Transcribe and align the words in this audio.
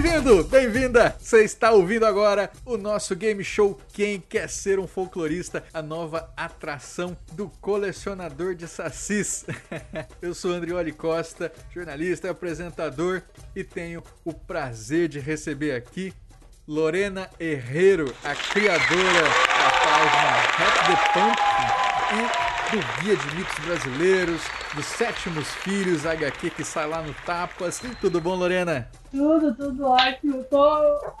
Bem-vindo, 0.00 0.44
bem-vinda! 0.44 1.16
Você 1.18 1.42
está 1.42 1.72
ouvindo 1.72 2.06
agora 2.06 2.52
o 2.64 2.76
nosso 2.76 3.16
game 3.16 3.42
show 3.42 3.80
Quem 3.92 4.20
Quer 4.20 4.48
Ser 4.48 4.78
um 4.78 4.86
Folclorista, 4.86 5.64
a 5.74 5.82
nova 5.82 6.32
atração 6.36 7.16
do 7.32 7.48
colecionador 7.60 8.54
de 8.54 8.68
sacis. 8.68 9.44
Eu 10.22 10.36
sou 10.36 10.52
Andrioli 10.52 10.92
Costa, 10.92 11.52
jornalista 11.74 12.28
e 12.28 12.30
apresentador, 12.30 13.22
e 13.56 13.64
tenho 13.64 14.00
o 14.24 14.32
prazer 14.32 15.08
de 15.08 15.18
receber 15.18 15.74
aqui 15.74 16.14
Lorena 16.64 17.28
Herrero, 17.40 18.14
a 18.22 18.36
criadora 18.36 19.22
da 19.24 19.70
página 19.82 20.30
Rap 20.58 20.86
the 20.86 21.12
Pump 21.12 22.44
e 22.44 22.47
do 22.70 23.02
Guia 23.02 23.16
de 23.16 23.36
Mitos 23.36 23.58
Brasileiros, 23.64 24.42
dos 24.74 24.84
Sétimos 24.84 25.48
Filhos, 25.56 26.04
HQ 26.04 26.50
que 26.50 26.62
sai 26.62 26.86
lá 26.86 27.00
no 27.00 27.14
Tapas. 27.24 27.80
Tudo 27.98 28.20
bom, 28.20 28.34
Lorena? 28.34 28.90
Tudo, 29.10 29.54
tudo 29.54 29.86
ótimo. 29.86 30.44
Tô 30.44 30.68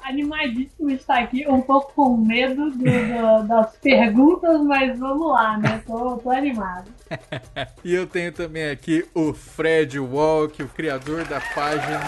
animadíssimo 0.04 0.88
de 0.88 0.96
estar 0.96 1.20
aqui, 1.20 1.48
um 1.48 1.62
pouco 1.62 1.94
com 1.94 2.18
medo 2.18 2.70
do, 2.70 2.78
do, 2.78 3.48
das 3.48 3.76
perguntas, 3.78 4.60
mas 4.60 4.98
vamos 4.98 5.32
lá, 5.32 5.56
né? 5.56 5.82
Tô, 5.86 6.18
tô 6.18 6.30
animado. 6.30 6.90
e 7.82 7.94
eu 7.94 8.06
tenho 8.06 8.30
também 8.30 8.68
aqui 8.68 9.06
o 9.14 9.32
Fred 9.32 9.98
Walk, 9.98 10.62
o 10.62 10.68
criador 10.68 11.24
da 11.24 11.40
página 11.40 11.98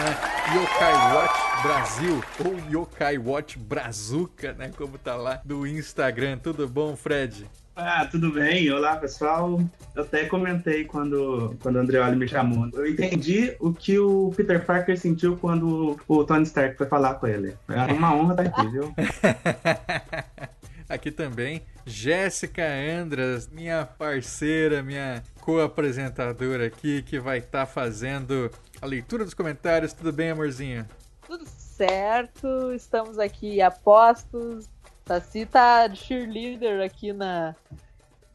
Yokai 0.53 1.15
Watch 1.15 1.63
Brasil, 1.63 2.23
ou 2.45 2.59
Yokai 2.71 3.17
Watch 3.17 3.57
Brazuca, 3.57 4.53
né? 4.53 4.71
Como 4.77 4.99
tá 4.99 5.15
lá 5.15 5.41
do 5.43 5.65
Instagram. 5.65 6.37
Tudo 6.37 6.67
bom, 6.67 6.95
Fred? 6.95 7.49
Ah, 7.75 8.05
tudo 8.05 8.33
bem? 8.33 8.69
Olá, 8.71 8.97
pessoal. 8.97 9.59
Eu 9.95 10.03
até 10.03 10.25
comentei 10.25 10.83
quando, 10.83 11.55
quando 11.61 11.77
o 11.77 11.79
Andreoli 11.79 12.17
me 12.17 12.27
chamou. 12.27 12.69
Eu 12.73 12.85
entendi 12.85 13.55
o 13.59 13.73
que 13.73 13.97
o 13.97 14.31
Peter 14.35 14.63
Parker 14.65 14.97
sentiu 14.99 15.37
quando 15.37 15.97
o 16.07 16.23
Tony 16.25 16.43
Stark 16.43 16.77
foi 16.77 16.85
falar 16.87 17.15
com 17.15 17.27
ele. 17.27 17.55
Era 17.69 17.93
uma 17.93 18.13
honra 18.13 18.43
estar 18.43 18.59
aqui, 18.59 18.71
viu? 18.71 18.93
aqui 20.89 21.11
também, 21.11 21.61
Jéssica 21.85 22.63
Andras, 22.63 23.47
minha 23.47 23.85
parceira, 23.85 24.83
minha 24.83 25.23
co-apresentadora 25.39 26.67
aqui, 26.67 27.01
que 27.01 27.19
vai 27.19 27.37
estar 27.37 27.65
tá 27.65 27.65
fazendo 27.65 28.51
a 28.81 28.85
leitura 28.85 29.23
dos 29.23 29.33
comentários. 29.33 29.93
Tudo 29.93 30.11
bem, 30.11 30.31
amorzinho? 30.31 30.85
Tudo 31.25 31.45
certo, 31.47 32.73
estamos 32.73 33.17
aqui 33.17 33.61
a 33.61 33.71
postos 33.71 34.67
Saci 35.11 35.45
tá 35.45 35.87
de 35.87 35.97
cheerleader 35.97 36.81
aqui 36.81 37.11
na. 37.11 37.53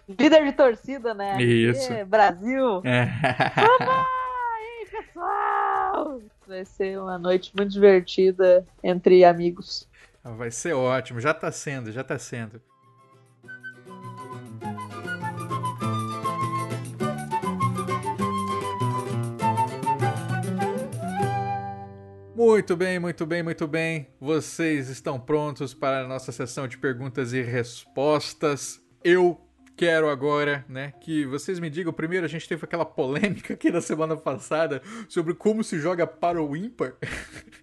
Líder 0.06 0.44
de 0.44 0.52
torcida, 0.52 1.14
né? 1.14 1.42
Isso. 1.42 1.90
E, 1.90 2.04
Brasil! 2.04 2.82
É. 2.84 3.08
aí, 3.56 4.86
pessoal! 4.90 6.20
Vai 6.46 6.66
ser 6.66 7.00
uma 7.00 7.18
noite 7.18 7.50
muito 7.56 7.72
divertida 7.72 8.66
entre 8.84 9.24
amigos. 9.24 9.88
Vai 10.22 10.50
ser 10.50 10.74
ótimo, 10.74 11.18
já 11.18 11.32
tá 11.32 11.50
sendo, 11.50 11.90
já 11.90 12.04
tá 12.04 12.18
sendo. 12.18 12.60
Muito 22.36 22.76
bem, 22.76 22.98
muito 22.98 23.24
bem, 23.24 23.42
muito 23.42 23.66
bem. 23.66 24.08
Vocês 24.20 24.90
estão 24.90 25.18
prontos 25.18 25.72
para 25.72 26.00
a 26.00 26.06
nossa 26.06 26.30
sessão 26.30 26.68
de 26.68 26.76
perguntas 26.76 27.32
e 27.32 27.40
respostas. 27.40 28.78
Eu 29.02 29.40
quero 29.74 30.10
agora, 30.10 30.62
né, 30.68 30.92
que 31.00 31.24
vocês 31.24 31.58
me 31.58 31.70
digam. 31.70 31.94
Primeiro, 31.94 32.26
a 32.26 32.28
gente 32.28 32.46
teve 32.46 32.62
aquela 32.62 32.84
polêmica 32.84 33.54
aqui 33.54 33.70
na 33.70 33.80
semana 33.80 34.18
passada 34.18 34.82
sobre 35.08 35.32
como 35.32 35.64
se 35.64 35.78
joga 35.78 36.06
para 36.06 36.42
o 36.42 36.54
ímpar. 36.54 36.96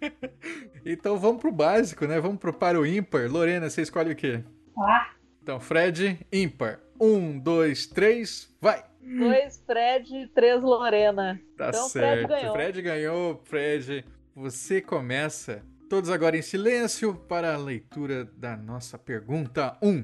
então 0.83 1.19
vamos 1.19 1.39
pro 1.39 1.51
básico, 1.51 2.07
né? 2.07 2.19
Vamos 2.19 2.40
pro 2.40 2.51
para 2.51 2.79
o 2.79 2.84
ímpar. 2.84 3.31
Lorena, 3.31 3.69
você 3.69 3.84
escolhe 3.84 4.13
o 4.13 4.16
quê? 4.16 4.44
Ah. 4.75 5.11
Então, 5.44 5.59
Fred, 5.59 6.25
ímpar. 6.31 6.79
Um, 7.00 7.38
dois, 7.38 7.85
três, 7.85 8.51
vai! 8.59 8.84
Dois 9.03 9.61
Fred, 9.67 10.31
três 10.34 10.63
Lorena. 10.63 11.40
Tá 11.55 11.69
então, 11.69 11.88
certo. 11.90 12.25
Fred 12.25 12.41
ganhou. 12.41 12.53
Fred 12.55 12.81
ganhou, 12.81 13.41
Fred. 13.44 14.05
Você 14.35 14.81
começa. 14.81 15.63
Todos 15.88 16.09
agora 16.09 16.35
em 16.35 16.41
silêncio 16.41 17.13
para 17.13 17.53
a 17.53 17.57
leitura 17.57 18.25
da 18.25 18.57
nossa 18.57 18.97
pergunta 18.97 19.77
1. 19.79 20.03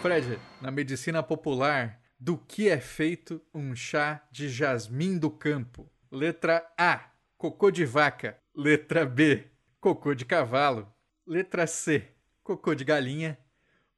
Fred, 0.00 0.38
na 0.58 0.70
medicina 0.70 1.22
popular, 1.22 2.00
do 2.18 2.38
que 2.38 2.70
é 2.70 2.80
feito 2.80 3.42
um 3.52 3.76
chá 3.76 4.26
de 4.32 4.48
jasmim 4.48 5.18
do 5.18 5.30
campo? 5.30 5.92
Letra 6.10 6.66
A: 6.78 7.10
cocô 7.36 7.70
de 7.70 7.84
vaca. 7.84 8.38
Letra 8.56 9.04
B: 9.04 9.50
cocô 9.78 10.14
de 10.14 10.24
cavalo. 10.24 10.90
Letra 11.26 11.66
C: 11.66 12.14
cocô 12.42 12.74
de 12.74 12.82
galinha. 12.82 13.38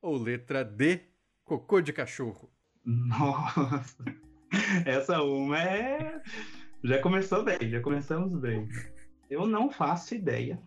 Ou 0.02 0.16
letra 0.16 0.64
D: 0.64 1.02
cocô 1.44 1.80
de 1.80 1.92
cachorro? 1.92 2.50
Nossa, 2.84 4.04
essa 4.84 5.22
uma 5.22 5.62
é 5.62 6.20
já 6.84 6.98
começou 7.00 7.42
bem, 7.42 7.70
já 7.70 7.80
começamos 7.80 8.36
bem. 8.36 8.68
Eu 9.30 9.46
não 9.46 9.70
faço 9.70 10.14
ideia. 10.14 10.58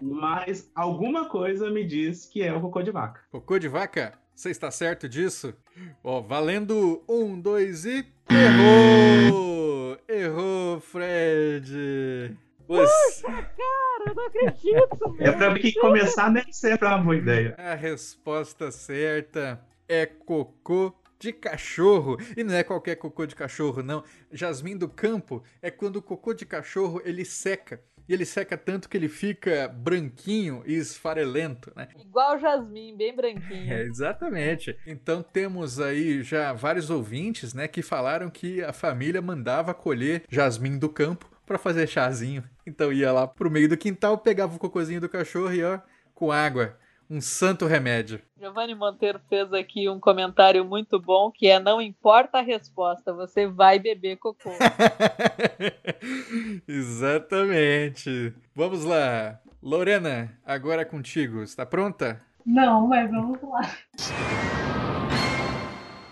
mas 0.00 0.70
alguma 0.74 1.28
coisa 1.28 1.70
me 1.70 1.84
diz 1.84 2.24
que 2.24 2.42
é 2.42 2.52
o 2.52 2.60
cocô 2.60 2.82
de 2.82 2.90
vaca. 2.90 3.20
Cocô 3.30 3.58
de 3.58 3.68
vaca? 3.68 4.18
Você 4.34 4.50
está 4.50 4.70
certo 4.70 5.06
disso? 5.06 5.54
Ó, 6.02 6.22
valendo 6.22 7.04
um, 7.06 7.38
dois 7.38 7.84
e. 7.84 8.06
Errou! 8.30 9.98
Errou, 10.08 10.80
Fred! 10.80 12.34
Você... 12.66 13.22
Puxa, 13.22 13.42
cara, 13.42 14.04
eu 14.06 14.14
não 14.14 14.26
acredito! 14.26 15.16
é 15.18 15.32
pra 15.32 15.50
mim 15.52 15.60
que 15.60 15.74
começar 15.74 16.30
nem 16.30 16.50
sempre 16.50 16.88
é 16.88 16.90
uma 16.92 17.02
boa 17.02 17.16
ideia. 17.16 17.54
A 17.58 17.74
resposta 17.74 18.70
certa 18.70 19.60
é 19.86 20.06
cocô 20.06 20.94
de 21.20 21.32
cachorro. 21.32 22.16
E 22.36 22.42
não 22.42 22.54
é 22.54 22.64
qualquer 22.64 22.96
cocô 22.96 23.26
de 23.26 23.36
cachorro, 23.36 23.82
não. 23.82 24.02
Jasmim 24.32 24.76
do 24.76 24.88
campo 24.88 25.44
é 25.62 25.70
quando 25.70 25.96
o 25.96 26.02
cocô 26.02 26.32
de 26.34 26.46
cachorro 26.46 27.00
ele 27.04 27.24
seca. 27.24 27.80
E 28.08 28.12
ele 28.12 28.24
seca 28.24 28.56
tanto 28.56 28.88
que 28.88 28.96
ele 28.96 29.08
fica 29.08 29.68
branquinho 29.68 30.64
e 30.66 30.74
esfarelento, 30.74 31.72
né? 31.76 31.86
Igual 31.96 32.40
jasmim, 32.40 32.96
bem 32.96 33.14
branquinho. 33.14 33.72
É, 33.72 33.82
exatamente. 33.82 34.76
Então 34.84 35.22
temos 35.22 35.78
aí 35.78 36.20
já 36.22 36.52
vários 36.52 36.90
ouvintes, 36.90 37.54
né, 37.54 37.68
que 37.68 37.82
falaram 37.82 38.28
que 38.28 38.64
a 38.64 38.72
família 38.72 39.22
mandava 39.22 39.72
colher 39.72 40.24
jasmim 40.28 40.76
do 40.76 40.88
campo 40.88 41.30
para 41.46 41.58
fazer 41.58 41.86
chazinho. 41.86 42.42
Então 42.66 42.92
ia 42.92 43.12
lá 43.12 43.28
pro 43.28 43.50
meio 43.50 43.68
do 43.68 43.76
quintal, 43.76 44.18
pegava 44.18 44.56
o 44.56 44.58
cocôzinho 44.58 45.00
do 45.00 45.08
cachorro 45.08 45.52
e 45.52 45.62
ó, 45.62 45.78
com 46.12 46.32
água 46.32 46.76
um 47.10 47.20
santo 47.20 47.66
remédio. 47.66 48.22
Giovanni 48.38 48.72
Monteiro 48.72 49.20
fez 49.28 49.52
aqui 49.52 49.88
um 49.88 49.98
comentário 49.98 50.64
muito 50.64 51.00
bom 51.00 51.32
que 51.32 51.48
é 51.48 51.58
não 51.58 51.82
importa 51.82 52.38
a 52.38 52.42
resposta, 52.42 53.12
você 53.12 53.48
vai 53.48 53.80
beber 53.80 54.16
cocô. 54.16 54.50
Exatamente. 56.68 58.32
Vamos 58.54 58.84
lá. 58.84 59.40
Lorena, 59.60 60.38
agora 60.44 60.82
é 60.82 60.84
contigo. 60.84 61.42
Está 61.42 61.66
pronta? 61.66 62.24
Não, 62.46 62.86
mas 62.86 63.10
vamos 63.10 63.42
lá. 63.42 63.76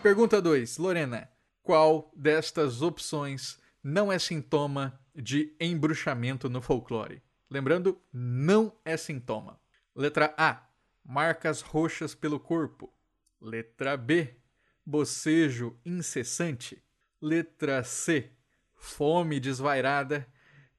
Pergunta 0.03 0.43
2. 0.43 0.79
Lorena, 0.79 1.29
qual 1.63 2.11
destas 2.15 2.83
opções 2.83 3.57
não 3.83 4.11
é 4.11 4.19
sintoma 4.19 4.99
de 5.15 5.55
embruxamento 5.61 6.51
no 6.51 6.61
folclore? 6.61 7.23
Lembrando, 7.49 8.01
não 8.13 8.73
é 8.85 8.97
sintoma. 8.97 9.59
Letra 9.95 10.35
A 10.37 10.68
marcas 11.09 11.63
roxas 11.63 12.15
pelo 12.15 12.39
corpo. 12.39 12.93
Letra 13.41 13.97
B, 13.97 14.37
bocejo 14.85 15.81
incessante. 15.85 16.85
Letra 17.21 17.83
C, 17.83 18.31
fome 18.77 19.41
desvairada. 19.41 20.29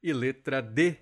E 0.01 0.13
letra 0.13 0.61
D, 0.61 0.97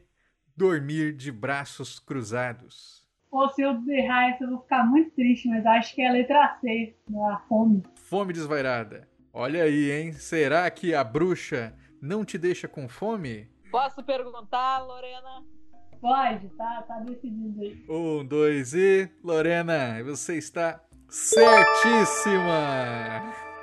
dormir 0.55 1.13
de 1.13 1.31
braços 1.31 1.99
cruzados. 1.99 3.05
Ou 3.29 3.49
se 3.49 3.61
eu 3.61 3.83
errar 3.89 4.29
essa, 4.29 4.45
eu 4.45 4.49
vou 4.49 4.61
ficar 4.61 4.83
muito 4.83 5.11
triste, 5.11 5.47
mas 5.49 5.63
acho 5.65 5.93
que 5.93 6.01
é 6.01 6.07
a 6.07 6.13
letra 6.13 6.57
C, 6.61 6.95
a 7.31 7.37
fome. 7.49 7.83
Fome 7.95 8.33
desvairada. 8.33 9.07
Olha 9.33 9.63
aí, 9.63 9.91
hein? 9.91 10.13
Será 10.13 10.71
que 10.71 10.95
a 10.95 11.03
bruxa 11.03 11.77
não 12.01 12.23
te 12.23 12.37
deixa 12.37 12.67
com 12.67 12.87
fome? 12.87 13.51
Posso 13.69 14.01
perguntar, 14.03 14.79
Lorena? 14.79 15.43
Pode, 15.99 16.49
tá, 16.49 16.83
tá 16.87 16.99
decidido 16.99 17.61
aí. 17.61 17.83
Um, 17.89 18.23
dois 18.25 18.73
e. 18.73 19.09
Lorena, 19.23 20.03
você 20.03 20.37
está 20.37 20.83
certíssima! 21.09 22.53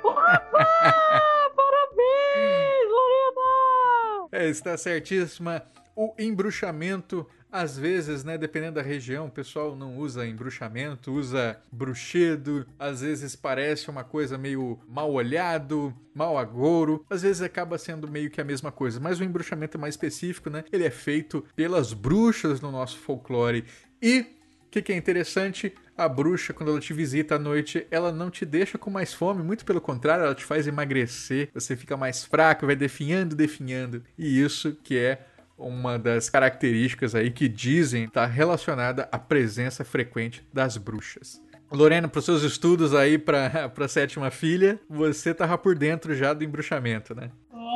Opa! 0.03 0.39
Parabéns, 1.55 2.89
Lorena! 2.89 4.27
É, 4.31 4.49
está 4.49 4.77
certíssima. 4.77 5.63
o 5.95 6.13
embruxamento, 6.19 7.25
às 7.51 7.77
vezes, 7.77 8.23
né, 8.23 8.37
dependendo 8.37 8.75
da 8.75 8.81
região, 8.81 9.27
o 9.27 9.31
pessoal 9.31 9.75
não 9.75 9.97
usa 9.97 10.27
embruxamento, 10.27 11.11
usa 11.13 11.57
bruxedo, 11.71 12.65
às 12.77 13.01
vezes 13.01 13.35
parece 13.35 13.89
uma 13.89 14.03
coisa 14.03 14.37
meio 14.37 14.79
mal 14.87 15.11
olhado, 15.11 15.93
mal 16.13 16.37
agouro, 16.37 17.05
às 17.09 17.21
vezes 17.21 17.41
acaba 17.41 17.77
sendo 17.77 18.09
meio 18.09 18.29
que 18.29 18.41
a 18.41 18.45
mesma 18.45 18.71
coisa, 18.71 18.99
mas 18.99 19.19
o 19.19 19.23
embruxamento 19.23 19.77
é 19.77 19.79
mais 19.79 19.93
específico, 19.93 20.49
né? 20.49 20.63
Ele 20.71 20.85
é 20.85 20.89
feito 20.91 21.45
pelas 21.55 21.93
bruxas 21.93 22.59
no 22.59 22.71
nosso 22.71 22.97
folclore 22.97 23.65
e 24.01 24.35
o 24.67 24.69
que, 24.75 24.81
que 24.81 24.91
é 24.91 24.97
interessante? 24.97 25.73
A 25.97 26.09
bruxa, 26.09 26.51
quando 26.51 26.69
ela 26.69 26.81
te 26.81 26.91
visita 26.93 27.35
à 27.35 27.39
noite, 27.39 27.87
ela 27.89 28.11
não 28.11 28.29
te 28.29 28.45
deixa 28.45 28.77
com 28.77 28.89
mais 28.89 29.13
fome, 29.13 29.41
muito 29.41 29.63
pelo 29.63 29.79
contrário, 29.79 30.25
ela 30.25 30.35
te 30.35 30.43
faz 30.43 30.67
emagrecer, 30.67 31.49
você 31.53 31.77
fica 31.77 31.95
mais 31.95 32.25
fraco, 32.25 32.65
vai 32.65 32.75
definhando, 32.75 33.33
definhando. 33.33 34.03
E 34.17 34.41
isso 34.41 34.77
que 34.83 34.97
é 34.97 35.25
uma 35.57 35.97
das 35.97 36.29
características 36.29 37.15
aí 37.15 37.31
que 37.31 37.47
dizem 37.47 38.05
estar 38.05 38.27
tá 38.27 38.27
relacionada 38.27 39.07
à 39.11 39.17
presença 39.17 39.83
frequente 39.83 40.45
das 40.53 40.77
bruxas. 40.77 41.41
Lorena, 41.71 42.07
para 42.07 42.19
os 42.19 42.25
seus 42.25 42.43
estudos 42.43 42.93
aí 42.93 43.17
para 43.17 43.71
a 43.77 43.87
sétima 43.87 44.29
filha, 44.31 44.79
você 44.89 45.33
tava 45.33 45.57
por 45.57 45.75
dentro 45.77 46.13
já 46.15 46.33
do 46.33 46.43
embruxamento, 46.43 47.15
né? 47.15 47.31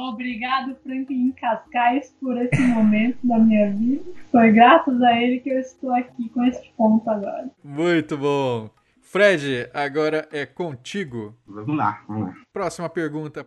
Obrigado, 0.10 0.76
Franklin 0.84 1.31
Cascais, 1.31 2.16
por 2.20 2.36
esse 2.38 2.62
momento 2.62 3.18
da 3.24 3.38
minha 3.38 3.72
vida. 3.72 4.04
Foi 4.31 4.52
graças 4.52 5.02
a 5.02 5.14
ele 5.22 5.40
que 5.40 5.50
eu 5.50 5.60
estou 5.60 5.94
aqui 5.94 6.30
com 6.30 6.44
esse 6.44 6.72
ponto 6.76 7.10
agora. 7.10 7.50
Muito 7.64 8.18
bom. 8.18 8.70
Fred, 9.02 9.70
agora 9.74 10.28
é 10.31 10.46
contigo. 10.46 11.36
Vamos 11.48 11.78
lá, 11.78 12.04
vamos 12.08 12.28
lá. 12.28 12.34
Próxima 12.52 12.90
pergunta. 12.90 13.46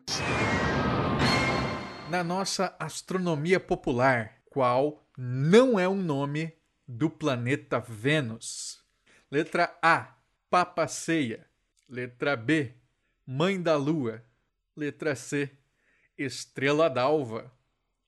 Na 2.12 2.23
nossa 2.23 2.76
astronomia 2.79 3.59
popular, 3.59 4.35
qual 4.50 5.03
não 5.17 5.81
é 5.81 5.88
um 5.88 5.97
nome 5.97 6.53
do 6.87 7.09
planeta 7.09 7.81
Vênus? 7.81 8.85
Letra 9.31 9.75
A, 9.81 10.19
Papaceia. 10.50 11.47
Letra 11.88 12.37
B, 12.37 12.75
Mãe 13.26 13.59
da 13.59 13.79
Lua. 13.79 14.23
Letra 14.76 15.14
C, 15.14 15.53
Estrela 16.19 16.91
d'Alva. 16.91 17.50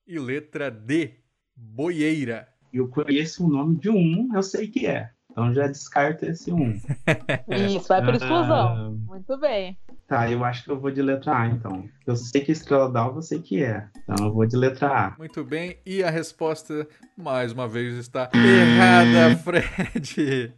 E 0.07 0.19
letra 0.19 0.71
D, 0.71 1.15
Boieira. 1.57 2.47
Eu 2.71 2.89
conheço 2.89 3.47
o 3.47 3.49
nome 3.49 3.79
de 3.79 3.89
um, 3.89 4.29
eu 4.35 4.43
sei 4.43 4.69
que 4.69 4.87
é. 4.87 5.15
Então 5.31 5.55
já 5.55 5.67
descarta 5.67 6.27
esse 6.27 6.53
um. 6.53 6.79
Isso, 7.49 7.89
vai 7.89 8.05
por 8.05 8.15
exclusão. 8.15 8.91
Uh... 8.91 8.99
Muito 8.99 9.41
bem. 9.41 9.79
Tá, 10.06 10.31
eu 10.31 10.45
acho 10.45 10.65
que 10.65 10.71
eu 10.71 10.79
vou 10.79 10.91
de 10.91 11.01
letra 11.01 11.39
A, 11.39 11.47
então. 11.47 11.89
Eu 12.06 12.15
sei 12.15 12.43
que 12.43 12.53
Estrela 12.53 12.91
d'Alva 12.91 13.19
eu 13.19 13.23
sei 13.23 13.41
que 13.41 13.65
é. 13.65 13.89
Então 14.03 14.27
eu 14.27 14.33
vou 14.33 14.45
de 14.47 14.56
letra 14.56 14.89
A. 14.89 15.15
Muito 15.17 15.43
bem. 15.43 15.79
E 15.87 16.03
a 16.03 16.11
resposta, 16.11 16.87
mais 17.17 17.53
uma 17.53 17.67
vez, 17.67 17.95
está 17.97 18.31
errada, 18.35 19.37
Fred. 19.43 20.53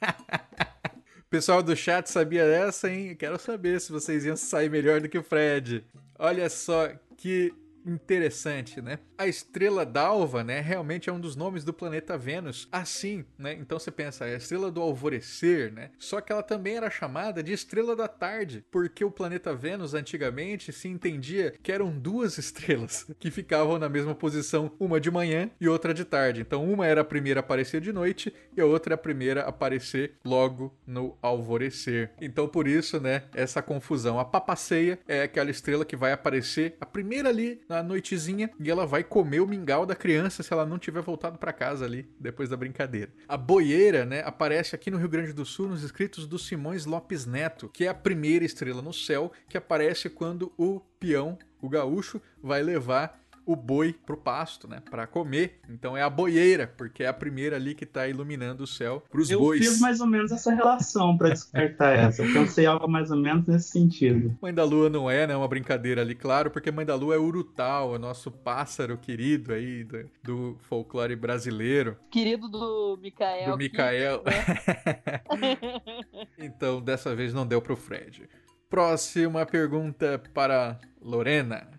Pessoal 1.28 1.62
do 1.62 1.76
chat 1.76 2.08
sabia 2.08 2.46
dessa, 2.46 2.90
hein? 2.90 3.16
Quero 3.16 3.38
saber 3.38 3.80
se 3.80 3.92
vocês 3.92 4.24
iam 4.24 4.36
sair 4.36 4.70
melhor 4.70 5.00
do 5.00 5.08
que 5.08 5.18
o 5.18 5.22
Fred. 5.22 5.84
Olha 6.18 6.48
só 6.48 6.88
que 7.16 7.52
interessante, 7.84 8.80
né? 8.80 8.98
A 9.16 9.26
estrela 9.26 9.84
d'alva, 9.84 10.44
né, 10.44 10.60
realmente 10.60 11.08
é 11.08 11.12
um 11.12 11.20
dos 11.20 11.36
nomes 11.36 11.64
do 11.64 11.72
planeta 11.72 12.16
Vênus. 12.16 12.68
Assim, 12.70 13.24
né? 13.38 13.54
Então 13.54 13.78
você 13.78 13.90
pensa, 13.90 14.24
a 14.24 14.34
estrela 14.34 14.70
do 14.70 14.80
alvorecer, 14.80 15.72
né? 15.72 15.90
Só 15.98 16.20
que 16.20 16.32
ela 16.32 16.42
também 16.42 16.76
era 16.76 16.90
chamada 16.90 17.42
de 17.42 17.52
estrela 17.52 17.96
da 17.96 18.08
tarde, 18.08 18.64
porque 18.70 19.04
o 19.04 19.10
planeta 19.10 19.54
Vênus 19.54 19.94
antigamente 19.94 20.72
se 20.72 20.88
entendia 20.88 21.54
que 21.62 21.72
eram 21.72 21.90
duas 21.90 22.38
estrelas 22.38 23.06
que 23.18 23.30
ficavam 23.30 23.78
na 23.78 23.88
mesma 23.88 24.14
posição, 24.14 24.72
uma 24.78 25.00
de 25.00 25.10
manhã 25.10 25.50
e 25.60 25.68
outra 25.68 25.92
de 25.92 26.04
tarde. 26.04 26.40
Então 26.40 26.64
uma 26.70 26.86
era 26.86 27.00
a 27.00 27.04
primeira 27.04 27.40
a 27.40 27.42
aparecer 27.42 27.80
de 27.80 27.92
noite 27.92 28.32
e 28.56 28.60
a 28.60 28.66
outra 28.66 28.94
é 28.94 28.96
a 28.96 28.98
primeira 28.98 29.42
a 29.42 29.48
aparecer 29.48 30.14
logo 30.24 30.74
no 30.86 31.16
alvorecer. 31.22 32.12
Então 32.20 32.48
por 32.48 32.66
isso, 32.66 33.00
né, 33.00 33.24
essa 33.34 33.62
confusão. 33.62 34.18
A 34.18 34.24
papaceia 34.24 34.98
é 35.06 35.22
aquela 35.22 35.50
estrela 35.50 35.84
que 35.84 35.96
vai 35.96 36.12
aparecer 36.12 36.76
a 36.80 36.86
primeira 36.86 37.28
ali 37.28 37.60
na 37.68 37.82
noitezinha 37.82 38.50
e 38.58 38.70
ela 38.70 38.86
vai 38.86 39.04
comer 39.04 39.40
o 39.40 39.46
mingau 39.46 39.84
da 39.84 39.94
criança 39.94 40.42
se 40.42 40.52
ela 40.52 40.64
não 40.64 40.78
tiver 40.78 41.02
voltado 41.02 41.38
para 41.38 41.52
casa 41.52 41.84
ali 41.84 42.08
depois 42.18 42.48
da 42.48 42.56
brincadeira. 42.56 43.12
A 43.28 43.36
boieira, 43.36 44.04
né, 44.04 44.22
aparece 44.24 44.74
aqui 44.74 44.90
no 44.90 44.98
Rio 44.98 45.08
Grande 45.08 45.32
do 45.32 45.44
Sul 45.44 45.68
nos 45.68 45.82
escritos 45.82 46.26
do 46.26 46.38
Simões 46.38 46.86
Lopes 46.86 47.26
Neto, 47.26 47.68
que 47.68 47.84
é 47.84 47.88
a 47.88 47.94
primeira 47.94 48.44
estrela 48.44 48.80
no 48.80 48.92
céu 48.92 49.32
que 49.48 49.58
aparece 49.58 50.08
quando 50.08 50.52
o 50.56 50.80
peão, 50.98 51.38
o 51.60 51.68
gaúcho, 51.68 52.20
vai 52.42 52.62
levar 52.62 53.20
o 53.48 53.56
boi 53.56 53.94
pro 54.04 54.18
pasto, 54.18 54.68
né, 54.68 54.82
para 54.90 55.06
comer. 55.06 55.58
Então 55.70 55.96
é 55.96 56.02
a 56.02 56.10
boieira, 56.10 56.66
porque 56.76 57.02
é 57.02 57.06
a 57.06 57.14
primeira 57.14 57.56
ali 57.56 57.74
que 57.74 57.86
tá 57.86 58.06
iluminando 58.06 58.64
o 58.64 58.66
céu 58.66 59.02
pros 59.10 59.30
eu 59.30 59.38
bois. 59.38 59.64
Eu 59.64 59.72
fiz 59.72 59.80
mais 59.80 60.00
ou 60.02 60.06
menos 60.06 60.30
essa 60.30 60.54
relação 60.54 61.16
para 61.16 61.30
descartar 61.30 61.96
essa. 61.96 62.22
Eu 62.22 62.30
pensei 62.34 62.66
algo 62.66 62.86
mais 62.86 63.10
ou 63.10 63.16
menos 63.16 63.46
nesse 63.46 63.70
sentido. 63.70 64.36
Mãe 64.42 64.52
da 64.52 64.64
Lua 64.64 64.90
não 64.90 65.10
é, 65.10 65.26
né, 65.26 65.34
uma 65.34 65.48
brincadeira 65.48 66.02
ali, 66.02 66.14
claro, 66.14 66.50
porque 66.50 66.70
Mãe 66.70 66.84
da 66.84 66.94
Lua 66.94 67.14
é 67.14 67.18
Urutau, 67.18 67.94
é 67.94 67.98
nosso 67.98 68.30
pássaro 68.30 68.98
querido 68.98 69.54
aí 69.54 69.82
do, 69.82 70.10
do 70.22 70.58
folclore 70.68 71.16
brasileiro. 71.16 71.96
Querido 72.10 72.50
do 72.50 72.98
Mikael. 73.00 73.52
Do 73.52 73.56
Mikael. 73.56 74.22
Né? 74.26 75.22
então, 76.36 76.82
dessa 76.82 77.16
vez 77.16 77.32
não 77.32 77.46
deu 77.46 77.62
pro 77.62 77.76
Fred. 77.76 78.28
Próxima 78.68 79.46
pergunta 79.46 80.22
para 80.34 80.78
Lorena. 81.00 81.77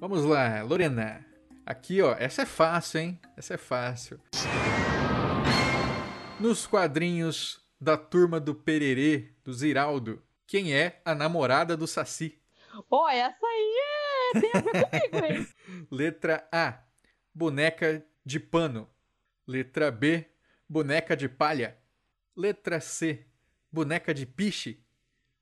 Vamos 0.00 0.24
lá, 0.24 0.62
Lorena. 0.62 1.26
Aqui, 1.66 2.00
ó, 2.00 2.14
essa 2.14 2.42
é 2.42 2.46
fácil, 2.46 3.00
hein? 3.00 3.20
Essa 3.36 3.54
é 3.54 3.56
fácil. 3.56 4.20
Nos 6.38 6.68
quadrinhos 6.68 7.60
da 7.80 7.96
turma 7.96 8.38
do 8.38 8.54
Pererê, 8.54 9.34
do 9.42 9.52
Ziraldo, 9.52 10.22
quem 10.46 10.72
é 10.72 11.02
a 11.04 11.16
namorada 11.16 11.76
do 11.76 11.84
Saci? 11.88 12.40
Ó, 12.88 13.06
oh, 13.06 13.08
essa 13.08 13.44
aí 13.44 13.76
é... 14.36 14.40
tem 14.40 14.50
a 14.54 14.60
ver 14.60 15.10
comigo, 15.10 15.26
hein? 15.26 15.48
Letra 15.90 16.48
A, 16.52 16.78
boneca 17.34 18.06
de 18.24 18.38
pano. 18.38 18.88
Letra 19.44 19.90
B, 19.90 20.26
boneca 20.68 21.16
de 21.16 21.28
palha. 21.28 21.76
Letra 22.36 22.80
C, 22.80 23.26
boneca 23.72 24.14
de 24.14 24.24
piche. 24.24 24.80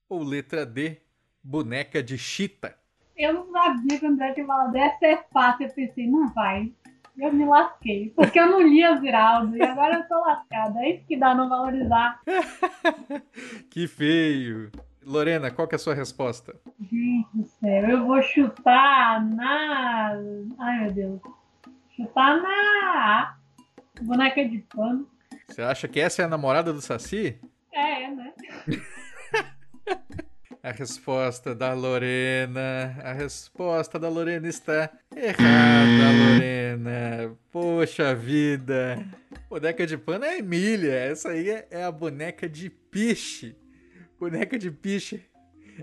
Ou 0.08 0.22
letra 0.22 0.64
D, 0.64 1.02
boneca 1.42 2.02
de 2.02 2.16
chita. 2.16 2.74
Eu 3.16 3.32
não 3.32 3.50
sabia 3.50 3.98
que 3.98 4.04
o 4.04 4.08
André 4.08 4.32
tinha 4.32 4.46
falado 4.46 4.76
essa 4.76 5.06
é 5.06 5.16
fácil. 5.32 5.66
Eu 5.66 5.72
pensei, 5.72 6.06
não 6.06 6.28
vai. 6.32 6.72
Eu 7.18 7.32
me 7.32 7.46
lasquei. 7.46 8.10
Porque 8.14 8.38
eu 8.38 8.46
não 8.46 8.60
li 8.60 8.86
o 8.86 8.98
Ziraldo 8.98 9.56
e 9.56 9.62
agora 9.62 9.96
eu 9.96 10.08
tô 10.08 10.20
lascada. 10.20 10.80
É 10.80 10.90
isso 10.90 11.06
que 11.06 11.16
dá 11.16 11.34
não 11.34 11.48
valorizar. 11.48 12.20
que 13.70 13.88
feio. 13.88 14.70
Lorena, 15.02 15.50
qual 15.50 15.66
que 15.66 15.74
é 15.74 15.76
a 15.76 15.78
sua 15.78 15.94
resposta? 15.94 16.54
Gente 16.80 17.28
do 17.32 17.46
céu, 17.46 17.88
eu 17.88 18.06
vou 18.06 18.20
chutar 18.22 19.24
na. 19.24 20.12
Ai 20.58 20.80
meu 20.80 20.92
Deus. 20.92 21.20
Chutar 21.96 22.42
na 22.42 23.36
boneca 24.02 24.46
de 24.46 24.58
pano. 24.58 25.08
Você 25.48 25.62
acha 25.62 25.88
que 25.88 26.00
essa 26.00 26.22
é 26.22 26.24
a 26.24 26.28
namorada 26.28 26.72
do 26.72 26.82
Saci? 26.82 27.40
É, 27.72 28.10
né? 28.10 28.34
A 30.66 30.72
resposta 30.72 31.54
da 31.54 31.72
Lorena. 31.72 32.98
A 33.04 33.12
resposta 33.12 34.00
da 34.00 34.08
Lorena 34.08 34.48
está 34.48 34.90
errada, 35.14 36.10
Lorena. 36.32 37.38
Poxa 37.52 38.12
vida. 38.12 38.98
Boneca 39.48 39.86
de 39.86 39.96
pano 39.96 40.24
é 40.24 40.38
Emília. 40.38 40.92
Essa 40.92 41.28
aí 41.28 41.50
é 41.70 41.84
a 41.84 41.92
boneca 41.92 42.48
de 42.48 42.68
piche. 42.68 43.54
Boneca 44.18 44.58
de 44.58 44.68
piche 44.72 45.22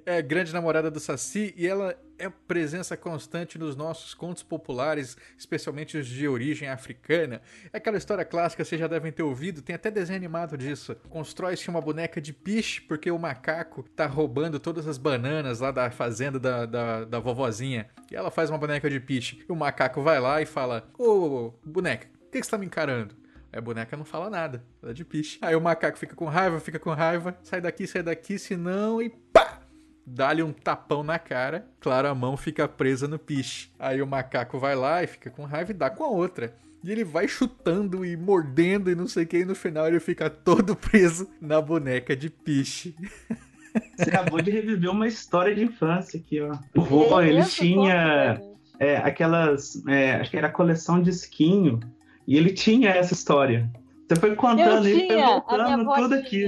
é 0.05 0.17
a 0.17 0.21
grande 0.21 0.51
namorada 0.51 0.91
do 0.91 0.99
Saci 0.99 1.53
e 1.55 1.65
ela 1.65 1.97
é 2.17 2.29
presença 2.29 2.95
constante 2.95 3.57
nos 3.57 3.75
nossos 3.75 4.13
contos 4.13 4.43
populares, 4.43 5.17
especialmente 5.37 5.97
os 5.97 6.07
de 6.07 6.27
origem 6.27 6.67
africana. 6.67 7.41
É 7.71 7.77
aquela 7.77 7.97
história 7.97 8.25
clássica, 8.25 8.63
vocês 8.63 8.79
já 8.79 8.87
devem 8.87 9.11
ter 9.11 9.23
ouvido, 9.23 9.61
tem 9.61 9.75
até 9.75 9.89
desenho 9.89 10.17
animado 10.17 10.57
disso. 10.57 10.95
Constrói-se 11.09 11.69
uma 11.69 11.81
boneca 11.81 12.21
de 12.21 12.33
piche 12.33 12.81
porque 12.81 13.09
o 13.11 13.19
macaco 13.19 13.83
tá 13.95 14.05
roubando 14.05 14.59
todas 14.59 14.87
as 14.87 14.97
bananas 14.97 15.59
lá 15.59 15.71
da 15.71 15.89
fazenda 15.91 16.39
da, 16.39 16.65
da, 16.65 17.05
da 17.05 17.19
vovozinha. 17.19 17.89
E 18.11 18.15
ela 18.15 18.31
faz 18.31 18.49
uma 18.49 18.57
boneca 18.57 18.89
de 18.89 18.99
piche. 18.99 19.43
E 19.47 19.51
o 19.51 19.55
macaco 19.55 20.01
vai 20.01 20.19
lá 20.19 20.41
e 20.41 20.45
fala: 20.45 20.87
Ô, 20.97 21.53
boneca, 21.63 22.07
por 22.07 22.31
que 22.31 22.43
você 22.43 22.51
tá 22.51 22.57
me 22.57 22.65
encarando? 22.65 23.15
Aí 23.51 23.59
a 23.59 23.61
boneca 23.61 23.95
não 23.95 24.03
fala 24.03 24.29
nada, 24.29 24.63
ela 24.81 24.91
é 24.91 24.95
de 24.95 25.05
piche. 25.05 25.37
Aí 25.41 25.55
o 25.55 25.61
macaco 25.61 25.97
fica 25.97 26.15
com 26.15 26.25
raiva, 26.25 26.59
fica 26.59 26.79
com 26.79 26.89
raiva, 26.91 27.37
sai 27.43 27.61
daqui, 27.61 27.85
sai 27.85 28.01
daqui, 28.01 28.39
senão 28.39 29.01
e 29.01 29.09
pá! 29.09 29.62
Dá-lhe 30.05 30.43
um 30.43 30.51
tapão 30.51 31.03
na 31.03 31.17
cara, 31.17 31.65
claro, 31.79 32.07
a 32.07 32.15
mão 32.15 32.35
fica 32.35 32.67
presa 32.67 33.07
no 33.07 33.17
piche. 33.17 33.69
Aí 33.79 34.01
o 34.01 34.07
macaco 34.07 34.59
vai 34.59 34.75
lá 34.75 35.03
e 35.03 35.07
fica 35.07 35.29
com 35.29 35.43
raiva 35.43 35.71
e 35.71 35.75
dá 35.75 35.89
com 35.89 36.03
a 36.03 36.09
outra. 36.09 36.53
E 36.83 36.91
ele 36.91 37.03
vai 37.03 37.27
chutando 37.27 38.05
e 38.05 38.17
mordendo 38.17 38.91
e 38.91 38.95
não 38.95 39.07
sei 39.07 39.23
o 39.23 39.27
que, 39.27 39.37
e 39.37 39.45
no 39.45 39.55
final 39.55 39.87
ele 39.87 39.99
fica 39.99 40.29
todo 40.29 40.75
preso 40.77 41.29
na 41.39 41.61
boneca 41.61 42.15
de 42.15 42.29
piche. 42.29 42.95
Você 43.97 44.09
acabou 44.09 44.39
de 44.39 44.51
reviver 44.51 44.91
uma 44.91 45.07
história 45.07 45.55
de 45.55 45.63
infância 45.63 46.19
aqui, 46.19 46.39
ó. 46.41 46.55
O 46.75 46.81
vô, 46.81 47.19
ele 47.21 47.43
tinha. 47.45 48.39
é, 48.77 48.97
aquelas. 48.97 49.83
é, 49.87 50.15
acho 50.17 50.29
que 50.29 50.37
era 50.37 50.49
coleção 50.49 51.01
de 51.01 51.09
esquinho. 51.09 51.79
E 52.27 52.37
ele 52.37 52.53
tinha 52.53 52.91
essa 52.91 53.13
história. 53.13 53.69
Você 54.07 54.19
foi 54.19 54.35
contando 54.35 54.87
eu 54.87 54.95
e 54.95 54.99
foi 54.99 55.07
tinha, 55.07 55.13
a 55.13 55.17
minha 55.17 55.27
voltando 55.27 55.81
avó 55.81 55.95
tudo 55.95 56.15
aqui. 56.15 56.45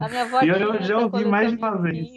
A 0.00 0.08
minha 0.08 0.22
avó 0.22 0.42
E 0.42 0.48
eu 0.48 0.56
tinha 0.56 0.82
já 0.82 0.98
ouvi 0.98 1.24
mais 1.24 1.50
de 1.50 1.56
uma 1.56 1.76
vez. 1.80 2.08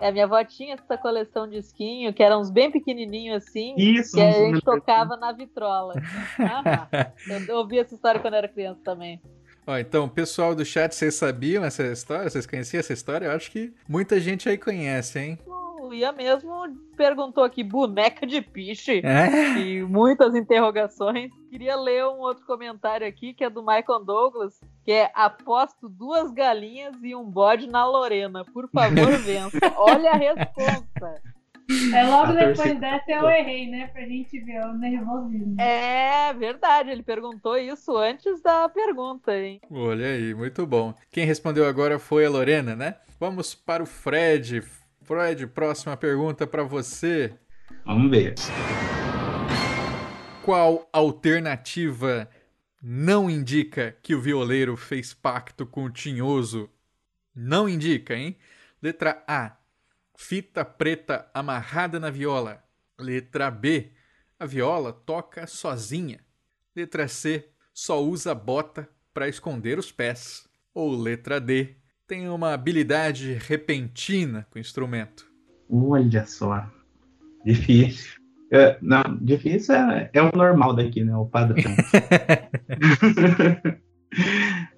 É, 0.00 0.08
a 0.08 0.12
minha 0.12 0.24
avó 0.24 0.42
tinha 0.44 0.74
essa 0.74 0.96
coleção 0.96 1.48
de 1.48 1.56
esquinho, 1.56 2.12
que 2.12 2.22
eram 2.22 2.40
uns 2.40 2.50
bem 2.50 2.70
pequenininhos 2.70 3.44
assim, 3.44 3.74
Isso, 3.76 4.16
que 4.16 4.20
a 4.20 4.30
isso 4.30 4.38
gente 4.38 4.60
tocava 4.62 5.16
na 5.16 5.32
vitrola. 5.32 5.94
Ah, 6.38 7.10
eu 7.48 7.56
ouvi 7.56 7.78
essa 7.78 7.94
história 7.94 8.20
quando 8.20 8.34
era 8.34 8.48
criança 8.48 8.80
também. 8.84 9.20
Ó, 9.66 9.76
então, 9.78 10.08
pessoal 10.08 10.54
do 10.54 10.64
chat, 10.64 10.94
vocês 10.94 11.14
sabiam 11.16 11.64
essa 11.64 11.82
história? 11.82 12.30
Vocês 12.30 12.46
conheciam 12.46 12.78
essa 12.78 12.92
história? 12.92 13.26
Eu 13.26 13.32
acho 13.32 13.50
que 13.50 13.72
muita 13.88 14.20
gente 14.20 14.48
aí 14.48 14.56
conhece, 14.56 15.18
hein? 15.18 15.38
O 15.86 15.94
Ian 15.94 16.12
mesmo 16.12 16.50
perguntou 16.96 17.44
aqui, 17.44 17.62
boneca 17.62 18.26
de 18.26 18.40
piche? 18.42 19.00
É? 19.04 19.58
E 19.58 19.82
muitas 19.82 20.34
interrogações. 20.34 21.30
Queria 21.50 21.76
ler 21.76 22.04
um 22.06 22.18
outro 22.18 22.44
comentário 22.44 23.06
aqui, 23.06 23.32
que 23.32 23.44
é 23.44 23.50
do 23.50 23.60
Michael 23.62 24.04
Douglas, 24.04 24.60
que 24.84 24.92
é 24.92 25.10
aposto 25.14 25.88
duas 25.88 26.32
galinhas 26.32 26.94
e 27.02 27.14
um 27.14 27.24
bode 27.24 27.68
na 27.68 27.86
Lorena. 27.86 28.44
Por 28.44 28.68
favor, 28.68 29.12
vença. 29.24 29.58
Olha 29.76 30.10
a 30.10 30.16
resposta. 30.16 31.22
É 31.92 32.04
logo 32.04 32.30
A 32.30 32.34
depois 32.34 32.56
torcida. 32.58 32.80
dessa 32.80 33.10
eu 33.10 33.28
errei, 33.28 33.68
né? 33.68 33.88
Pra 33.88 34.02
gente 34.02 34.38
ver 34.40 34.64
o 34.66 34.72
nervosismo. 34.74 35.60
É 35.60 36.32
verdade, 36.34 36.90
ele 36.90 37.02
perguntou 37.02 37.56
isso 37.56 37.96
antes 37.96 38.40
da 38.40 38.68
pergunta, 38.68 39.36
hein? 39.36 39.60
Olha 39.70 40.06
aí, 40.06 40.32
muito 40.34 40.64
bom. 40.66 40.94
Quem 41.10 41.24
respondeu 41.26 41.66
agora 41.66 41.98
foi 41.98 42.24
a 42.24 42.30
Lorena, 42.30 42.76
né? 42.76 42.94
Vamos 43.18 43.54
para 43.54 43.82
o 43.82 43.86
Fred. 43.86 44.62
Fred, 45.06 45.46
próxima 45.46 45.96
pergunta 45.96 46.48
para 46.48 46.64
você. 46.64 47.32
Vamos 47.84 48.10
ver. 48.10 48.34
Qual 50.42 50.88
alternativa 50.92 52.28
não 52.82 53.30
indica 53.30 53.96
que 54.02 54.16
o 54.16 54.20
violeiro 54.20 54.76
fez 54.76 55.14
pacto 55.14 55.64
com 55.64 55.84
o 55.84 55.90
tinhoso? 55.90 56.68
Não 57.32 57.68
indica, 57.68 58.16
hein? 58.16 58.36
Letra 58.82 59.22
A. 59.28 59.56
Fita 60.16 60.64
preta 60.64 61.30
amarrada 61.32 62.00
na 62.00 62.10
viola. 62.10 62.64
Letra 62.98 63.48
B. 63.48 63.92
A 64.40 64.44
viola 64.44 64.92
toca 64.92 65.46
sozinha. 65.46 66.18
Letra 66.74 67.06
C. 67.06 67.48
Só 67.72 68.02
usa 68.02 68.34
bota 68.34 68.88
para 69.14 69.28
esconder 69.28 69.78
os 69.78 69.92
pés. 69.92 70.48
Ou 70.74 71.00
letra 71.00 71.40
D. 71.40 71.76
Tem 72.06 72.28
uma 72.28 72.52
habilidade 72.52 73.32
repentina 73.32 74.46
com 74.50 74.58
o 74.58 74.60
instrumento. 74.60 75.26
Olha 75.68 76.24
só. 76.24 76.64
Difícil. 77.44 78.20
É, 78.52 78.78
não, 78.80 79.02
difícil 79.20 79.74
é, 79.74 80.08
é 80.12 80.22
o 80.22 80.30
normal 80.32 80.76
daqui, 80.76 81.02
né? 81.02 81.16
O 81.16 81.26
padrão. 81.26 81.64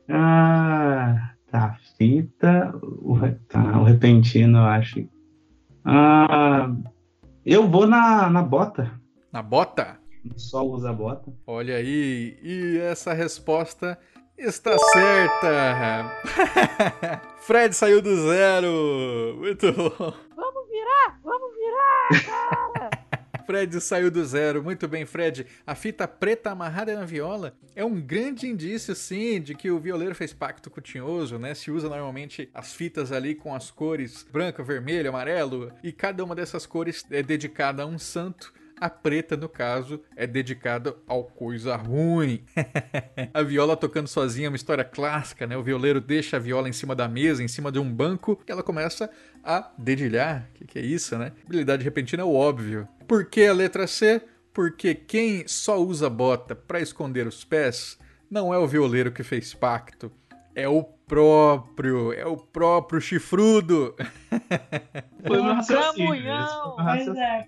ah, 0.09 1.35
tá. 1.51 1.79
Fita. 1.99 2.75
O, 2.83 3.19
tá, 3.47 3.79
o 3.79 3.85
repentino, 3.85 4.57
eu 4.59 4.65
acho. 4.65 5.07
Ah, 5.85 6.75
eu 7.45 7.69
vou 7.69 7.87
na, 7.87 8.31
na 8.31 8.43
bota. 8.43 8.91
Na 9.31 9.43
bota? 9.43 9.99
Só 10.37 10.67
usa 10.67 10.95
bota. 10.95 11.31
Olha 11.47 11.77
aí, 11.77 12.39
e 12.43 12.79
essa 12.79 13.13
resposta 13.13 13.99
está 14.39 14.79
certa. 14.79 16.13
Fred 17.43 17.75
saiu 17.75 18.01
do 18.01 18.15
zero. 18.29 19.37
Muito 19.39 19.73
bom. 19.73 20.15
Vamos 20.37 20.69
virar! 20.69 21.21
Vamos 21.25 21.53
virar! 21.57 22.91
Fred 23.45 23.81
saiu 23.81 24.11
do 24.11 24.25
zero. 24.25 24.63
Muito 24.63 24.87
bem, 24.87 25.07
Fred. 25.07 25.47
A 25.67 25.75
fita 25.75 26.07
preta 26.07 26.51
amarrada 26.51 26.95
na 26.95 27.07
viola 27.07 27.57
é 27.75 27.83
um 27.83 27.99
grande 27.99 28.47
indício, 28.47 28.95
sim, 28.95 29.41
de 29.41 29.55
que 29.55 29.71
o 29.71 29.81
violeiro 29.81 30.15
fez 30.15 30.35
pacto 30.35 30.69
com 30.69 30.81
o 30.81 30.83
tinhoso, 30.83 31.39
né? 31.39 31.55
Se 31.55 31.71
usa 31.71 31.89
normalmente 31.89 32.51
as 32.53 32.75
fitas 32.75 33.11
ali 33.11 33.35
com 33.35 33.55
as 33.55 33.71
cores 33.71 34.23
branco, 34.31 34.63
vermelho, 34.63 35.09
amarelo, 35.09 35.73
e 35.83 35.91
cada 35.91 36.23
uma 36.23 36.35
dessas 36.35 36.67
cores 36.67 37.07
é 37.11 37.23
dedicada 37.23 37.83
a 37.83 37.87
um 37.87 37.99
santo. 37.99 38.53
A 38.81 38.89
preta, 38.89 39.37
no 39.37 39.49
caso, 39.49 40.01
é 40.17 40.27
dedicada 40.27 40.95
ao 41.07 41.25
coisa 41.25 41.75
ruim. 41.77 42.45
a 43.35 43.43
viola 43.43 43.77
tocando 43.77 44.07
sozinha 44.07 44.47
é 44.47 44.51
uma 44.51 44.57
história 44.57 44.85
clássica, 44.85 45.47
né? 45.47 45.57
O 45.57 45.63
violeiro 45.63 46.01
deixa 46.01 46.37
a 46.37 46.41
viola 46.41 46.69
em 46.69 46.73
cima 46.73 46.95
da 46.95 47.09
mesa, 47.09 47.43
em 47.43 47.49
cima 47.49 47.73
de 47.73 47.79
um 47.79 47.93
banco, 47.93 48.41
e 48.47 48.53
ela 48.53 48.63
começa 48.63 49.11
a 49.43 49.71
dedilhar. 49.77 50.49
O 50.51 50.55
que, 50.55 50.67
que 50.67 50.79
é 50.79 50.83
isso, 50.83 51.19
né? 51.19 51.33
Habilidade 51.45 51.83
repentina 51.83 52.23
é 52.23 52.25
o 52.25 52.35
óbvio. 52.35 52.89
Por 53.07 53.25
que 53.25 53.47
a 53.47 53.53
letra 53.53 53.87
C? 53.87 54.23
Porque 54.53 54.95
quem 54.95 55.47
só 55.47 55.81
usa 55.81 56.09
bota 56.09 56.55
para 56.55 56.81
esconder 56.81 57.27
os 57.27 57.45
pés 57.45 57.99
não 58.31 58.53
é 58.53 58.59
o 58.59 58.67
violeiro 58.67 59.11
que 59.11 59.23
fez 59.23 59.55
pacto. 59.55 60.13
É 60.61 60.69
o 60.69 60.83
próprio, 60.83 62.13
é 62.13 62.27
o 62.27 62.37
próprio 62.37 63.01
chifrudo. 63.01 63.95
Foi 65.27 65.39
Um 65.41 65.45
Pois 65.45 65.57
raciocínio. 65.57 66.29
é. 67.19 67.45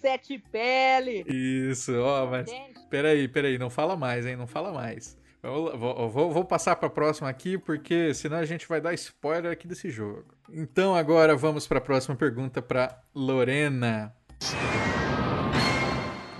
Sete 0.00 0.38
pele. 0.50 1.24
Isso, 1.28 1.92
ó, 2.00 2.26
mas 2.26 2.50
peraí, 2.90 3.28
peraí, 3.28 3.58
não 3.58 3.68
fala 3.70 3.96
mais, 3.96 4.26
hein? 4.26 4.36
Não 4.36 4.46
fala 4.46 4.72
mais. 4.72 5.16
Vou, 5.42 5.76
vou, 5.76 6.08
vou- 6.08 6.32
vou 6.32 6.44
passar 6.44 6.76
para 6.76 6.86
a 6.86 6.90
próxima 6.90 7.28
aqui, 7.28 7.58
porque 7.58 8.14
senão 8.14 8.38
a 8.38 8.44
gente 8.44 8.66
vai 8.68 8.80
dar 8.80 8.94
spoiler 8.94 9.50
aqui 9.52 9.66
desse 9.66 9.90
jogo. 9.90 10.24
Então 10.50 10.94
agora 10.94 11.36
vamos 11.36 11.66
para 11.66 11.78
a 11.78 11.82
próxima 11.82 12.14
pergunta 12.16 12.62
para 12.62 12.96
Lorena. 13.14 14.14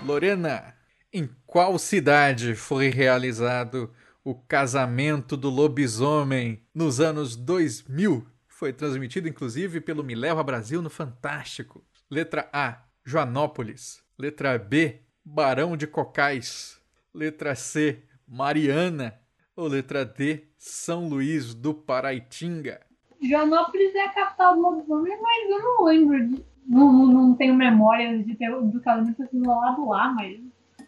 Lorena, 0.05 0.73
em 1.13 1.29
qual 1.45 1.77
cidade 1.77 2.55
foi 2.55 2.89
realizado 2.89 3.91
o 4.23 4.33
casamento 4.33 5.35
do 5.35 5.49
lobisomem 5.49 6.63
nos 6.73 6.99
anos 6.99 7.35
2000? 7.35 8.25
Foi 8.47 8.71
transmitido 8.71 9.27
inclusive 9.27 9.81
pelo 9.81 10.03
Me 10.03 10.15
Leva 10.15 10.43
Brasil 10.43 10.81
no 10.81 10.89
Fantástico. 10.89 11.83
Letra 12.09 12.49
A, 12.53 12.83
Joanópolis. 13.03 14.01
Letra 14.17 14.57
B, 14.57 15.01
Barão 15.25 15.75
de 15.75 15.87
Cocais. 15.87 16.79
Letra 17.13 17.55
C, 17.55 18.03
Mariana. 18.27 19.19
Ou 19.55 19.67
letra 19.67 20.05
D, 20.05 20.47
São 20.57 21.07
Luís 21.07 21.53
do 21.53 21.73
Paraitinga. 21.73 22.79
Joanópolis 23.21 23.93
é 23.93 24.01
a 24.01 24.13
capital 24.13 24.55
do 24.55 24.61
lobisomem, 24.61 25.21
mas 25.21 25.49
eu 25.49 25.59
não 25.59 25.83
lembro 25.83 26.27
de. 26.27 26.45
Não, 26.65 26.91
não, 26.91 27.35
tenho 27.35 27.53
memória 27.53 28.23
de 28.23 28.35
ter 28.35 28.49
do 28.49 28.81
casamento 28.81 29.17
ter 29.17 29.27
sido 29.27 29.45
rolado 29.45 29.87
lá, 29.87 30.13
mas. 30.13 30.39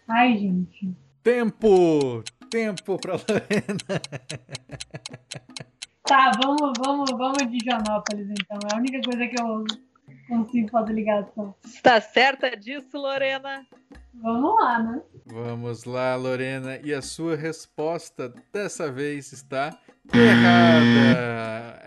Ai, 0.08 0.38
gente. 0.38 0.96
Tempo! 1.22 2.24
Tempo 2.50 2.98
pra 3.00 3.14
Lorena. 3.14 4.02
Tá, 6.04 6.32
vamos, 6.42 6.74
vamos, 6.78 7.10
vamos 7.12 7.50
de 7.50 7.58
Joanópolis 7.66 8.30
então. 8.30 8.60
É 8.72 8.76
a 8.76 8.78
única 8.78 9.02
coisa 9.02 9.28
que 9.28 9.42
eu 9.42 9.66
consigo 10.28 10.70
fazer 10.70 10.94
ligação. 10.94 11.56
está 11.66 12.00
certa 12.00 12.56
disso, 12.56 12.98
Lorena? 12.98 13.66
Vamos 14.14 14.56
lá, 14.56 14.80
né? 14.80 15.02
Vamos 15.26 15.84
lá, 15.84 16.16
Lorena. 16.16 16.80
E 16.84 16.94
a 16.94 17.02
sua 17.02 17.36
resposta 17.36 18.34
dessa 18.54 18.92
vez 18.92 19.34
está 19.34 19.78
errada. 20.14 21.82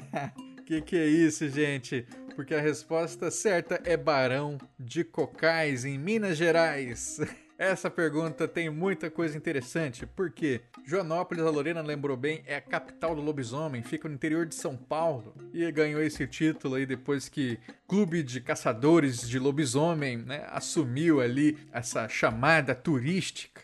que 0.64 0.82
que 0.82 0.96
é 0.96 1.06
isso, 1.06 1.48
gente? 1.48 2.06
Porque 2.34 2.54
a 2.54 2.60
resposta 2.60 3.30
certa 3.30 3.80
é 3.84 3.96
Barão 3.96 4.58
de 4.78 5.04
Cocais, 5.04 5.84
em 5.84 5.98
Minas 5.98 6.36
Gerais. 6.36 7.18
Essa 7.56 7.88
pergunta 7.88 8.48
tem 8.48 8.68
muita 8.68 9.08
coisa 9.08 9.36
interessante, 9.36 10.04
porque 10.06 10.62
Joanópolis, 10.84 11.44
a 11.44 11.50
Lorena 11.50 11.80
lembrou 11.82 12.16
bem, 12.16 12.42
é 12.46 12.56
a 12.56 12.60
capital 12.60 13.14
do 13.14 13.22
lobisomem, 13.22 13.80
fica 13.80 14.08
no 14.08 14.14
interior 14.14 14.44
de 14.44 14.56
São 14.56 14.76
Paulo 14.76 15.32
e 15.52 15.70
ganhou 15.70 16.02
esse 16.02 16.26
título 16.26 16.74
aí 16.74 16.84
depois 16.84 17.28
que 17.28 17.58
Clube 17.86 18.24
de 18.24 18.40
Caçadores 18.40 19.28
de 19.28 19.38
Lobisomem 19.38 20.16
né, 20.16 20.44
assumiu 20.50 21.20
ali 21.20 21.56
essa 21.72 22.08
chamada 22.08 22.74
turística 22.74 23.62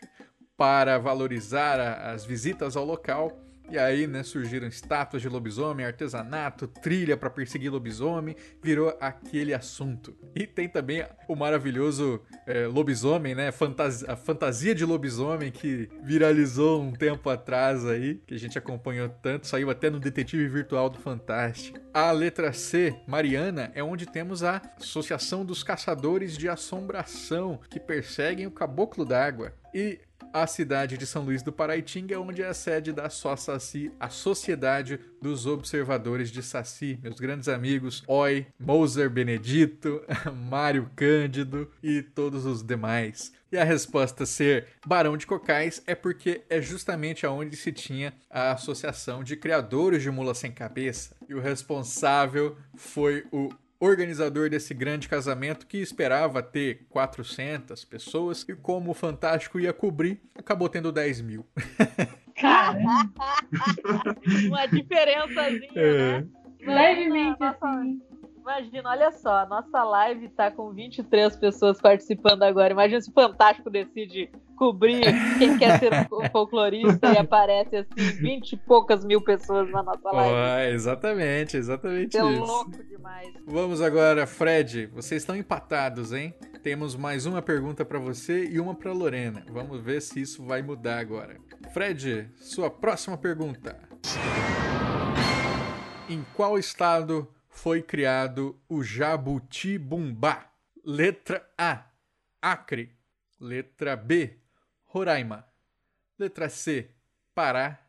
para 0.55 0.97
valorizar 0.97 1.79
as 1.79 2.23
visitas 2.23 2.77
ao 2.77 2.85
local. 2.85 3.37
E 3.71 3.77
aí, 3.77 4.05
né, 4.05 4.21
surgiram 4.21 4.67
estátuas 4.67 5.21
de 5.21 5.29
lobisomem, 5.29 5.85
artesanato, 5.85 6.67
trilha 6.67 7.15
para 7.15 7.29
perseguir 7.29 7.71
lobisomem, 7.71 8.35
virou 8.61 8.93
aquele 8.99 9.53
assunto. 9.53 10.13
E 10.35 10.45
tem 10.45 10.67
também 10.67 11.05
o 11.25 11.37
maravilhoso 11.37 12.21
é, 12.45 12.67
lobisomem, 12.67 13.33
né, 13.33 13.49
fantas- 13.49 14.03
a 14.03 14.17
fantasia 14.17 14.75
de 14.75 14.83
lobisomem 14.83 15.51
que 15.51 15.87
viralizou 16.03 16.81
um 16.81 16.91
tempo 16.91 17.29
atrás 17.29 17.85
aí, 17.85 18.21
que 18.27 18.33
a 18.33 18.39
gente 18.39 18.57
acompanhou 18.57 19.07
tanto, 19.07 19.47
saiu 19.47 19.69
até 19.69 19.89
no 19.89 20.01
Detetive 20.01 20.49
Virtual 20.49 20.89
do 20.89 20.99
Fantástico. 20.99 21.79
A 21.93 22.11
letra 22.11 22.51
C, 22.51 22.93
Mariana, 23.07 23.71
é 23.73 23.81
onde 23.81 24.05
temos 24.05 24.43
a 24.43 24.61
Associação 24.77 25.45
dos 25.45 25.63
Caçadores 25.63 26.37
de 26.37 26.49
Assombração, 26.49 27.57
que 27.69 27.79
perseguem 27.79 28.47
o 28.47 28.51
Caboclo 28.51 29.05
d'Água. 29.05 29.53
E 29.73 29.99
a 30.33 30.47
cidade 30.47 30.97
de 30.97 31.05
São 31.05 31.23
Luís 31.23 31.41
do 31.43 31.51
Paraitinga 31.51 32.15
é 32.15 32.17
onde 32.17 32.41
é 32.41 32.47
a 32.47 32.53
sede 32.53 32.93
da 32.93 33.09
SOSACI, 33.09 33.91
a 33.99 34.09
Sociedade 34.09 34.99
dos 35.21 35.45
Observadores 35.45 36.31
de 36.31 36.41
Saci, 36.41 36.97
meus 37.01 37.19
grandes 37.19 37.47
amigos 37.47 38.03
Oi, 38.07 38.47
Moser 38.59 39.09
Benedito, 39.09 40.01
Mário 40.49 40.89
Cândido 40.95 41.69
e 41.83 42.01
todos 42.01 42.45
os 42.45 42.63
demais. 42.63 43.33
E 43.51 43.57
a 43.57 43.63
resposta 43.63 44.25
ser 44.25 44.67
Barão 44.85 45.17
de 45.17 45.27
Cocais 45.27 45.81
é 45.85 45.95
porque 45.95 46.41
é 46.49 46.61
justamente 46.61 47.25
aonde 47.25 47.57
se 47.57 47.71
tinha 47.71 48.13
a 48.29 48.53
Associação 48.53 49.23
de 49.23 49.35
Criadores 49.35 50.01
de 50.01 50.09
Mula 50.09 50.33
Sem 50.33 50.51
Cabeça. 50.51 51.15
E 51.27 51.33
o 51.33 51.41
responsável 51.41 52.57
foi 52.75 53.25
o 53.31 53.49
organizador 53.81 54.49
desse 54.49 54.73
grande 54.73 55.09
casamento 55.09 55.65
que 55.65 55.77
esperava 55.79 56.41
ter 56.43 56.85
400 56.89 57.83
pessoas 57.83 58.45
e 58.47 58.55
como 58.55 58.91
o 58.91 58.93
Fantástico 58.93 59.59
ia 59.59 59.73
cobrir, 59.73 60.21
acabou 60.35 60.69
tendo 60.69 60.91
10 60.91 61.21
mil. 61.21 61.45
Caramba, 62.39 63.03
Uma 64.47 64.65
diferençazinha, 64.67 65.71
É. 65.75 66.21
né? 66.21 66.27
levemente 66.61 67.37
assim. 67.43 68.01
Imagina, 68.41 68.89
olha 68.89 69.11
só, 69.11 69.41
a 69.41 69.45
nossa 69.45 69.83
live 69.83 70.27
tá 70.29 70.49
com 70.49 70.71
23 70.71 71.35
pessoas 71.37 71.79
participando 71.79 72.41
agora. 72.41 72.73
Imagina 72.73 72.99
se 72.99 73.09
o 73.09 73.13
Fantástico 73.13 73.69
decide 73.69 74.31
cobrir 74.57 75.01
quem 75.37 75.57
quer 75.59 75.79
ser 75.79 76.07
folclorista 76.31 77.13
e 77.13 77.17
aparece 77.17 77.77
assim 77.77 78.11
20 78.19 78.53
e 78.53 78.57
poucas 78.57 79.05
mil 79.05 79.21
pessoas 79.23 79.69
na 79.71 79.83
nossa 79.83 80.11
live. 80.11 80.33
Ó, 80.33 80.73
exatamente, 80.73 81.55
exatamente 81.55 82.17
É 82.17 82.23
isso. 82.25 82.43
louco 82.43 82.83
demais. 82.83 83.31
Vamos 83.45 83.79
agora, 83.81 84.25
Fred. 84.25 84.87
Vocês 84.87 85.21
estão 85.21 85.35
empatados, 85.35 86.11
hein? 86.11 86.33
Temos 86.63 86.95
mais 86.95 87.25
uma 87.27 87.41
pergunta 87.41 87.85
para 87.85 87.99
você 87.99 88.45
e 88.45 88.59
uma 88.59 88.73
para 88.75 88.91
Lorena. 88.91 89.43
Vamos 89.51 89.81
ver 89.81 90.01
se 90.01 90.19
isso 90.19 90.43
vai 90.43 90.61
mudar 90.63 90.99
agora. 90.99 91.37
Fred, 91.73 92.29
sua 92.35 92.69
próxima 92.71 93.17
pergunta. 93.17 93.77
Em 96.09 96.25
qual 96.35 96.57
estado 96.57 97.27
foi 97.51 97.83
criado 97.83 98.59
o 98.67 98.81
Jabutibumbá? 98.81 100.49
Letra 100.83 101.47
A, 101.55 101.83
Acre. 102.41 102.95
Letra 103.39 103.95
B, 103.95 104.37
Roraima. 104.85 105.45
Letra 106.17 106.49
C, 106.49 106.89
Pará. 107.35 107.79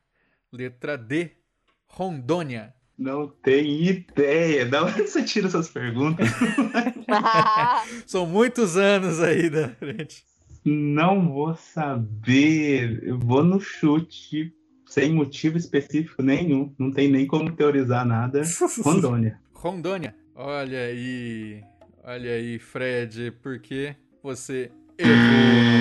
Letra 0.51 0.99
D, 0.99 1.31
Rondônia. 1.87 2.75
Não 2.99 3.27
tem 3.27 3.85
ideia. 3.85 4.67
Da 4.67 4.85
onde 4.85 5.03
você 5.03 5.23
tira 5.23 5.47
essas 5.47 5.69
perguntas? 5.69 6.29
São 8.07 8.27
muitos 8.27 8.77
anos 8.77 9.21
aí 9.21 9.49
da 9.49 9.69
frente. 9.71 10.25
Não 10.65 11.29
vou 11.29 11.55
saber. 11.55 13.03
Eu 13.03 13.19
vou 13.19 13.43
no 13.43 13.59
chute, 13.61 14.55
sem 14.87 15.13
motivo 15.13 15.57
específico 15.57 16.23
nenhum. 16.23 16.75
Não 16.79 16.91
tem 16.91 17.11
nem 17.11 17.27
como 17.27 17.53
teorizar 17.53 18.07
nada. 18.07 18.43
Rondônia. 18.85 19.41
Rondônia. 19.63 20.13
Olha 20.35 20.87
aí. 20.87 21.63
Olha 22.03 22.33
aí, 22.33 22.59
Fred, 22.59 23.31
porque 23.41 23.95
você 24.21 24.73
errou 24.99 25.15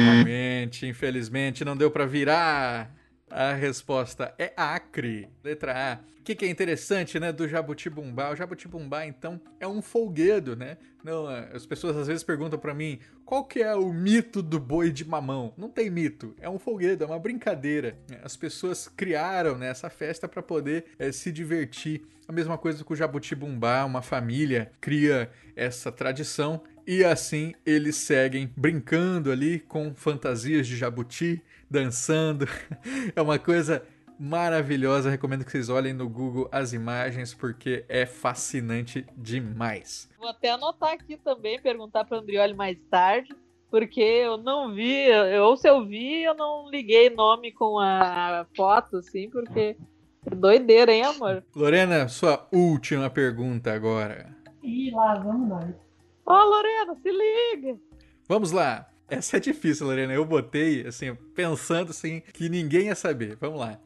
novamente. 0.06 0.86
Infelizmente, 0.86 1.66
não 1.66 1.76
deu 1.76 1.90
pra 1.90 2.06
virar. 2.06 2.96
A 3.32 3.54
resposta 3.54 4.34
é 4.38 4.52
Acre, 4.58 5.30
letra 5.42 5.94
A. 5.94 6.12
O 6.20 6.24
que, 6.24 6.36
que 6.36 6.46
é 6.46 6.50
interessante, 6.50 7.20
né, 7.20 7.32
do 7.32 7.48
Jabutibumbá? 7.48 8.30
O 8.30 8.36
Jabutibumbá, 8.36 9.08
então, 9.08 9.40
é 9.60 9.68
um 9.68 9.82
folguedo, 9.82 10.56
né? 10.56 10.78
Não, 11.04 11.26
as 11.28 11.66
pessoas 11.66 11.96
às 11.96 12.08
vezes 12.08 12.24
perguntam 12.24 12.60
pra 12.60 12.76
mim 12.76 13.00
qual 13.26 13.46
que 13.46 13.64
é 13.64 13.74
o 13.74 13.92
mito 13.92 14.42
do 14.42 14.60
boi 14.60 14.92
de 14.92 15.04
mamão. 15.04 15.54
Não 15.58 15.70
tem 15.70 15.90
mito, 15.90 16.36
é 16.40 16.50
um 16.50 16.60
folguedo, 16.60 17.06
é 17.06 17.08
uma 17.08 17.18
brincadeira. 17.18 17.98
As 18.22 18.36
pessoas 18.36 18.88
criaram 18.88 19.58
né, 19.58 19.70
essa 19.70 19.90
festa 19.90 20.28
para 20.28 20.44
poder 20.44 20.86
eh, 21.00 21.12
se 21.12 21.32
divertir. 21.32 22.04
A 22.28 22.32
mesma 22.32 22.58
coisa 22.58 22.84
com 22.84 22.94
o 22.94 22.98
Jabutibumbá, 22.98 23.84
uma 23.86 24.02
família 24.02 24.72
cria 24.80 25.32
essa 25.56 25.92
tradição 25.92 26.62
e 26.86 27.04
assim 27.04 27.54
eles 27.66 27.96
seguem 27.96 28.52
brincando 28.56 29.32
ali 29.32 29.60
com 29.60 29.94
fantasias 29.96 30.68
de 30.68 30.76
jabuti, 30.76 31.42
dançando. 31.72 32.46
É 33.16 33.22
uma 33.22 33.40
coisa 33.40 33.84
maravilhosa. 34.20 35.10
Recomendo 35.10 35.44
que 35.46 35.52
vocês 35.52 35.70
olhem 35.70 35.94
no 35.94 36.08
Google 36.08 36.48
as 36.52 36.74
imagens 36.74 37.34
porque 37.34 37.86
é 37.90 38.06
fascinante 38.06 39.06
demais. 39.18 40.10
Vou 40.20 40.30
até 40.30 40.52
anotar 40.52 40.92
aqui 40.92 41.18
também, 41.18 41.60
perguntar 41.60 42.06
para 42.06 42.18
Andrioli 42.20 42.54
mais 42.54 42.78
tarde, 42.90 43.34
porque 43.70 44.02
eu 44.02 44.38
não 44.38 44.74
vi, 44.74 45.08
eu- 45.08 45.44
ou 45.46 45.58
se 45.58 45.68
eu 45.68 45.86
vi, 45.86 46.24
eu 46.24 46.36
não 46.36 46.70
liguei 46.70 47.10
nome 47.10 47.52
com 47.52 47.80
a 47.80 48.46
foto, 48.56 48.98
assim, 48.98 49.30
porque 49.30 49.76
é 50.26 50.36
doideira, 50.36 50.92
hein, 50.92 51.04
amor? 51.04 51.44
Lorena, 51.56 52.08
sua 52.08 52.48
última 52.52 53.10
pergunta 53.10 53.74
agora. 53.74 54.36
E 54.62 54.92
lá, 54.92 55.16
vamos 55.16 55.50
nós. 55.50 55.76
Ó, 56.26 56.44
Lorena, 56.44 56.96
se 57.02 57.10
liga! 57.12 57.80
Vamos 58.28 58.52
lá. 58.52 58.88
Essa 59.12 59.36
é 59.36 59.40
difícil, 59.42 59.88
Lorena. 59.88 60.14
Eu 60.14 60.24
botei, 60.24 60.88
assim, 60.88 61.14
pensando 61.36 61.92
assim, 61.92 62.22
que 62.34 62.48
ninguém 62.48 62.86
ia 62.86 62.96
saber. 62.96 63.36
Vamos 63.36 63.60
lá. 63.60 63.78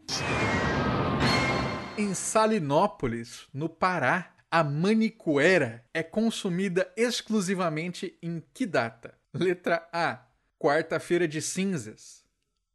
Em 1.97 2.13
Salinópolis, 2.13 3.47
no 3.51 3.67
Pará, 3.67 4.35
a 4.51 4.63
manicuera 4.63 5.83
é 5.91 6.03
consumida 6.03 6.93
exclusivamente 6.95 8.15
em 8.21 8.39
que 8.53 8.67
data? 8.67 9.17
Letra 9.33 9.89
A, 9.91 10.27
quarta-feira 10.59 11.27
de 11.27 11.41
cinzas. 11.41 12.23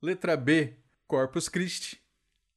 Letra 0.03 0.37
B, 0.37 0.75
Corpus 1.07 1.49
Christi. 1.49 2.03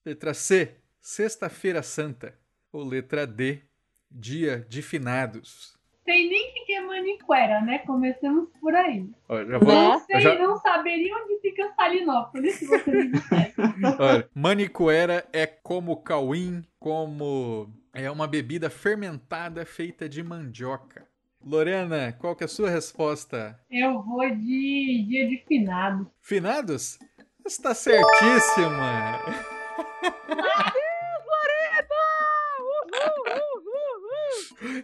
Letra 0.04 0.34
C, 0.34 0.76
sexta-feira 1.00 1.84
santa. 1.84 2.36
Ou 2.72 2.84
letra 2.84 3.28
D, 3.28 3.62
dia 4.10 4.66
de 4.68 4.82
finados. 4.82 5.78
Tem 6.04 6.28
nem 6.28 6.63
maniquera, 6.84 7.62
né? 7.62 7.80
Começamos 7.80 8.50
por 8.62 8.74
aí. 8.76 9.10
Já 9.30 9.58
vou-? 9.58 9.74
Não 9.74 10.00
sei, 10.00 10.20
já- 10.22 10.36
não 10.40 10.58
saberia 10.58 11.16
onde 11.16 11.40
fica 11.42 11.72
Salinópolis, 11.76 12.56
se 12.56 12.66
você 12.66 12.92
me 12.92 13.12
disser. 13.12 13.54
Olha, 14.00 14.30
manicuera 14.36 15.26
é 15.34 15.46
como 15.48 15.98
cauim, 15.98 16.64
como 16.80 17.70
é 17.94 18.10
uma 18.12 18.28
bebida 18.28 18.70
fermentada 18.70 19.66
feita 19.66 20.08
de 20.10 20.22
mandioca. 20.24 21.08
Lorena, 21.46 22.14
qual 22.14 22.36
que 22.36 22.44
é 22.44 22.46
a 22.46 22.48
sua 22.48 22.70
resposta? 22.70 23.60
Eu 23.70 24.02
vou 24.02 24.22
de 24.30 25.06
dia 25.10 25.28
de 25.28 25.44
finado. 25.48 26.10
Finados? 26.22 26.98
Está 27.46 27.74
certíssima! 27.76 29.20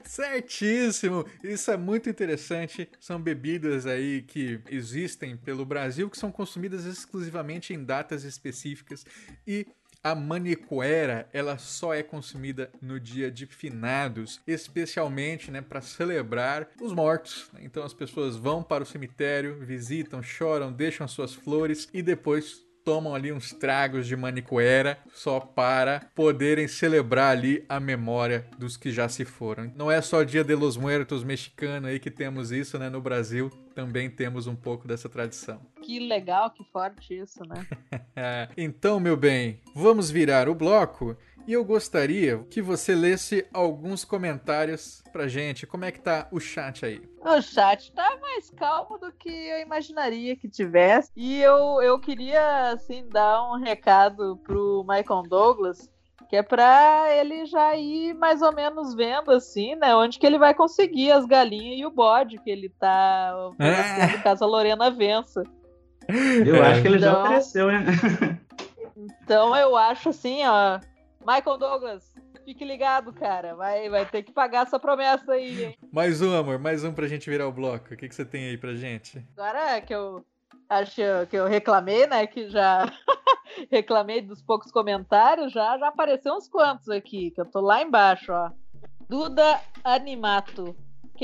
Certíssimo! 0.04 1.26
Isso 1.44 1.72
é 1.72 1.78
muito 1.78 2.10
interessante. 2.10 2.90
São 3.00 3.22
bebidas 3.22 3.86
aí 3.86 4.22
que 4.22 4.60
existem 4.70 5.38
pelo 5.38 5.66
Brasil 5.66 6.10
que 6.10 6.18
são 6.18 6.32
consumidas 6.32 6.86
exclusivamente 6.86 7.74
em 7.74 7.84
datas 7.84 8.24
específicas 8.24 9.06
e 9.48 9.66
a 10.02 10.16
manicuera, 10.16 11.28
ela 11.34 11.58
só 11.58 11.94
é 11.94 12.02
consumida 12.02 12.72
no 12.82 13.00
dia 13.00 13.30
de 13.30 13.46
finados, 13.46 14.40
especialmente, 14.48 15.52
né, 15.52 15.62
para 15.62 15.82
celebrar 15.82 16.70
os 16.82 16.94
mortos. 16.94 17.50
né? 17.54 17.62
Então 17.64 17.84
as 17.84 17.94
pessoas 17.94 18.38
vão 18.38 18.64
para 18.64 18.84
o 18.84 18.88
cemitério, 18.88 19.60
visitam, 19.60 20.24
choram, 20.24 20.72
deixam 20.72 21.08
suas 21.08 21.34
flores 21.34 21.90
e 21.94 22.02
depois 22.02 22.66
tomam 22.90 23.14
ali 23.14 23.32
uns 23.32 23.54
tragos 23.54 24.08
de 24.08 24.16
manicuera 24.16 24.98
só 25.14 25.40
para 25.40 26.10
poderem 26.16 26.68
celebrar 26.68 27.38
ali 27.38 27.64
a 27.70 27.80
memória 27.80 28.48
dos 28.58 28.78
que 28.78 28.92
já 28.92 29.08
se 29.08 29.24
foram. 29.24 29.72
Não 29.76 29.92
é 29.92 30.02
só 30.02 30.24
Dia 30.24 30.44
de 30.44 30.56
los 30.56 30.76
Muertos 30.76 31.24
mexicano 31.24 31.86
aí 31.86 32.00
que 32.00 32.10
temos 32.10 32.52
isso, 32.52 32.80
né? 32.80 32.90
No 32.90 33.00
Brasil 33.00 33.52
também 33.76 34.10
temos 34.10 34.48
um 34.48 34.56
pouco 34.56 34.88
dessa 34.88 35.08
tradição. 35.08 35.62
Que 35.90 35.98
legal, 36.00 36.52
que 36.52 36.64
forte 36.66 37.16
isso, 37.16 37.40
né? 37.48 37.66
É, 38.16 38.50
então, 38.58 39.00
meu 39.00 39.16
bem, 39.16 39.62
vamos 39.74 40.12
virar 40.12 40.50
o 40.50 40.54
bloco 40.54 41.16
e 41.48 41.54
eu 41.54 41.64
gostaria 41.66 42.40
que 42.50 42.62
você 42.62 42.94
lesse 42.94 43.46
alguns 43.54 44.06
comentários 44.06 45.02
pra 45.12 45.28
gente. 45.28 45.66
Como 45.66 45.86
é 45.86 45.92
que 45.92 46.00
tá 46.00 46.28
o 46.32 46.40
chat 46.40 46.86
aí? 46.86 47.02
O 47.22 47.42
chat 47.42 47.92
tá 47.94 48.18
mais 48.22 48.50
calmo 48.52 48.98
do 48.98 49.12
que 49.12 49.30
eu 49.30 49.60
imaginaria 49.60 50.36
que 50.36 50.48
tivesse. 50.48 51.12
E 51.16 51.42
eu, 51.42 51.82
eu 51.82 52.00
queria, 52.00 52.72
assim, 52.72 53.08
dar 53.10 53.52
um 53.52 53.60
recado 53.60 54.38
pro 54.44 54.86
Michael 54.88 55.24
Douglas, 55.24 55.90
que 56.30 56.36
é 56.36 56.44
pra 56.44 57.08
ele 57.12 57.46
já 57.46 57.76
ir 57.76 58.14
mais 58.14 58.42
ou 58.44 58.54
menos 58.54 58.94
vendo, 58.94 59.32
assim, 59.32 59.76
né, 59.76 59.96
onde 59.96 60.20
que 60.20 60.26
ele 60.28 60.38
vai 60.38 60.54
conseguir 60.54 61.12
as 61.12 61.26
galinhas 61.26 61.80
e 61.80 61.86
o 61.86 61.92
bode 61.92 62.38
que 62.38 62.50
ele 62.52 62.70
tá 62.70 63.34
oferecendo 63.50 64.22
caso 64.22 64.44
a 64.44 64.48
Lorena 64.48 64.92
vença. 64.92 65.44
Eu 66.46 66.64
acho 66.64 66.82
que 66.82 66.88
ele 66.88 67.00
já 67.00 67.12
Não. 67.14 67.24
ofereceu, 67.24 67.68
né? 67.72 67.86
Então 69.24 69.56
eu 69.56 69.76
acho 69.76 70.10
assim, 70.10 70.46
ó. 70.46 70.80
Michael 71.26 71.58
Douglas, 71.58 72.14
fique 72.46 72.64
ligado, 72.64 73.12
cara. 73.14 73.56
Vai, 73.56 73.90
vai 73.90 74.06
ter 74.06 74.24
que 74.24 74.32
pagar 74.32 74.66
essa 74.66 74.80
promessa 74.80 75.34
aí, 75.34 75.66
hein? 75.66 75.78
Mais 75.92 76.22
um, 76.22 76.36
amor, 76.36 76.58
mais 76.60 76.84
um 76.84 76.94
pra 76.94 77.08
gente 77.08 77.30
virar 77.30 77.48
o 77.48 77.52
bloco. 77.52 77.94
O 77.94 77.98
que, 77.98 78.08
que 78.08 78.16
você 78.16 78.26
tem 78.26 78.48
aí 78.48 78.58
pra 78.58 78.74
gente? 78.74 79.26
Agora 79.38 79.82
que 79.82 79.94
eu 79.94 80.26
acho 80.70 81.02
que 81.30 81.38
eu 81.38 81.48
reclamei, 81.48 82.08
né? 82.08 82.26
Que 82.26 82.50
já 82.50 82.86
reclamei 83.72 84.22
dos 84.22 84.42
poucos 84.42 84.72
comentários, 84.72 85.52
já, 85.52 85.78
já 85.78 85.90
apareceu 85.90 86.34
uns 86.34 86.48
quantos 86.48 86.90
aqui, 86.90 87.32
que 87.32 87.42
eu 87.42 87.46
tô 87.46 87.60
lá 87.60 87.82
embaixo, 87.82 88.32
ó. 88.32 88.52
Duda 89.08 89.60
Animato. 89.84 90.76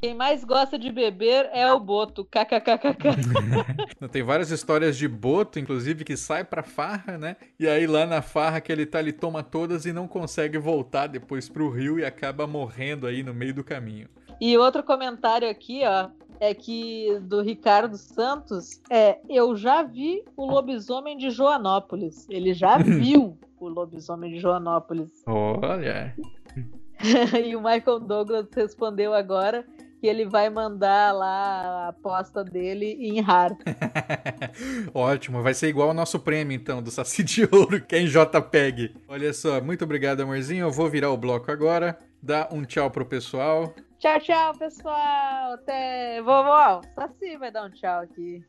Quem 0.02 0.14
mais 0.14 0.44
gosta 0.44 0.78
de 0.78 0.92
beber 0.92 1.50
é 1.54 1.72
o 1.72 1.80
Boto. 1.80 2.26
KKKKK. 2.26 3.16
Tem 4.12 4.24
várias 4.24 4.52
histórias 4.52 4.98
de 4.98 5.08
Boto, 5.08 5.58
inclusive, 5.58 6.04
que 6.04 6.18
sai 6.18 6.44
pra 6.44 6.64
farra, 6.64 7.18
né? 7.18 7.38
E 7.58 7.66
aí 7.66 7.88
lá 7.88 8.06
na 8.06 8.22
farra 8.22 8.60
que 8.60 8.72
ele 8.72 8.86
tá, 8.86 9.00
ele 9.00 9.14
toma 9.14 9.42
todas 9.42 9.86
e 9.86 9.94
não 9.94 10.06
consegue 10.06 10.58
voltar 10.58 11.08
depois 11.08 11.48
pro 11.48 11.70
rio 11.70 11.98
e 11.98 12.04
acaba 12.04 12.46
morrendo 12.46 13.08
aí 13.08 13.24
no 13.24 13.34
meio 13.34 13.54
do 13.54 13.64
caminho. 13.64 14.10
E 14.42 14.58
outro 14.58 14.84
comentário 14.84 15.50
aqui, 15.50 15.84
ó, 15.86 16.10
é 16.42 16.54
que 16.54 17.18
do 17.22 17.42
Ricardo 17.42 17.98
Santos 17.98 18.82
é 18.90 19.20
eu 19.30 19.56
já 19.56 19.82
vi 19.82 20.26
o 20.36 20.46
lobisomem 20.46 21.18
de 21.18 21.30
Joanópolis. 21.30 22.28
Ele 22.30 22.54
já 22.54 22.76
viu 22.84 23.38
o 23.58 23.70
lobisomem 23.70 24.34
de 24.34 24.40
Joanópolis. 24.40 25.24
Olha. 25.26 26.14
e 27.46 27.56
o 27.56 27.62
Michael 27.62 28.02
Douglas 28.02 28.48
respondeu 28.54 29.14
agora 29.14 29.66
que 30.06 30.10
ele 30.10 30.24
vai 30.24 30.52
mandar 30.52 31.12
lá 31.12 31.86
a 31.86 31.88
aposta 31.88 32.44
dele 32.44 32.96
em 33.00 33.20
RAR. 33.22 33.58
Ótimo, 34.94 35.42
vai 35.42 35.56
ser 35.56 35.68
igual 35.68 35.88
ao 35.88 35.96
nosso 35.96 36.20
prêmio 36.20 36.56
então, 36.56 36.80
do 36.80 36.92
Saci 36.92 37.24
de 37.24 37.50
Ouro, 37.52 37.82
que 37.82 37.96
é 37.96 38.02
em 38.02 38.06
JPEG. 38.06 38.96
Olha 39.08 39.34
só, 39.34 39.60
muito 39.60 39.84
obrigado, 39.84 40.22
amorzinho. 40.22 40.68
Eu 40.68 40.72
vou 40.72 40.88
virar 40.88 41.10
o 41.10 41.18
bloco 41.18 41.52
agora. 41.52 41.98
Dá 42.22 42.48
um 42.52 42.64
tchau 42.64 42.92
pro 42.92 43.04
pessoal. 43.04 43.74
Tchau, 43.98 44.20
tchau, 44.20 44.56
pessoal. 44.60 45.54
Até. 45.54 46.22
Vovó, 46.22 46.82
Saci 46.94 47.36
vai 47.38 47.52
dar 47.52 47.66
um 47.66 47.72
tchau 47.72 48.02
aqui. 48.02 48.46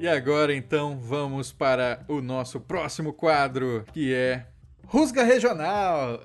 E 0.00 0.06
agora 0.06 0.54
então 0.54 0.96
vamos 0.96 1.52
para 1.52 2.04
o 2.06 2.20
nosso 2.20 2.60
próximo 2.60 3.12
quadro, 3.12 3.84
que 3.92 4.14
é 4.14 4.46
Rusga 4.86 5.24
Regional. 5.24 6.20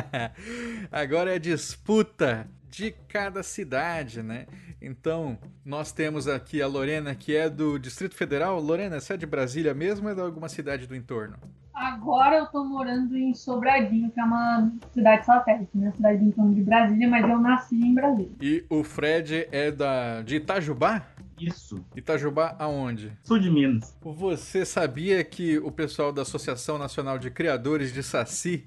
agora 0.92 1.34
é 1.34 1.38
disputa 1.38 2.46
de 2.70 2.94
cada 3.08 3.42
cidade, 3.42 4.22
né? 4.22 4.46
Então, 4.78 5.38
nós 5.64 5.90
temos 5.90 6.28
aqui 6.28 6.60
a 6.60 6.66
Lorena, 6.66 7.14
que 7.14 7.34
é 7.34 7.48
do 7.48 7.78
Distrito 7.78 8.14
Federal. 8.14 8.60
Lorena, 8.60 9.00
você 9.00 9.14
é 9.14 9.16
de 9.16 9.24
Brasília 9.24 9.72
mesmo 9.72 10.06
ou 10.06 10.12
é 10.12 10.14
de 10.14 10.20
alguma 10.20 10.50
cidade 10.50 10.86
do 10.86 10.94
entorno? 10.94 11.36
Agora 11.74 12.36
eu 12.36 12.46
tô 12.46 12.62
morando 12.62 13.16
em 13.16 13.32
Sobradinho, 13.32 14.10
que 14.10 14.20
é 14.20 14.24
uma 14.24 14.70
cidade 14.92 15.24
satélite, 15.24 15.76
né? 15.76 15.90
Cidade 15.96 16.18
do 16.18 16.24
entorno 16.26 16.54
de 16.54 16.62
Brasília, 16.62 17.08
mas 17.08 17.28
eu 17.28 17.40
nasci 17.40 17.74
em 17.74 17.94
Brasília. 17.94 18.32
E 18.40 18.64
o 18.68 18.84
Fred 18.84 19.48
é 19.50 19.70
da 19.70 20.20
de 20.22 20.36
Itajubá? 20.36 21.02
Isso. 21.40 21.84
Itajubá 21.96 22.56
aonde? 22.58 23.12
Sul 23.22 23.38
de 23.38 23.50
Minas. 23.50 23.96
Você 24.02 24.64
sabia 24.64 25.22
que 25.24 25.58
o 25.58 25.70
pessoal 25.70 26.12
da 26.12 26.22
Associação 26.22 26.78
Nacional 26.78 27.18
de 27.18 27.30
Criadores 27.30 27.92
de 27.92 28.02
Saci, 28.02 28.66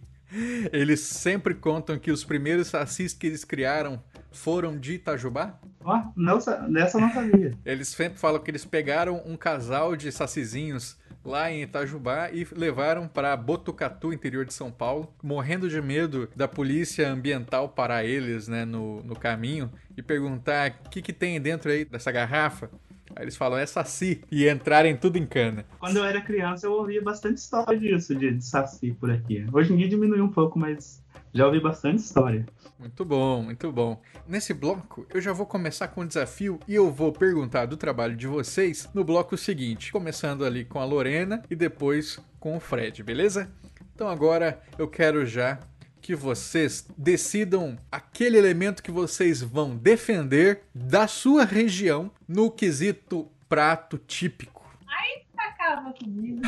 eles 0.72 1.00
sempre 1.02 1.54
contam 1.54 1.98
que 1.98 2.12
os 2.12 2.24
primeiros 2.24 2.68
sacis 2.68 3.14
que 3.14 3.28
eles 3.28 3.44
criaram 3.44 4.02
foram 4.32 4.78
de 4.78 4.96
Itajubá? 4.96 5.60
Ó, 5.84 6.02
não, 6.16 6.38
dessa 6.72 6.98
eu 6.98 7.02
não 7.02 7.14
sabia. 7.14 7.58
Eles 7.64 7.88
sempre 7.90 8.20
falam 8.20 8.42
que 8.42 8.52
eles 8.52 8.66
pegaram 8.66 9.22
um 9.26 9.38
casal 9.38 9.96
de 9.96 10.12
sacizinhos 10.12 10.98
lá 11.26 11.52
em 11.52 11.64
Itajubá 11.64 12.30
e 12.32 12.48
levaram 12.56 13.08
para 13.08 13.36
Botucatu, 13.36 14.14
interior 14.14 14.46
de 14.46 14.54
São 14.54 14.72
Paulo, 14.72 15.14
morrendo 15.22 15.68
de 15.68 15.82
medo 15.82 16.30
da 16.36 16.48
polícia 16.48 17.10
ambiental 17.10 17.68
parar 17.70 18.06
eles 18.06 18.48
né, 18.48 18.64
no, 18.64 19.02
no 19.04 19.16
caminho 19.16 19.72
e 19.98 20.02
perguntar 20.02 20.80
o 20.86 20.90
que, 20.90 21.02
que 21.02 21.12
tem 21.12 21.42
dentro 21.42 21.72
aí 21.72 21.84
dessa 21.84 22.12
garrafa. 22.12 22.70
Aí 23.16 23.24
eles 23.24 23.38
falam, 23.38 23.58
é 23.58 23.66
saci, 23.66 24.22
e 24.30 24.48
entrarem 24.50 24.98
tudo 24.98 25.18
em 25.18 25.26
cana. 25.26 25.66
Quando 25.80 25.98
eu 25.98 26.04
era 26.04 26.20
criança, 26.22 26.68
eu 26.68 26.74
ouvia 26.74 27.02
bastante 27.02 27.38
história 27.38 27.80
disso, 27.80 28.14
de, 28.14 28.32
de 28.32 28.44
saci 28.44 28.92
por 28.92 29.10
aqui. 29.10 29.46
Hoje 29.54 29.74
em 29.74 29.78
dia 29.78 29.88
diminuiu 29.88 30.26
um 30.26 30.32
pouco, 30.32 30.60
mas 30.60 31.02
já 31.34 31.46
ouvi 31.46 31.60
bastante 31.60 32.00
história. 32.00 32.46
Muito 32.78 33.06
bom, 33.06 33.42
muito 33.42 33.72
bom. 33.72 34.02
Nesse 34.28 34.54
bloco, 34.54 35.06
eu 35.14 35.22
já 35.22 35.32
vou 35.32 35.46
começar 35.46 35.88
com 35.88 36.02
um 36.02 36.08
desafio 36.08 36.60
e 36.68 36.76
eu 36.76 36.92
vou 36.92 37.12
perguntar 37.12 37.66
do 37.66 37.78
trabalho 37.78 38.16
de 38.16 38.28
vocês 38.28 38.90
no 38.94 39.04
bloco 39.04 39.38
seguinte, 39.38 39.92
começando 39.92 40.44
ali 40.44 40.66
com 40.66 40.80
a 40.80 40.86
Lorena 40.86 41.42
e 41.50 41.56
depois 41.56 42.20
com 42.40 42.58
o 42.58 42.60
Fred, 42.60 43.02
beleza? 43.02 43.50
Então 43.94 44.10
agora 44.10 44.62
eu 44.78 44.90
quero 44.90 45.26
já 45.26 45.58
que 46.06 46.14
vocês 46.14 46.88
decidam 46.96 47.78
aquele 47.92 48.38
elemento 48.38 48.84
que 48.84 48.92
vocês 48.92 49.42
vão 49.42 49.76
defender 49.76 50.62
da 50.72 51.08
sua 51.08 51.44
região 51.44 52.12
no 52.28 52.52
quesito 52.52 53.28
prato 53.50 53.98
típico. 53.98 54.64
Ai, 54.88 55.24
acaba 55.36 55.92
comigo. 55.94 56.44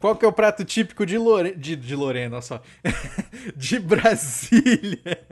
Qual 0.00 0.16
que 0.16 0.24
é 0.24 0.28
o 0.28 0.32
prato 0.32 0.64
típico 0.64 1.04
de, 1.04 1.18
Lore... 1.18 1.54
de, 1.54 1.76
de 1.76 1.94
Lorena, 1.94 2.36
olha 2.36 2.42
só. 2.42 2.62
de 3.54 3.78
Brasília. 3.78 5.26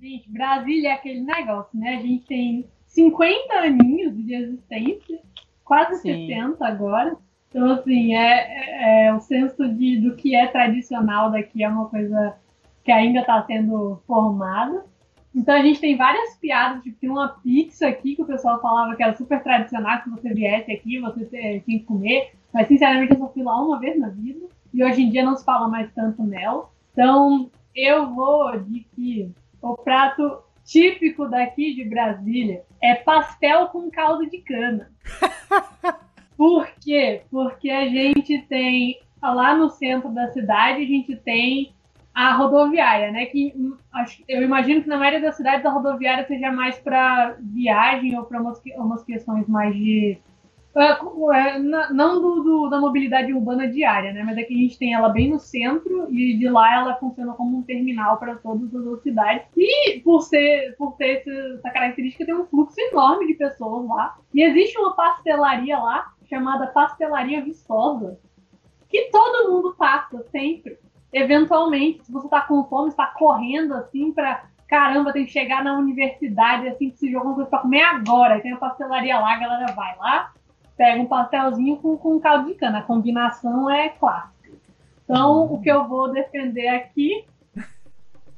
Gente, 0.00 0.30
Brasília 0.30 0.88
é 0.88 0.92
aquele 0.94 1.20
negócio, 1.20 1.78
né? 1.78 1.96
A 1.96 2.00
gente 2.00 2.24
tem 2.24 2.66
50 2.86 3.54
aninhos 3.54 4.16
de 4.16 4.34
existência, 4.34 5.20
quase 5.62 6.00
Sim. 6.00 6.26
60 6.26 6.66
agora. 6.66 7.14
Então, 7.50 7.70
assim, 7.70 8.16
é, 8.16 8.30
é, 8.30 9.06
é, 9.06 9.14
o 9.14 9.20
senso 9.20 9.68
de, 9.74 10.00
do 10.00 10.16
que 10.16 10.34
é 10.34 10.46
tradicional 10.46 11.30
daqui 11.30 11.62
é 11.62 11.68
uma 11.68 11.86
coisa 11.90 12.34
que 12.84 12.92
ainda 12.92 13.20
está 13.20 13.42
sendo 13.44 14.00
formada. 14.06 14.84
Então 15.34 15.54
a 15.54 15.62
gente 15.62 15.80
tem 15.80 15.96
várias 15.96 16.36
piadas, 16.36 16.82
tipo, 16.82 16.96
tem 17.00 17.10
uma 17.10 17.28
pizza 17.28 17.88
aqui 17.88 18.14
que 18.14 18.22
o 18.22 18.26
pessoal 18.26 18.60
falava 18.60 18.94
que 18.94 19.02
era 19.02 19.16
super 19.16 19.42
tradicional, 19.42 20.00
que 20.02 20.10
você 20.10 20.32
viesse 20.32 20.70
aqui, 20.70 21.00
você 21.00 21.60
tinha 21.64 21.78
que 21.78 21.84
comer. 21.84 22.32
Mas 22.52 22.68
sinceramente 22.68 23.12
eu 23.12 23.18
só 23.18 23.28
fui 23.28 23.42
lá 23.42 23.60
uma 23.60 23.80
vez 23.80 23.98
na 23.98 24.10
vida. 24.10 24.46
E 24.72 24.84
hoje 24.84 25.02
em 25.02 25.10
dia 25.10 25.24
não 25.24 25.36
se 25.36 25.44
fala 25.44 25.68
mais 25.68 25.92
tanto 25.92 26.22
nela. 26.22 26.68
Então 26.92 27.50
eu 27.74 28.14
vou 28.14 28.56
de 28.60 28.86
que 28.94 29.32
o 29.60 29.74
prato 29.74 30.40
típico 30.64 31.28
daqui 31.28 31.74
de 31.74 31.84
Brasília 31.84 32.62
é 32.80 32.94
pastel 32.94 33.68
com 33.68 33.90
caldo 33.90 34.28
de 34.28 34.38
cana. 34.38 34.90
Por 36.36 36.68
quê? 36.80 37.22
Porque 37.30 37.70
a 37.70 37.88
gente 37.88 38.38
tem 38.42 39.00
lá 39.22 39.56
no 39.56 39.70
centro 39.70 40.10
da 40.10 40.30
cidade, 40.32 40.82
a 40.82 40.86
gente 40.86 41.16
tem 41.16 41.73
a 42.14 42.32
rodoviária, 42.34 43.10
né? 43.10 43.26
Que 43.26 43.52
hum, 43.56 43.76
eu 44.28 44.42
imagino 44.42 44.82
que 44.82 44.88
na 44.88 44.96
maioria 44.96 45.20
das 45.20 45.36
cidades 45.36 45.66
a 45.66 45.70
rodoviária 45.70 46.26
seja 46.26 46.52
mais 46.52 46.78
para 46.78 47.36
viagem 47.40 48.16
ou 48.16 48.24
para 48.24 48.40
umas, 48.40 49.04
questões 49.04 49.48
mais 49.48 49.74
de 49.74 50.18
é, 50.76 50.90
é, 51.36 51.58
não 51.58 52.20
do, 52.20 52.42
do, 52.42 52.68
da 52.68 52.80
mobilidade 52.80 53.32
urbana 53.32 53.68
diária, 53.68 54.12
né? 54.12 54.22
Mas 54.24 54.38
é 54.38 54.44
que 54.44 54.54
a 54.54 54.56
gente 54.56 54.78
tem 54.78 54.94
ela 54.94 55.08
bem 55.08 55.30
no 55.30 55.40
centro 55.40 56.08
e 56.12 56.36
de 56.36 56.48
lá 56.48 56.74
ela 56.74 56.96
funciona 56.96 57.32
como 57.32 57.58
um 57.58 57.62
terminal 57.62 58.16
para 58.18 58.36
todas 58.36 58.72
as 58.74 58.84
outras 58.84 59.02
cidades. 59.02 59.46
E 59.56 60.00
por 60.00 60.22
ser, 60.22 60.76
por 60.76 60.92
ter 60.96 61.24
essa 61.56 61.70
característica, 61.70 62.24
tem 62.24 62.34
um 62.34 62.46
fluxo 62.46 62.80
enorme 62.80 63.26
de 63.26 63.34
pessoas 63.34 63.88
lá. 63.88 64.16
E 64.32 64.42
existe 64.42 64.78
uma 64.78 64.94
pastelaria 64.94 65.78
lá 65.78 66.12
chamada 66.28 66.68
Pastelaria 66.68 67.44
Vistosa, 67.44 68.18
que 68.88 69.10
todo 69.10 69.52
mundo 69.52 69.74
passa 69.76 70.24
sempre 70.30 70.78
eventualmente, 71.14 72.04
se 72.04 72.12
você 72.12 72.28
tá 72.28 72.40
com 72.40 72.64
fome, 72.64 72.88
está 72.88 73.06
correndo 73.06 73.72
assim 73.74 74.12
para 74.12 74.44
caramba, 74.66 75.12
tem 75.12 75.24
que 75.24 75.30
chegar 75.30 75.62
na 75.62 75.78
universidade 75.78 76.66
assim 76.66 76.90
que 76.90 76.98
se 76.98 77.10
joga 77.10 77.26
uma 77.26 77.34
coisa 77.34 77.50
para 77.50 77.60
comer 77.60 77.82
agora. 77.82 78.40
Tem 78.40 78.52
a 78.52 78.56
pastelaria 78.56 79.18
lá, 79.20 79.34
a 79.34 79.38
galera 79.38 79.72
vai 79.72 79.96
lá, 79.96 80.32
pega 80.76 81.00
um 81.00 81.06
pastelzinho 81.06 81.76
com, 81.76 81.96
com 81.96 82.18
caldo 82.18 82.48
de 82.48 82.54
cana. 82.54 82.78
A 82.78 82.82
combinação 82.82 83.70
é 83.70 83.90
clássica. 83.90 84.34
Então, 85.04 85.44
o 85.52 85.60
que 85.60 85.70
eu 85.70 85.86
vou 85.86 86.10
defender 86.10 86.68
aqui 86.68 87.24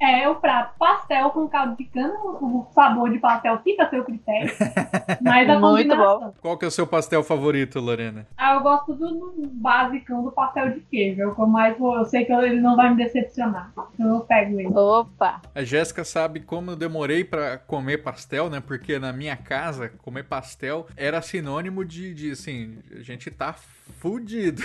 é 0.00 0.28
o 0.28 0.36
prato 0.36 0.78
pastel 0.78 1.30
com 1.30 1.48
caldo 1.48 1.76
de 1.76 1.84
cana. 1.84 2.14
O 2.18 2.66
sabor 2.74 3.10
de 3.10 3.18
pastel 3.18 3.58
fica 3.62 3.84
a 3.84 3.90
seu 3.90 4.04
critério. 4.04 4.52
Mas 5.22 5.48
a 5.48 5.58
Muito 5.58 5.88
combinação. 5.88 6.20
Bom. 6.20 6.34
Qual 6.40 6.58
que 6.58 6.64
é 6.64 6.68
o 6.68 6.70
seu 6.70 6.86
pastel 6.86 7.22
favorito, 7.22 7.80
Lorena? 7.80 8.26
Ah, 8.36 8.54
eu 8.54 8.60
gosto 8.60 8.92
do, 8.94 9.06
do 9.08 9.46
basicão 9.52 10.22
do 10.22 10.30
pastel 10.30 10.72
de 10.72 10.80
queijo. 10.80 11.22
É 11.22 11.26
o 11.26 11.34
que 11.34 11.40
eu 11.40 11.46
mais 11.46 11.78
vou. 11.78 11.96
Eu 11.96 12.04
sei 12.04 12.24
que 12.24 12.32
ele 12.32 12.60
não 12.60 12.76
vai 12.76 12.90
me 12.90 12.96
decepcionar. 12.96 13.72
Então 13.94 14.14
eu 14.14 14.20
pego 14.20 14.60
ele. 14.60 14.68
Opa! 14.68 15.40
A 15.54 15.62
Jéssica 15.62 16.04
sabe 16.04 16.40
como 16.40 16.72
eu 16.72 16.76
demorei 16.76 17.24
para 17.24 17.58
comer 17.58 17.98
pastel, 17.98 18.50
né? 18.50 18.60
Porque 18.60 18.98
na 18.98 19.12
minha 19.12 19.36
casa, 19.36 19.88
comer 20.02 20.24
pastel 20.24 20.86
era 20.96 21.22
sinônimo 21.22 21.84
de, 21.84 22.12
de 22.14 22.32
assim, 22.32 22.78
a 22.94 23.00
gente 23.00 23.30
tá 23.30 23.54
fudido. 23.98 24.62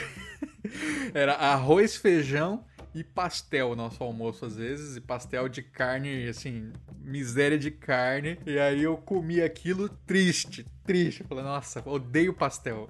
era 1.13 1.33
arroz, 1.33 1.95
feijão 1.95 2.63
e 2.93 3.03
pastel 3.03 3.75
nosso 3.75 4.03
almoço 4.03 4.45
às 4.45 4.55
vezes, 4.55 4.97
e 4.97 5.01
pastel 5.01 5.47
de 5.47 5.61
carne, 5.61 6.27
assim, 6.27 6.71
miséria 6.99 7.57
de 7.57 7.71
carne. 7.71 8.37
E 8.45 8.59
aí 8.59 8.83
eu 8.83 8.97
comi 8.97 9.41
aquilo 9.41 9.89
triste, 9.89 10.65
triste. 10.83 11.23
Falei, 11.23 11.43
nossa, 11.43 11.81
odeio 11.85 12.33
pastel. 12.33 12.89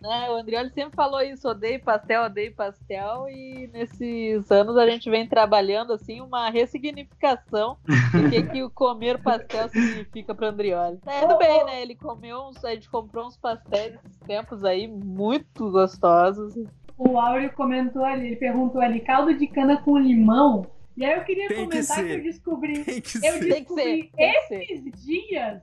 né? 0.00 0.28
O 0.30 0.34
Andrioli 0.34 0.70
sempre 0.70 0.94
falou 0.94 1.20
isso, 1.20 1.48
odeio 1.48 1.82
pastel, 1.82 2.24
odeio 2.24 2.54
pastel, 2.54 3.28
e 3.28 3.68
nesses 3.72 4.50
anos 4.50 4.76
a 4.76 4.86
gente 4.88 5.10
vem 5.10 5.28
trabalhando 5.28 5.92
assim 5.92 6.20
uma 6.20 6.50
ressignificação 6.50 7.76
do 7.84 8.30
que, 8.30 8.42
que 8.44 8.62
o 8.62 8.70
comer 8.70 9.20
pastel 9.20 9.68
significa 9.68 10.34
para 10.34 10.48
Andrioli. 10.48 10.98
É, 11.06 11.20
tudo 11.22 11.38
bem, 11.38 11.64
né? 11.64 11.82
Ele 11.82 11.94
comeu 11.94 12.42
uns, 12.42 12.64
a 12.64 12.74
gente 12.74 12.88
comprou 12.88 13.26
uns 13.26 13.36
pastéis 13.36 13.98
tempos 14.26 14.64
aí 14.64 14.86
muito 14.86 15.70
gostosos. 15.70 16.54
O 16.98 17.18
Áureo 17.18 17.52
comentou 17.52 18.04
ali, 18.04 18.26
ele 18.26 18.36
perguntou 18.36 18.80
ali, 18.80 19.00
caldo 19.00 19.32
de 19.32 19.46
cana 19.46 19.80
com 19.80 19.96
limão 19.96 20.66
e 20.98 21.04
aí 21.04 21.16
eu 21.16 21.22
queria 21.22 21.46
Tem 21.46 21.58
que 21.58 21.64
comentar 21.66 21.96
que, 21.98 22.02
ser. 22.02 22.18
eu 22.18 22.22
descobri. 22.24 22.82
Tem 22.84 23.00
que 23.00 23.18
Eu 23.18 23.38
que 23.38 23.44
descobri 23.44 23.84
tem 23.84 24.10
que 24.10 24.42
ser. 24.48 24.62
esses 24.62 25.04
dias 25.06 25.62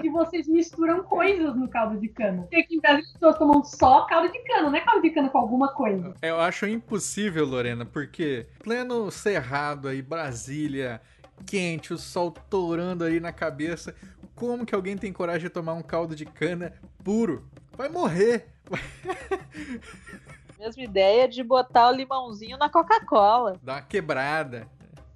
que 0.00 0.08
vocês 0.08 0.46
misturam 0.46 1.02
coisas 1.02 1.56
no 1.56 1.68
caldo 1.68 1.98
de 1.98 2.06
cana. 2.06 2.42
Porque 2.42 2.54
aqui 2.54 2.76
em 2.76 2.80
Brasil 2.80 3.00
as 3.02 3.12
pessoas 3.12 3.36
tomam 3.36 3.64
só 3.64 4.06
caldo 4.06 4.30
de 4.30 4.38
cana, 4.44 4.70
não 4.70 4.76
é 4.76 4.80
caldo 4.80 5.02
de 5.02 5.10
cana 5.10 5.28
com 5.28 5.38
alguma 5.38 5.74
coisa. 5.74 6.14
Eu 6.22 6.38
acho 6.38 6.68
impossível, 6.68 7.44
Lorena, 7.44 7.84
porque 7.84 8.46
pleno 8.62 9.10
cerrado 9.10 9.88
aí, 9.88 10.00
Brasília, 10.00 11.00
quente, 11.44 11.92
o 11.92 11.98
sol 11.98 12.30
torando 12.30 13.02
aí 13.02 13.18
na 13.18 13.32
cabeça. 13.32 13.92
Como 14.36 14.64
que 14.64 14.72
alguém 14.72 14.96
tem 14.96 15.12
coragem 15.12 15.48
de 15.48 15.50
tomar 15.50 15.74
um 15.74 15.82
caldo 15.82 16.14
de 16.14 16.24
cana 16.24 16.74
puro? 17.02 17.44
Vai 17.76 17.88
morrer. 17.88 18.46
Mesma 20.60 20.82
ideia 20.82 21.26
de 21.26 21.42
botar 21.42 21.88
o 21.88 21.92
limãozinho 21.94 22.58
na 22.58 22.68
Coca-Cola. 22.68 23.58
Dá 23.62 23.76
uma 23.76 23.82
quebrada. 23.82 24.68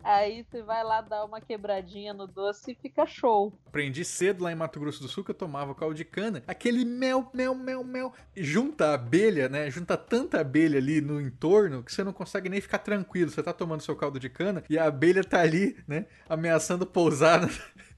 Aí 0.02 0.42
você 0.42 0.62
vai 0.62 0.82
lá 0.82 1.02
dar 1.02 1.22
uma 1.24 1.38
quebradinha 1.38 2.14
no 2.14 2.26
doce 2.26 2.72
e 2.72 2.74
fica 2.74 3.06
show. 3.06 3.52
Aprendi 3.66 4.06
cedo 4.06 4.42
lá 4.42 4.50
em 4.50 4.54
Mato 4.54 4.80
Grosso 4.80 5.02
do 5.02 5.08
Sul 5.08 5.22
que 5.22 5.30
eu 5.32 5.34
tomava 5.34 5.74
caldo 5.74 5.94
de 5.94 6.04
cana. 6.04 6.42
Aquele 6.46 6.82
mel, 6.86 7.30
mel, 7.34 7.54
mel, 7.54 7.84
mel. 7.84 8.12
Junta 8.34 8.86
a 8.88 8.94
abelha, 8.94 9.48
né? 9.50 9.70
Junta 9.70 9.98
tanta 9.98 10.40
abelha 10.40 10.78
ali 10.78 11.02
no 11.02 11.20
entorno 11.20 11.82
que 11.82 11.92
você 11.92 12.02
não 12.02 12.12
consegue 12.12 12.48
nem 12.48 12.60
ficar 12.60 12.78
tranquilo. 12.78 13.30
Você 13.30 13.42
tá 13.42 13.52
tomando 13.52 13.82
seu 13.82 13.94
caldo 13.96 14.18
de 14.18 14.30
cana 14.30 14.64
e 14.68 14.78
a 14.78 14.86
abelha 14.86 15.22
tá 15.22 15.40
ali, 15.40 15.76
né? 15.86 16.06
Ameaçando 16.26 16.86
pousar, 16.86 17.40
na- 17.42 17.48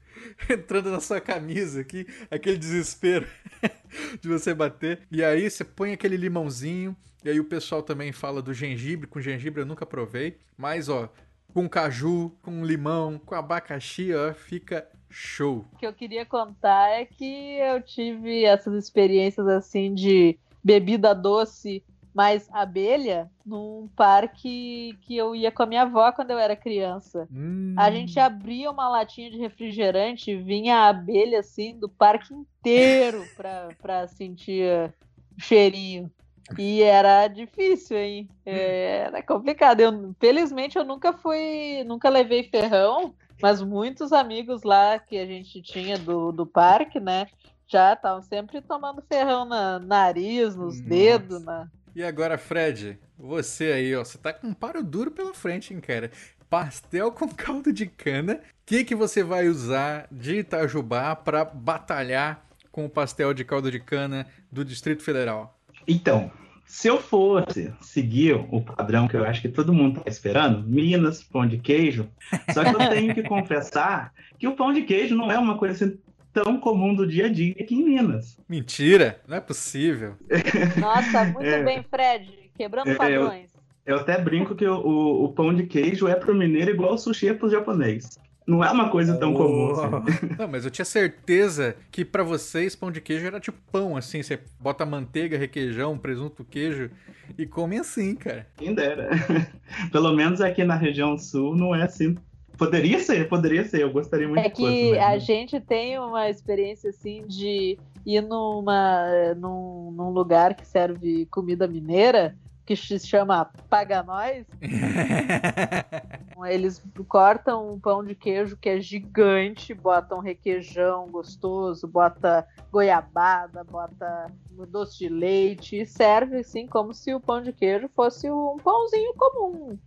entrando 0.53 0.91
na 0.91 0.99
sua 0.99 1.21
camisa 1.21 1.79
aqui. 1.81 2.05
Aquele 2.29 2.57
desespero 2.57 3.25
de 4.21 4.27
você 4.29 4.53
bater. 4.53 5.01
E 5.09 5.23
aí 5.23 5.49
você 5.49 5.63
põe 5.63 5.93
aquele 5.93 6.17
limãozinho. 6.17 6.95
E 7.27 7.29
aí 7.29 7.41
o 7.41 7.43
pessoal 7.43 7.83
também 7.83 8.13
fala 8.13 8.41
do 8.41 8.53
gengibre. 8.53 9.05
Com 9.05 9.19
gengibre 9.19 9.61
eu 9.61 9.65
nunca 9.65 9.85
provei. 9.85 10.37
Mas, 10.57 10.87
ó, 10.87 11.09
com 11.53 11.67
caju, 11.67 12.31
com 12.41 12.63
limão, 12.63 13.19
com 13.19 13.35
abacaxi, 13.35 14.13
ó, 14.13 14.33
fica 14.33 14.87
show. 15.09 15.65
O 15.73 15.77
que 15.77 15.85
eu 15.85 15.91
queria 15.91 16.25
contar 16.25 16.89
é 16.89 17.03
que 17.03 17.57
eu 17.59 17.81
tive 17.81 18.45
essas 18.45 18.81
experiências 18.81 19.45
assim 19.45 19.93
de 19.93 20.39
bebida 20.63 21.13
doce 21.13 21.83
mais 22.15 22.47
abelha 22.53 23.29
num 23.45 23.89
parque 23.93 24.97
que 25.01 25.17
eu 25.17 25.35
ia 25.35 25.51
com 25.51 25.63
a 25.63 25.65
minha 25.65 25.81
avó 25.81 26.13
quando 26.13 26.31
eu 26.31 26.39
era 26.39 26.55
criança. 26.55 27.27
Hum. 27.29 27.75
A 27.77 27.91
gente 27.91 28.17
abria 28.21 28.71
uma 28.71 28.87
latinha 28.87 29.29
de 29.29 29.37
refrigerante 29.37 30.31
e 30.31 30.41
vinha 30.41 30.77
a 30.77 30.87
abelha 30.87 31.41
assim 31.41 31.77
do 31.77 31.89
parque 31.89 32.33
inteiro 32.33 33.21
pra, 33.35 33.67
pra 33.81 34.07
sentir 34.07 34.93
o 35.37 35.41
cheirinho. 35.41 36.09
E 36.57 36.81
era 36.81 37.27
difícil, 37.27 37.97
hein? 37.97 38.29
Era 38.45 39.21
complicado. 39.23 39.81
Eu, 39.81 40.15
felizmente 40.19 40.77
eu 40.77 40.85
nunca 40.85 41.13
fui, 41.13 41.83
nunca 41.85 42.09
levei 42.09 42.43
ferrão, 42.43 43.13
mas 43.41 43.61
muitos 43.61 44.13
amigos 44.13 44.63
lá 44.63 44.97
que 44.99 45.17
a 45.17 45.25
gente 45.25 45.61
tinha 45.61 45.97
do, 45.97 46.31
do 46.31 46.45
parque, 46.45 46.99
né? 46.99 47.27
Já 47.67 47.93
estavam 47.93 48.21
sempre 48.21 48.61
tomando 48.61 49.03
ferrão 49.07 49.43
na 49.43 49.79
nariz, 49.79 50.55
nos 50.55 50.77
Nossa. 50.77 50.89
dedos, 50.89 51.43
na, 51.43 51.67
E 51.93 52.01
agora, 52.01 52.37
Fred, 52.37 52.97
você 53.17 53.73
aí, 53.73 53.95
ó, 53.95 54.05
você 54.05 54.17
tá 54.17 54.31
com 54.31 54.47
um 54.47 54.53
paro 54.53 54.81
duro 54.81 55.11
pela 55.11 55.33
frente, 55.33 55.73
hein, 55.73 55.81
cara? 55.81 56.09
Pastel 56.49 57.11
com 57.11 57.27
caldo 57.27 57.73
de 57.73 57.85
cana. 57.87 58.35
O 58.35 58.39
que, 58.65 58.85
que 58.85 58.95
você 58.95 59.21
vai 59.21 59.49
usar 59.49 60.07
de 60.09 60.37
Itajubá 60.39 61.13
pra 61.13 61.43
batalhar 61.43 62.45
com 62.71 62.85
o 62.85 62.89
pastel 62.89 63.33
de 63.33 63.43
caldo 63.43 63.69
de 63.69 63.81
cana 63.81 64.25
do 64.49 64.63
Distrito 64.63 65.03
Federal? 65.03 65.56
Então, 65.87 66.29
se 66.65 66.87
eu 66.87 66.99
fosse 66.99 67.73
seguir 67.81 68.33
o 68.51 68.61
padrão 68.61 69.07
que 69.07 69.15
eu 69.15 69.23
acho 69.25 69.41
que 69.41 69.49
todo 69.49 69.73
mundo 69.73 70.01
tá 70.01 70.09
esperando, 70.09 70.67
Minas, 70.67 71.23
pão 71.23 71.47
de 71.47 71.57
queijo, 71.57 72.09
só 72.53 72.63
que 72.63 72.69
eu 72.75 72.89
tenho 72.89 73.13
que 73.15 73.23
confessar 73.27 74.11
que 74.37 74.47
o 74.47 74.55
pão 74.55 74.73
de 74.73 74.81
queijo 74.81 75.15
não 75.15 75.31
é 75.31 75.37
uma 75.39 75.57
coisa 75.57 75.73
assim 75.85 75.97
tão 76.33 76.59
comum 76.59 76.93
do 76.93 77.07
dia 77.07 77.25
a 77.25 77.29
dia 77.29 77.55
aqui 77.59 77.73
em 77.73 77.83
Minas. 77.83 78.37
Mentira, 78.47 79.19
não 79.27 79.37
é 79.37 79.41
possível. 79.41 80.15
Nossa, 80.77 81.23
muito 81.25 81.43
É. 81.43 81.63
bem, 81.63 81.83
Fred. 81.89 82.29
Quebrando 82.55 82.89
É, 82.89 82.93
eu- 82.93 82.97
padrões. 82.97 83.57
Eu 83.85 83.95
até 83.95 84.19
brinco 84.21 84.53
que 84.53 84.65
o, 84.67 84.75
o- 84.85 85.23
o 85.23 85.29
pão 85.33 85.53
de 85.53 85.63
queijo 85.65 86.07
é 86.09 86.15
pro 86.15 86.35
mineiro 86.35 86.69
igual 86.71 86.93
o 86.95 86.97
sushi 86.97 87.29
é 87.29 87.33
pro 87.33 87.49
japonês. 87.49 88.19
Não 88.47 88.63
é 88.63 88.71
uma 88.71 88.89
coisa 88.89 89.17
tão 89.17 89.33
comum 89.33 89.71
assim. 89.71 90.35
Não, 90.39 90.47
mas 90.47 90.63
eu 90.63 90.71
tinha 90.71 90.85
certeza 90.85 91.75
que 91.91 92.05
pra 92.05 92.23
vocês 92.23 92.77
pão 92.77 92.89
de 92.89 93.01
queijo 93.01 93.27
era 93.27 93.41
tipo 93.41 93.57
pão, 93.69 93.97
assim. 93.97 94.23
Você 94.23 94.39
bota 94.57 94.85
manteiga, 94.85 95.37
requeijão, 95.37 95.97
presunto, 95.97 96.45
queijo 96.45 96.89
e 97.37 97.45
come 97.45 97.77
assim, 97.77 98.15
cara. 98.15 98.47
Quem 98.55 98.73
dera. 98.73 99.09
Pelo 99.91 100.13
menos 100.13 100.39
aqui 100.39 100.63
na 100.63 100.75
região 100.75 101.17
sul 101.17 101.57
não 101.57 101.75
é 101.75 101.83
assim. 101.83 102.15
Poderia 102.57 102.99
ser, 102.99 103.27
poderia 103.27 103.65
ser. 103.65 103.81
Eu 103.81 103.91
gostaria 103.91 104.27
muito 104.27 104.39
É 104.39 104.49
que 104.49 104.97
a 104.97 105.19
gente 105.19 105.59
tem 105.59 105.99
uma 105.99 106.29
experiência 106.29 106.89
assim 106.89 107.23
de 107.27 107.77
ir 108.05 108.21
numa, 108.21 109.35
num, 109.35 109.91
num 109.91 110.09
lugar 110.09 110.55
que 110.55 110.65
serve 110.65 111.25
comida 111.25 111.67
mineira, 111.67 112.33
que 112.67 112.75
se 112.75 112.99
chama 112.99 113.49
Paga 113.69 114.03
Nós. 114.03 114.45
Eles 116.45 116.83
cortam 117.07 117.73
um 117.73 117.79
pão 117.79 118.03
de 118.03 118.13
queijo 118.13 118.57
que 118.57 118.67
é 118.67 118.81
gigante, 118.81 119.73
botam 119.73 120.19
requeijão 120.19 121.07
gostoso, 121.07 121.87
bota 121.87 122.45
goiabada, 122.69 123.63
bota 123.63 124.29
doce 124.69 124.99
de 124.99 125.07
leite 125.07 125.79
e 125.79 125.85
serve 125.85 126.39
assim 126.39 126.67
como 126.67 126.93
se 126.93 127.13
o 127.13 127.21
pão 127.21 127.41
de 127.41 127.53
queijo 127.53 127.89
fosse 127.95 128.29
um 128.29 128.57
pãozinho 128.57 129.13
comum. 129.15 129.79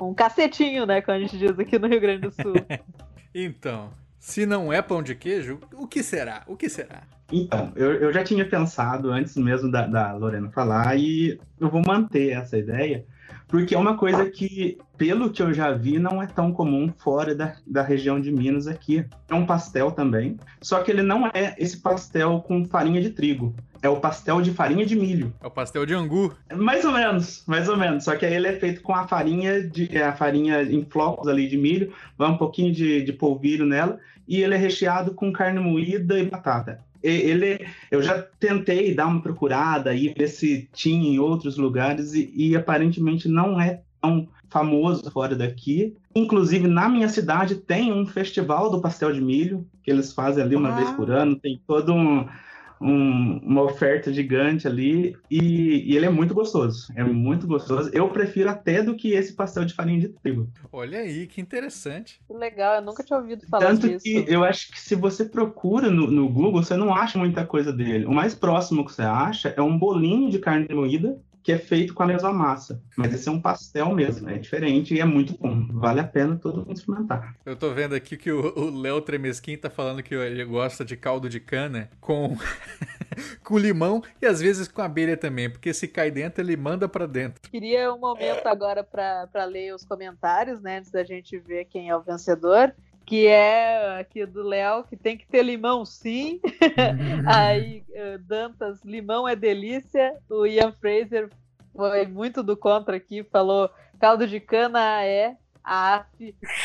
Um 0.00 0.14
cacetinho, 0.14 0.86
né? 0.86 1.02
Como 1.02 1.16
a 1.16 1.20
gente 1.20 1.36
diz 1.36 1.58
aqui 1.58 1.76
no 1.76 1.88
Rio 1.88 2.00
Grande 2.00 2.22
do 2.22 2.30
Sul. 2.30 2.54
Então, 3.34 3.90
se 4.28 4.44
não 4.44 4.70
é 4.70 4.82
pão 4.82 5.02
de 5.02 5.14
queijo, 5.14 5.58
o 5.72 5.86
que 5.86 6.02
será? 6.02 6.42
O 6.46 6.54
que 6.54 6.68
será? 6.68 7.02
Então, 7.32 7.72
eu, 7.74 7.94
eu 7.94 8.12
já 8.12 8.22
tinha 8.22 8.46
pensado 8.46 9.10
antes 9.10 9.34
mesmo 9.36 9.70
da, 9.70 9.86
da 9.86 10.12
Lorena 10.12 10.50
falar 10.50 10.98
e 10.98 11.40
eu 11.58 11.70
vou 11.70 11.80
manter 11.80 12.32
essa 12.32 12.58
ideia, 12.58 13.06
porque 13.48 13.74
é 13.74 13.78
uma 13.78 13.96
coisa 13.96 14.28
que, 14.28 14.76
pelo 14.98 15.30
que 15.30 15.42
eu 15.42 15.54
já 15.54 15.72
vi, 15.72 15.98
não 15.98 16.22
é 16.22 16.26
tão 16.26 16.52
comum 16.52 16.92
fora 16.98 17.34
da, 17.34 17.56
da 17.66 17.82
região 17.82 18.20
de 18.20 18.30
Minas 18.30 18.66
aqui. 18.66 19.02
É 19.30 19.34
um 19.34 19.46
pastel 19.46 19.92
também, 19.92 20.36
só 20.60 20.82
que 20.82 20.90
ele 20.90 21.02
não 21.02 21.26
é 21.28 21.54
esse 21.56 21.78
pastel 21.78 22.44
com 22.46 22.66
farinha 22.66 23.00
de 23.00 23.08
trigo. 23.08 23.54
É 23.82 23.88
o 23.88 23.96
pastel 24.00 24.40
de 24.40 24.50
farinha 24.50 24.84
de 24.84 24.96
milho. 24.96 25.32
É 25.40 25.46
o 25.46 25.50
pastel 25.50 25.86
de 25.86 25.94
angu. 25.94 26.34
Mais 26.56 26.84
ou 26.84 26.92
menos, 26.92 27.42
mais 27.46 27.68
ou 27.68 27.76
menos. 27.76 28.04
Só 28.04 28.16
que 28.16 28.26
aí 28.26 28.34
ele 28.34 28.48
é 28.48 28.52
feito 28.58 28.80
com 28.82 28.94
a 28.94 29.06
farinha 29.06 29.62
de 29.68 29.88
é, 29.96 30.02
a 30.04 30.12
farinha 30.12 30.62
em 30.62 30.84
flocos 30.84 31.28
ali 31.28 31.48
de 31.48 31.56
milho, 31.56 31.92
vai 32.16 32.28
um 32.30 32.36
pouquinho 32.36 32.72
de, 32.72 33.02
de 33.02 33.12
polvilho 33.12 33.64
nela 33.64 33.98
e 34.26 34.42
ele 34.42 34.54
é 34.54 34.58
recheado 34.58 35.12
com 35.14 35.32
carne 35.32 35.60
moída 35.60 36.18
e 36.18 36.24
batata. 36.26 36.80
E- 37.02 37.08
Ele, 37.08 37.64
eu 37.90 38.02
já 38.02 38.20
tentei 38.40 38.92
dar 38.94 39.06
uma 39.06 39.22
procurada 39.22 39.94
e 39.94 40.08
ver 40.08 40.28
se 40.28 40.68
tinha 40.72 41.10
em 41.10 41.18
outros 41.18 41.56
lugares 41.56 42.14
e, 42.14 42.32
e 42.34 42.56
aparentemente 42.56 43.28
não 43.28 43.60
é 43.60 43.80
tão 44.00 44.26
famoso 44.50 45.08
fora 45.10 45.36
daqui. 45.36 45.94
Inclusive 46.14 46.66
na 46.66 46.88
minha 46.88 47.08
cidade 47.08 47.54
tem 47.54 47.92
um 47.92 48.04
festival 48.06 48.70
do 48.70 48.80
pastel 48.80 49.12
de 49.12 49.20
milho 49.20 49.64
que 49.84 49.90
eles 49.90 50.12
fazem 50.12 50.42
ali 50.42 50.56
uma 50.56 50.70
Ah. 50.70 50.76
vez 50.76 50.90
por 50.90 51.10
ano. 51.10 51.36
Tem 51.36 51.60
todo 51.66 51.92
um, 51.94 52.26
um- 52.80 53.38
uma 53.42 53.62
oferta 53.62 54.12
gigante 54.12 54.66
ali 54.66 55.16
e, 55.30 55.92
e 55.92 55.96
ele 55.96 56.06
é 56.06 56.10
muito 56.10 56.34
gostoso. 56.34 56.92
É 56.96 57.02
muito 57.04 57.46
gostoso. 57.46 57.90
Eu 57.92 58.08
prefiro 58.08 58.48
até 58.50 58.82
do 58.82 58.94
que 58.96 59.12
esse 59.12 59.32
pastel 59.34 59.64
de 59.64 59.74
farinha 59.74 60.00
de 60.00 60.08
trigo. 60.08 60.48
Olha 60.72 61.00
aí, 61.00 61.26
que 61.26 61.40
interessante. 61.40 62.20
Que 62.26 62.34
legal, 62.34 62.76
eu 62.76 62.82
nunca 62.82 63.02
tinha 63.02 63.18
ouvido 63.18 63.46
falar 63.48 63.66
Tanto 63.66 63.88
disso. 63.88 64.04
que 64.04 64.24
eu 64.28 64.44
acho 64.44 64.70
que 64.70 64.80
se 64.80 64.94
você 64.94 65.24
procura 65.24 65.90
no, 65.90 66.10
no 66.10 66.28
Google, 66.28 66.62
você 66.62 66.76
não 66.76 66.94
acha 66.94 67.18
muita 67.18 67.44
coisa 67.46 67.72
dele. 67.72 68.04
O 68.04 68.12
mais 68.12 68.34
próximo 68.34 68.84
que 68.84 68.92
você 68.92 69.02
acha 69.02 69.54
é 69.56 69.62
um 69.62 69.78
bolinho 69.78 70.30
de 70.30 70.38
carne 70.38 70.66
moída 70.72 71.18
que 71.48 71.52
é 71.52 71.56
feito 71.56 71.94
com 71.94 72.02
a 72.02 72.06
mesma 72.06 72.30
massa. 72.30 72.78
Mas 72.94 73.14
esse 73.14 73.26
é 73.26 73.32
um 73.32 73.40
pastel 73.40 73.94
mesmo, 73.94 74.28
é 74.28 74.36
diferente 74.36 74.94
e 74.94 75.00
é 75.00 75.04
muito 75.06 75.32
bom. 75.38 75.66
Vale 75.70 75.98
a 75.98 76.04
pena 76.04 76.36
todo 76.36 76.58
mundo 76.58 76.76
experimentar. 76.76 77.34
Eu 77.46 77.56
tô 77.56 77.72
vendo 77.72 77.94
aqui 77.94 78.18
que 78.18 78.30
o 78.30 78.68
Léo 78.78 79.00
Tremesquim 79.00 79.56
tá 79.56 79.70
falando 79.70 80.02
que 80.02 80.14
ele 80.14 80.44
gosta 80.44 80.84
de 80.84 80.94
caldo 80.94 81.26
de 81.26 81.40
cana 81.40 81.88
com, 82.02 82.36
com 83.42 83.56
limão 83.56 84.02
e 84.20 84.26
às 84.26 84.42
vezes 84.42 84.68
com 84.68 84.82
abelha 84.82 85.16
também, 85.16 85.48
porque 85.48 85.72
se 85.72 85.88
cai 85.88 86.10
dentro, 86.10 86.42
ele 86.42 86.54
manda 86.54 86.86
pra 86.86 87.06
dentro. 87.06 87.40
Queria 87.50 87.94
um 87.94 87.98
momento 87.98 88.46
agora 88.46 88.84
para 88.84 89.46
ler 89.46 89.74
os 89.74 89.86
comentários, 89.86 90.60
né? 90.60 90.80
Antes 90.80 90.90
da 90.90 91.02
gente 91.02 91.38
ver 91.38 91.64
quem 91.64 91.88
é 91.88 91.96
o 91.96 92.02
vencedor. 92.02 92.74
Que 93.08 93.26
é 93.26 93.98
aqui 94.00 94.26
do 94.26 94.42
Léo, 94.42 94.84
que 94.84 94.94
tem 94.94 95.16
que 95.16 95.26
ter 95.26 95.42
limão 95.42 95.82
sim. 95.82 96.40
Aí, 97.26 97.82
eh, 97.90 98.18
Dantas, 98.18 98.84
limão 98.84 99.26
é 99.26 99.34
delícia. 99.34 100.14
O 100.28 100.44
Ian 100.44 100.72
Fraser 100.72 101.30
foi 101.74 102.06
muito 102.06 102.42
do 102.42 102.54
contra 102.54 102.96
aqui, 102.96 103.24
falou 103.24 103.70
caldo 103.98 104.26
de 104.26 104.38
cana 104.38 105.02
é 105.02 105.36
af, 105.64 106.06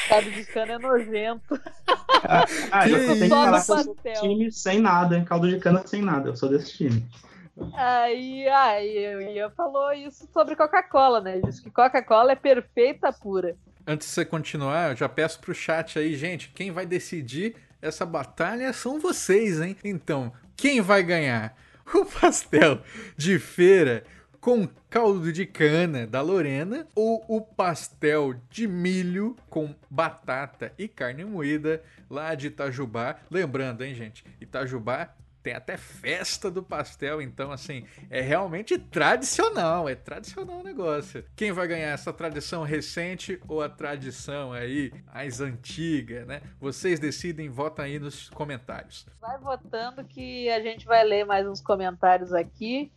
caldo 0.10 0.32
de 0.32 0.46
cana 0.46 0.74
é 0.74 0.80
nojento. 0.80 1.58
Ah, 2.26 2.44
ah, 2.72 2.90
eu 2.90 3.00
Que 3.00 3.06
tenho 3.06 3.20
que 3.22 3.30
falar 3.30 3.60
isso? 3.60 3.74
que 3.74 3.80
eu 3.80 3.84
sou 3.84 3.96
desse 3.96 4.22
time 4.22 4.52
sem 4.52 4.80
nada, 4.82 5.18
hein? 5.18 5.24
Caldo 5.24 5.48
de 5.50 5.60
cana 5.60 5.88
sem 5.88 6.02
nada, 6.02 6.28
eu 6.30 6.36
sou 6.36 6.50
desse 6.50 6.74
time. 6.74 7.06
Aí, 7.74 8.48
aí 8.50 9.16
o 9.16 9.22
Ian 9.22 9.50
falou 9.52 9.94
isso 9.94 10.28
sobre 10.34 10.56
Coca-Cola, 10.58 11.22
né? 11.22 11.34
Ele 11.34 11.44
disse 11.44 11.62
que 11.62 11.72
Coca-Cola 11.72 12.34
é 12.34 12.36
perfeita 12.36 13.14
pura. 13.14 13.56
Antes 13.86 14.08
de 14.08 14.14
você 14.14 14.24
continuar, 14.24 14.92
eu 14.92 14.96
já 14.96 15.10
peço 15.10 15.40
pro 15.42 15.54
chat 15.54 16.00
aí, 16.00 16.16
gente, 16.16 16.50
quem 16.56 16.72
vai 16.72 16.86
decidir 16.86 17.56
essa 17.82 18.06
batalha 18.06 18.72
são 18.72 18.98
vocês, 18.98 19.60
hein? 19.60 19.76
Então, 19.84 20.32
quem 20.56 20.82
vai 20.82 21.04
ganhar? 21.04 21.56
O 21.94 22.06
pastel 22.06 22.82
de 23.18 23.38
feira 23.38 24.06
com 24.40 24.70
caldo 24.90 25.34
de 25.34 25.46
cana 25.46 26.08
da 26.08 26.22
Lorena 26.22 26.88
ou 26.96 27.26
o 27.28 27.42
pastel 27.42 28.36
de 28.50 28.70
milho 28.70 29.36
com 29.50 29.76
batata 29.90 30.72
e 30.78 30.88
carne 30.88 31.26
moída 31.26 31.84
lá 32.10 32.34
de 32.36 32.48
Itajubá? 32.48 33.18
Lembrando, 33.30 33.84
hein, 33.84 33.94
gente, 33.94 34.24
Itajubá 34.40 35.14
tem 35.44 35.54
até 35.54 35.76
festa 35.76 36.50
do 36.50 36.64
pastel, 36.64 37.22
então 37.22 37.52
assim, 37.52 37.86
é 38.10 38.22
realmente 38.22 38.80
tradicional, 38.80 39.90
é 39.90 39.94
tradicional 39.94 40.62
o 40.62 40.64
negócio. 40.64 41.26
Quem 41.36 41.52
vai 41.52 41.68
ganhar 41.68 41.90
essa 41.90 42.14
tradição 42.14 42.64
recente 42.64 43.40
ou 43.48 43.62
a 43.62 43.68
tradição 43.68 44.54
aí 44.54 44.94
mais 45.14 45.42
antiga, 45.42 46.26
né? 46.26 46.42
Vocês 46.60 46.98
decidem, 46.98 47.50
votam 47.50 47.84
aí 47.84 48.00
nos 48.00 48.30
comentários. 48.30 49.06
Vai 49.20 49.38
votando 49.38 50.04
que 50.06 50.50
a 50.50 50.62
gente 50.62 50.86
vai 50.86 51.04
ler 51.04 51.26
mais 51.26 51.46
uns 51.46 51.60
comentários 51.60 52.34
aqui. 52.34 52.90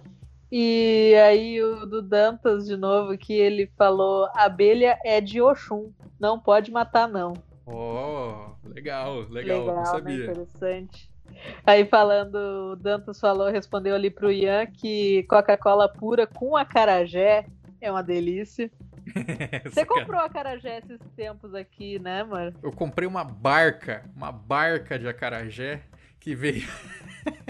E 0.51 1.15
aí 1.27 1.61
o 1.61 1.85
do 1.85 2.01
Dantas 2.01 2.67
de 2.67 2.77
novo 2.77 3.19
que 3.19 3.33
ele 3.33 3.69
falou: 3.77 4.29
abelha 4.37 4.97
é 5.05 5.21
de 5.21 5.43
Oxum, 5.43 5.93
não 6.21 6.39
pode 6.39 6.71
matar 6.71 7.09
não. 7.09 7.33
Oh, 7.67 8.53
legal, 8.65 9.23
legal, 9.23 9.67
não 9.67 9.77
né? 9.77 9.85
sabia. 9.87 10.25
Interessante. 10.27 11.16
Aí 11.65 11.85
falando, 11.85 12.73
o 12.73 12.77
Dantas 12.77 13.21
falou, 13.21 13.51
respondeu 13.51 13.95
ali 13.95 14.11
pro 14.11 14.33
Ian 14.33 14.67
que 14.67 15.25
Coca-Cola 15.25 15.89
pura 15.89 16.27
com 16.27 16.57
acarajé 16.57 17.47
é 17.81 17.91
uma 17.91 18.03
delícia. 18.03 18.71
Você 19.65 19.85
comprou 19.85 20.21
acarajé 20.21 20.79
esses 20.79 21.01
tempos 21.17 21.55
aqui, 21.55 21.99
né, 21.99 22.25
mano? 22.25 22.57
Eu 22.63 22.73
comprei 22.73 23.07
uma 23.07 23.25
barca, 23.25 24.05
uma 24.15 24.33
barca 24.33 24.99
de 24.99 25.07
acarajé 25.07 25.83
que 26.27 26.35
veio 26.35 26.69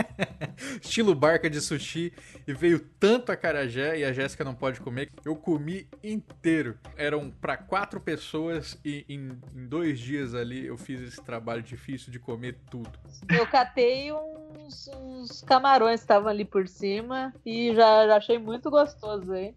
estilo 0.83 1.15
barca 1.15 1.49
de 1.49 1.63
sushi 1.63 2.13
e 2.47 2.53
veio 2.53 2.79
tanto 3.01 3.33
acarajé 3.33 3.99
e 3.99 4.05
a 4.05 4.13
Jéssica 4.13 4.45
não 4.45 4.55
pode 4.55 4.81
comer. 4.81 5.11
Eu 5.25 5.35
comi 5.35 5.89
inteiro. 6.05 6.79
Eram 6.95 7.31
para 7.31 7.57
quatro 7.57 7.99
pessoas 7.99 8.79
e 8.85 9.07
em, 9.09 9.31
em 9.55 9.67
dois 9.67 9.99
dias 9.99 10.35
ali 10.35 10.67
eu 10.67 10.77
fiz 10.77 11.01
esse 11.01 11.23
trabalho 11.23 11.63
difícil 11.63 12.13
de 12.13 12.19
comer 12.19 12.59
tudo. 12.71 12.93
Eu 13.31 13.47
catei 13.47 14.13
uns, 14.13 14.91
uns 14.95 15.41
camarões 15.41 16.01
que 16.01 16.05
estavam 16.05 16.29
ali 16.29 16.45
por 16.45 16.69
cima 16.69 17.33
e 17.47 17.75
já, 17.75 18.07
já 18.07 18.17
achei 18.19 18.39
muito 18.39 18.71
gostoso, 18.71 19.35
hein? 19.35 19.57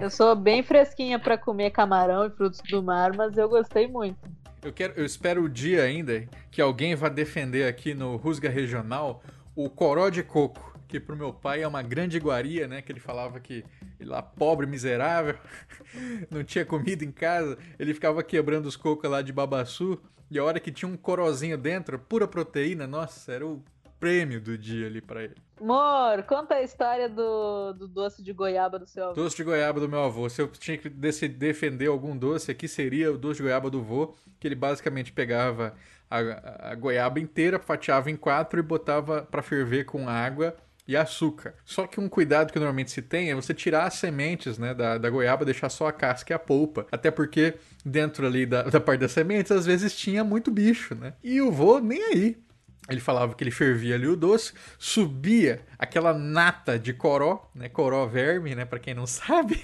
Eu 0.00 0.10
sou 0.10 0.36
bem 0.36 0.62
fresquinha 0.62 1.18
para 1.18 1.36
comer 1.36 1.72
camarão 1.72 2.24
e 2.24 2.30
frutos 2.30 2.60
do 2.70 2.80
mar, 2.80 3.16
mas 3.16 3.36
eu 3.36 3.48
gostei 3.48 3.88
muito. 3.88 4.43
Eu, 4.64 4.72
quero, 4.72 4.94
eu 4.96 5.04
espero 5.04 5.44
o 5.44 5.48
dia 5.48 5.82
ainda 5.82 6.26
que 6.50 6.60
alguém 6.62 6.94
vá 6.94 7.10
defender 7.10 7.68
aqui 7.68 7.92
no 7.92 8.16
Rusga 8.16 8.48
Regional 8.48 9.22
o 9.54 9.68
coró 9.68 10.08
de 10.08 10.22
coco, 10.22 10.74
que 10.88 10.98
pro 10.98 11.14
meu 11.14 11.34
pai 11.34 11.62
é 11.62 11.68
uma 11.68 11.82
grande 11.82 12.16
iguaria, 12.16 12.66
né? 12.66 12.80
Que 12.80 12.90
ele 12.90 12.98
falava 12.98 13.38
que 13.38 13.62
ele 14.00 14.08
lá 14.08 14.22
pobre, 14.22 14.66
miserável, 14.66 15.36
não 16.30 16.42
tinha 16.42 16.64
comida 16.64 17.04
em 17.04 17.12
casa, 17.12 17.58
ele 17.78 17.92
ficava 17.92 18.22
quebrando 18.22 18.64
os 18.64 18.74
cocos 18.74 19.10
lá 19.10 19.20
de 19.20 19.34
babaçu, 19.34 20.00
e 20.30 20.38
a 20.38 20.44
hora 20.44 20.58
que 20.58 20.72
tinha 20.72 20.88
um 20.88 20.96
corozinho 20.96 21.58
dentro, 21.58 21.98
pura 21.98 22.26
proteína, 22.26 22.86
nossa, 22.86 23.32
era 23.32 23.46
o 23.46 23.62
prêmio 24.04 24.38
do 24.38 24.58
dia 24.58 24.86
ali 24.86 25.00
pra 25.00 25.24
ele. 25.24 25.34
Amor, 25.58 26.22
conta 26.24 26.56
a 26.56 26.62
história 26.62 27.08
do, 27.08 27.72
do 27.72 27.88
doce 27.88 28.22
de 28.22 28.34
goiaba 28.34 28.78
do 28.78 28.86
seu 28.86 29.04
avô. 29.04 29.14
Doce 29.14 29.34
de 29.34 29.42
goiaba 29.42 29.80
do 29.80 29.88
meu 29.88 30.04
avô. 30.04 30.28
Se 30.28 30.42
eu 30.42 30.48
tinha 30.48 30.76
que 30.76 30.90
defender 30.90 31.86
algum 31.86 32.14
doce 32.14 32.50
aqui, 32.50 32.68
seria 32.68 33.10
o 33.10 33.16
doce 33.16 33.38
de 33.38 33.44
goiaba 33.44 33.70
do 33.70 33.82
vô, 33.82 34.14
que 34.38 34.46
ele 34.46 34.54
basicamente 34.54 35.10
pegava 35.10 35.74
a, 36.10 36.70
a 36.72 36.74
goiaba 36.74 37.18
inteira, 37.18 37.58
fatiava 37.58 38.10
em 38.10 38.16
quatro 38.16 38.60
e 38.60 38.62
botava 38.62 39.22
pra 39.22 39.40
ferver 39.40 39.84
com 39.84 40.06
água 40.06 40.54
e 40.86 40.94
açúcar. 40.94 41.54
Só 41.64 41.86
que 41.86 41.98
um 41.98 42.10
cuidado 42.10 42.52
que 42.52 42.58
normalmente 42.58 42.90
se 42.90 43.00
tem 43.00 43.30
é 43.30 43.34
você 43.34 43.54
tirar 43.54 43.86
as 43.86 43.94
sementes 43.94 44.58
né, 44.58 44.74
da, 44.74 44.98
da 44.98 45.08
goiaba, 45.08 45.46
deixar 45.46 45.70
só 45.70 45.86
a 45.86 45.92
casca 45.92 46.30
e 46.30 46.34
a 46.34 46.38
polpa. 46.38 46.86
Até 46.92 47.10
porque 47.10 47.54
dentro 47.82 48.26
ali 48.26 48.44
da, 48.44 48.64
da 48.64 48.80
parte 48.80 49.00
das 49.00 49.12
sementes, 49.12 49.50
às 49.50 49.64
vezes 49.64 49.96
tinha 49.96 50.22
muito 50.22 50.50
bicho, 50.50 50.94
né? 50.94 51.14
E 51.22 51.40
o 51.40 51.50
vô 51.50 51.78
nem 51.78 52.02
aí. 52.02 52.43
Ele 52.88 53.00
falava 53.00 53.34
que 53.34 53.42
ele 53.42 53.50
fervia 53.50 53.94
ali 53.94 54.06
o 54.06 54.16
doce, 54.16 54.52
subia 54.78 55.64
aquela 55.78 56.12
nata 56.12 56.78
de 56.78 56.92
coró, 56.92 57.50
né? 57.54 57.68
Coró 57.68 58.06
verme, 58.06 58.54
né? 58.54 58.64
Para 58.64 58.78
quem 58.78 58.92
não 58.92 59.06
sabe, 59.06 59.62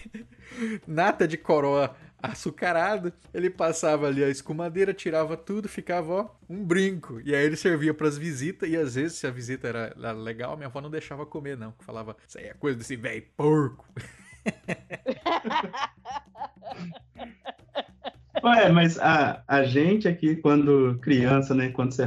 nata 0.87 1.29
de 1.29 1.37
coró 1.37 1.95
açucarado. 2.23 3.13
Ele 3.33 3.51
passava 3.51 4.07
ali 4.07 4.25
a 4.25 4.29
escumadeira, 4.29 4.95
tirava 4.95 5.37
tudo, 5.37 5.69
ficava 5.69 6.13
ó, 6.13 6.31
um 6.49 6.65
brinco. 6.65 7.21
E 7.21 7.35
aí 7.35 7.45
ele 7.45 7.57
servia 7.57 7.93
para 7.93 8.09
as 8.09 8.17
visitas 8.17 8.69
e 8.69 8.77
às 8.77 8.95
vezes 8.95 9.19
se 9.19 9.27
a 9.27 9.31
visita 9.31 9.69
era, 9.69 9.95
era 9.97 10.13
legal, 10.13 10.57
minha 10.57 10.69
avó 10.69 10.81
não 10.81 10.91
deixava 10.91 11.27
comer 11.27 11.57
não, 11.57 11.75
falava 11.81 12.17
isso 12.27 12.39
aí 12.39 12.47
é 12.47 12.55
coisa 12.55 12.79
desse 12.79 12.97
velho 12.97 13.25
porco. 13.37 13.87
Ué, 18.45 18.69
mas 18.71 18.99
a, 18.99 19.43
a 19.47 19.65
gente 19.65 20.09
aqui, 20.09 20.37
quando 20.37 20.99
criança, 21.01 21.55
né? 21.55 21.71
Quando 21.71 21.93
você 21.93 22.05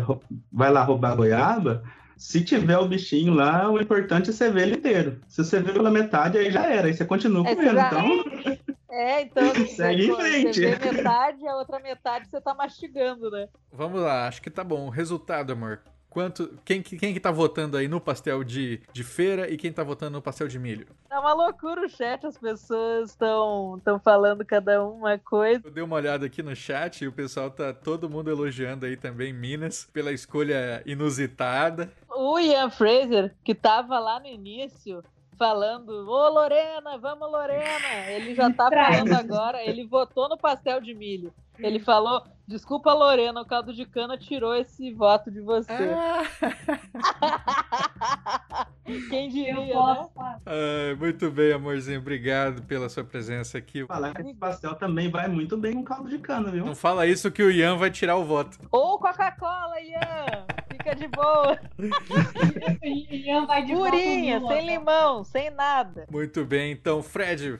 vai 0.51 0.71
lá 0.71 0.83
roubar 0.83 1.15
goiaba, 1.15 1.83
se 2.17 2.43
tiver 2.43 2.77
o 2.77 2.87
bichinho 2.87 3.33
lá, 3.33 3.69
o 3.69 3.79
importante 3.79 4.29
é 4.29 4.33
você 4.33 4.49
ver 4.51 4.63
ele 4.63 4.75
inteiro. 4.77 5.21
Se 5.27 5.43
você 5.43 5.61
vê 5.61 5.73
pela 5.73 5.91
metade, 5.91 6.37
aí 6.37 6.51
já 6.51 6.65
era. 6.65 6.87
Aí 6.87 6.93
você 6.93 7.05
continua 7.05 7.47
É, 7.47 7.55
comendo. 7.55 7.79
Então, 7.79 8.23
É, 8.89 9.21
então 9.21 9.43
Segue 9.65 10.03
em 10.03 10.07
você, 10.07 10.15
frente. 10.15 10.59
você 10.59 10.75
vê 10.75 10.91
metade, 10.91 11.47
a 11.47 11.55
outra 11.55 11.79
metade 11.79 12.29
você 12.29 12.39
tá 12.39 12.53
mastigando, 12.53 13.31
né? 13.31 13.47
Vamos 13.71 14.01
lá, 14.01 14.27
acho 14.27 14.41
que 14.41 14.51
tá 14.51 14.63
bom. 14.63 14.89
Resultado, 14.89 15.51
amor. 15.53 15.81
Quanto, 16.13 16.59
quem, 16.63 16.79
que- 16.83 16.95
quem 16.95 17.11
que 17.11 17.19
tá 17.19 17.31
votando 17.31 17.75
aí 17.75 17.87
no 17.87 17.99
pastel 17.99 18.43
de, 18.43 18.79
de 18.93 19.03
feira 19.03 19.49
e 19.49 19.57
quem 19.57 19.73
tá 19.73 19.83
votando 19.83 20.11
no 20.11 20.21
pastel 20.21 20.47
de 20.47 20.59
milho? 20.59 20.85
É 21.09 21.17
uma 21.17 21.33
loucura 21.33 21.81
o 21.85 21.89
chat, 21.89 22.23
as 22.23 22.37
pessoas 22.37 23.09
estão 23.09 23.77
estão 23.77 23.99
falando 23.99 24.45
cada 24.45 24.85
um 24.85 24.97
uma 24.99 25.17
coisa. 25.17 25.61
Eu 25.65 25.71
dei 25.71 25.83
uma 25.83 25.95
olhada 25.95 26.27
aqui 26.27 26.43
no 26.43 26.55
chat 26.55 27.01
e 27.03 27.07
o 27.07 27.11
pessoal 27.11 27.49
tá 27.49 27.73
todo 27.73 28.07
mundo 28.07 28.29
elogiando 28.29 28.85
aí 28.85 28.95
também 28.95 29.33
Minas 29.33 29.89
pela 29.91 30.11
escolha 30.11 30.83
inusitada. 30.85 31.91
O 32.07 32.37
Ian 32.37 32.69
Fraser, 32.69 33.33
que 33.43 33.55
tava 33.55 33.97
lá 33.97 34.19
no 34.19 34.27
início 34.27 35.03
falando, 35.35 35.89
ô 36.07 36.29
Lorena, 36.29 36.95
vamos 36.99 37.31
Lorena, 37.31 38.07
ele 38.07 38.35
já 38.35 38.51
tá 38.51 38.69
falando 38.71 39.13
agora, 39.13 39.63
ele 39.63 39.83
votou 39.83 40.29
no 40.29 40.37
pastel 40.37 40.79
de 40.79 40.93
milho. 40.93 41.33
Ele 41.63 41.79
falou, 41.79 42.23
desculpa 42.47 42.93
Lorena, 42.93 43.41
o 43.41 43.45
caldo 43.45 43.73
de 43.73 43.85
cana 43.85 44.17
tirou 44.17 44.53
esse 44.53 44.91
voto 44.91 45.31
de 45.31 45.39
você. 45.39 45.71
Ah, 45.71 46.23
Quem 49.09 49.29
diria, 49.29 49.53
Eu 49.53 49.61
né? 49.65 49.73
posso 49.73 50.09
falar. 50.13 50.41
ah, 50.45 50.95
muito 50.99 51.31
bem, 51.31 51.53
amorzinho. 51.53 51.99
Obrigado 51.99 52.61
pela 52.63 52.89
sua 52.89 53.03
presença 53.03 53.57
aqui. 53.57 53.85
falar 53.85 54.13
que 54.13 54.21
esse 54.21 54.33
pastel 54.33 54.75
também 54.75 55.09
vai 55.09 55.27
muito 55.27 55.55
bem 55.57 55.73
com 55.73 55.83
caldo 55.83 56.09
de 56.09 56.19
cana, 56.19 56.51
viu? 56.51 56.65
Não 56.65 56.75
fala 56.75 57.07
isso 57.07 57.31
que 57.31 57.41
o 57.41 57.49
Ian 57.49 57.77
vai 57.77 57.89
tirar 57.89 58.17
o 58.17 58.25
voto. 58.25 58.57
Ou 58.71 58.99
Coca-Cola, 58.99 59.79
Ian! 59.79 60.45
Fica 60.69 60.95
de 60.95 61.07
boa. 61.07 61.57
Ian 62.83 63.45
vai 63.45 63.63
de 63.63 63.73
Purinha, 63.73 64.41
sem 64.47 64.65
limão, 64.67 65.23
sem 65.23 65.49
nada. 65.49 66.05
Muito 66.11 66.43
bem, 66.43 66.71
então, 66.73 67.01
Fred, 67.01 67.59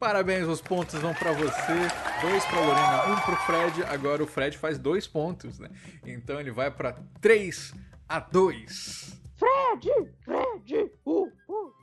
parabéns, 0.00 0.48
os 0.48 0.62
pontos 0.62 0.98
vão 0.98 1.12
pra 1.12 1.30
você. 1.32 1.74
Dois 2.22 2.44
pra 2.46 2.60
Lorena, 2.60 3.12
um 3.12 3.20
pro 3.20 3.36
Fred. 3.36 3.84
Agora 3.84 4.24
o 4.24 4.26
Fred 4.26 4.56
faz 4.56 4.78
dois 4.78 5.06
pontos, 5.06 5.58
né? 5.58 5.68
Então 6.04 6.40
ele 6.40 6.50
vai 6.50 6.70
pra 6.70 6.96
3 7.20 7.74
a 8.08 8.18
2. 8.18 9.20
Fred, 9.36 10.10
Fred, 10.24 10.90
uh, 11.04 11.30
uh. 11.48 11.74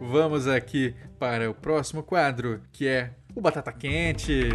Vamos 0.00 0.48
aqui 0.48 0.94
para 1.18 1.50
o 1.50 1.54
próximo 1.54 2.02
quadro, 2.02 2.62
que 2.72 2.88
é 2.88 3.12
o 3.34 3.40
Batata 3.40 3.72
Quente. 3.72 4.50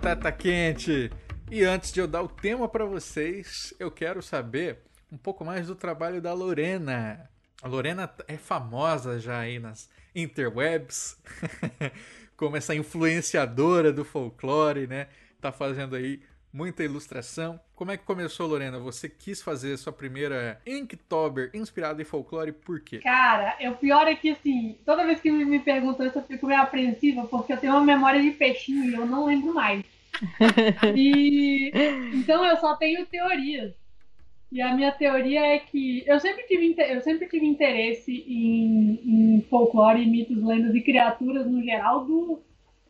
Batata 0.00 0.32
Quente. 0.32 1.10
E 1.50 1.62
antes 1.62 1.92
de 1.92 2.00
eu 2.00 2.06
dar 2.06 2.22
o 2.22 2.28
tema 2.28 2.66
para 2.66 2.86
vocês, 2.86 3.74
eu 3.78 3.90
quero 3.90 4.22
saber 4.22 4.78
um 5.12 5.18
pouco 5.18 5.44
mais 5.44 5.66
do 5.66 5.74
trabalho 5.74 6.22
da 6.22 6.32
Lorena. 6.32 7.28
A 7.62 7.68
Lorena 7.68 8.10
é 8.26 8.38
famosa 8.38 9.20
já 9.20 9.40
aí 9.40 9.58
nas 9.58 9.90
interwebs, 10.14 11.18
como 12.34 12.56
essa 12.56 12.74
influenciadora 12.74 13.92
do 13.92 14.02
folclore, 14.02 14.86
né? 14.86 15.08
Tá 15.38 15.52
fazendo 15.52 15.94
aí 15.94 16.22
muita 16.52 16.84
ilustração. 16.84 17.60
Como 17.74 17.90
é 17.90 17.96
que 17.96 18.04
começou, 18.04 18.46
Lorena? 18.46 18.78
Você 18.78 19.08
quis 19.08 19.40
fazer 19.40 19.76
sua 19.76 19.92
primeira 19.92 20.60
Inktober 20.66 21.50
inspirada 21.54 22.02
em 22.02 22.04
folclore, 22.04 22.52
por 22.52 22.80
quê? 22.80 22.98
Cara, 22.98 23.56
o 23.70 23.74
pior 23.76 24.06
é 24.06 24.14
que, 24.14 24.30
assim, 24.30 24.78
toda 24.84 25.06
vez 25.06 25.20
que 25.20 25.30
me 25.30 25.60
perguntam 25.60 26.06
isso, 26.06 26.18
eu 26.18 26.22
fico 26.22 26.46
meio 26.46 26.60
apreensiva, 26.60 27.26
porque 27.26 27.52
eu 27.52 27.58
tenho 27.58 27.72
uma 27.72 27.84
memória 27.84 28.20
de 28.20 28.30
peixinho 28.32 28.84
e 28.84 28.94
eu 28.94 29.06
não 29.06 29.26
lembro 29.26 29.54
mais. 29.54 29.84
e 30.96 31.70
então 32.14 32.44
eu 32.44 32.56
só 32.56 32.76
tenho 32.76 33.06
teorias. 33.06 33.72
E 34.52 34.60
a 34.60 34.74
minha 34.74 34.90
teoria 34.90 35.46
é 35.46 35.60
que 35.60 36.02
eu 36.06 36.18
sempre 36.18 36.42
tive, 36.42 36.74
eu 36.76 37.00
sempre 37.02 37.28
tive 37.28 37.46
interesse 37.46 38.12
em, 38.26 39.00
em 39.36 39.42
folclore, 39.48 40.04
mitos, 40.04 40.42
lendas 40.42 40.74
e 40.74 40.80
criaturas 40.80 41.46
no 41.46 41.62
geral 41.62 42.04
do, 42.04 42.42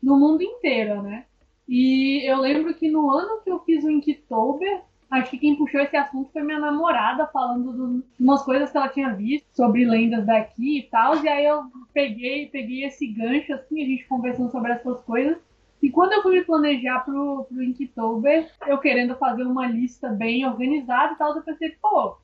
do 0.02 0.16
mundo 0.16 0.42
inteiro, 0.42 1.02
né? 1.02 1.26
E 1.72 2.28
eu 2.28 2.40
lembro 2.40 2.74
que 2.74 2.90
no 2.90 3.08
ano 3.12 3.42
que 3.44 3.48
eu 3.48 3.60
fiz 3.60 3.84
o 3.84 3.90
Inktober, 3.90 4.82
acho 5.08 5.30
que 5.30 5.38
quem 5.38 5.54
puxou 5.54 5.80
esse 5.80 5.96
assunto 5.96 6.28
foi 6.32 6.42
minha 6.42 6.58
namorada, 6.58 7.28
falando 7.28 8.02
de 8.18 8.24
umas 8.24 8.42
coisas 8.42 8.72
que 8.72 8.76
ela 8.76 8.88
tinha 8.88 9.14
visto 9.14 9.46
sobre 9.54 9.84
lendas 9.84 10.26
daqui 10.26 10.80
e 10.80 10.82
tal. 10.90 11.22
E 11.22 11.28
aí 11.28 11.46
eu 11.46 11.62
peguei, 11.94 12.46
peguei 12.46 12.84
esse 12.84 13.06
gancho, 13.06 13.52
assim, 13.52 13.84
a 13.84 13.86
gente 13.86 14.04
conversando 14.08 14.50
sobre 14.50 14.72
essas 14.72 15.00
coisas. 15.02 15.38
E 15.80 15.88
quando 15.90 16.10
eu 16.12 16.22
fui 16.22 16.40
me 16.40 16.44
planejar 16.44 17.04
pro, 17.04 17.44
pro 17.44 17.62
Inktober, 17.62 18.50
eu 18.66 18.78
querendo 18.78 19.14
fazer 19.14 19.44
uma 19.44 19.68
lista 19.68 20.08
bem 20.08 20.44
organizada 20.44 21.12
e 21.12 21.16
tal, 21.18 21.36
eu 21.36 21.42
pensei, 21.42 21.70
pô, 21.80 22.16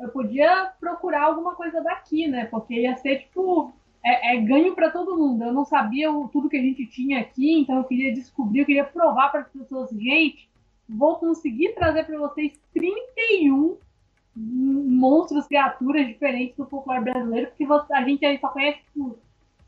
eu 0.00 0.08
podia 0.08 0.72
procurar 0.80 1.24
alguma 1.24 1.54
coisa 1.54 1.82
daqui, 1.82 2.26
né? 2.26 2.46
Porque 2.46 2.72
ia 2.72 2.96
ser, 2.96 3.18
tipo, 3.18 3.70
é, 4.04 4.34
é 4.34 4.40
ganho 4.40 4.74
para 4.74 4.90
todo 4.90 5.16
mundo. 5.16 5.44
Eu 5.44 5.52
não 5.52 5.64
sabia 5.64 6.12
o, 6.12 6.28
tudo 6.28 6.48
que 6.48 6.58
a 6.58 6.62
gente 6.62 6.86
tinha 6.86 7.20
aqui, 7.20 7.58
então 7.58 7.78
eu 7.78 7.84
queria 7.84 8.12
descobrir, 8.12 8.60
eu 8.60 8.66
queria 8.66 8.84
provar 8.84 9.30
para 9.30 9.40
as 9.40 9.48
pessoas, 9.48 9.90
gente, 9.90 10.48
vou 10.86 11.16
conseguir 11.16 11.74
trazer 11.74 12.04
para 12.04 12.18
vocês 12.18 12.52
31 12.74 13.78
monstros, 14.36 15.46
criaturas 15.46 16.06
diferentes 16.06 16.56
do 16.56 16.66
folclore 16.66 17.04
brasileiro, 17.04 17.48
porque 17.48 17.66
a 17.92 18.02
gente 18.02 18.26
aí 18.26 18.38
só 18.38 18.48
conhece, 18.48 18.80
tipo, 18.84 19.16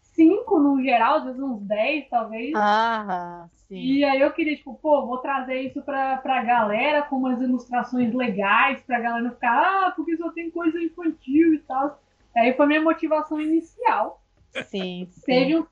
cinco 0.00 0.58
no 0.58 0.82
geral, 0.82 1.18
às 1.18 1.24
vezes 1.24 1.40
uns 1.40 1.62
10, 1.62 2.08
talvez. 2.10 2.52
Ah, 2.56 3.48
sim. 3.68 3.76
E 3.76 4.04
aí 4.04 4.20
eu 4.20 4.32
queria, 4.32 4.56
tipo, 4.56 4.74
pô, 4.74 5.06
vou 5.06 5.18
trazer 5.18 5.60
isso 5.62 5.80
pra, 5.82 6.16
pra 6.18 6.42
galera 6.42 7.02
com 7.02 7.16
umas 7.16 7.40
ilustrações 7.40 8.12
legais, 8.12 8.82
pra 8.82 9.00
galera 9.00 9.22
não 9.22 9.30
ficar, 9.30 9.86
ah, 9.86 9.92
porque 9.92 10.16
só 10.16 10.30
tem 10.32 10.50
coisa 10.50 10.78
infantil 10.82 11.54
e 11.54 11.58
tal. 11.60 12.02
Aí 12.36 12.52
foi 12.54 12.66
minha 12.66 12.82
motivação 12.82 13.40
inicial. 13.40 14.20
Sim, 14.64 15.08
sim. 15.12 15.22
Teve 15.24 15.58
um, 15.58 15.66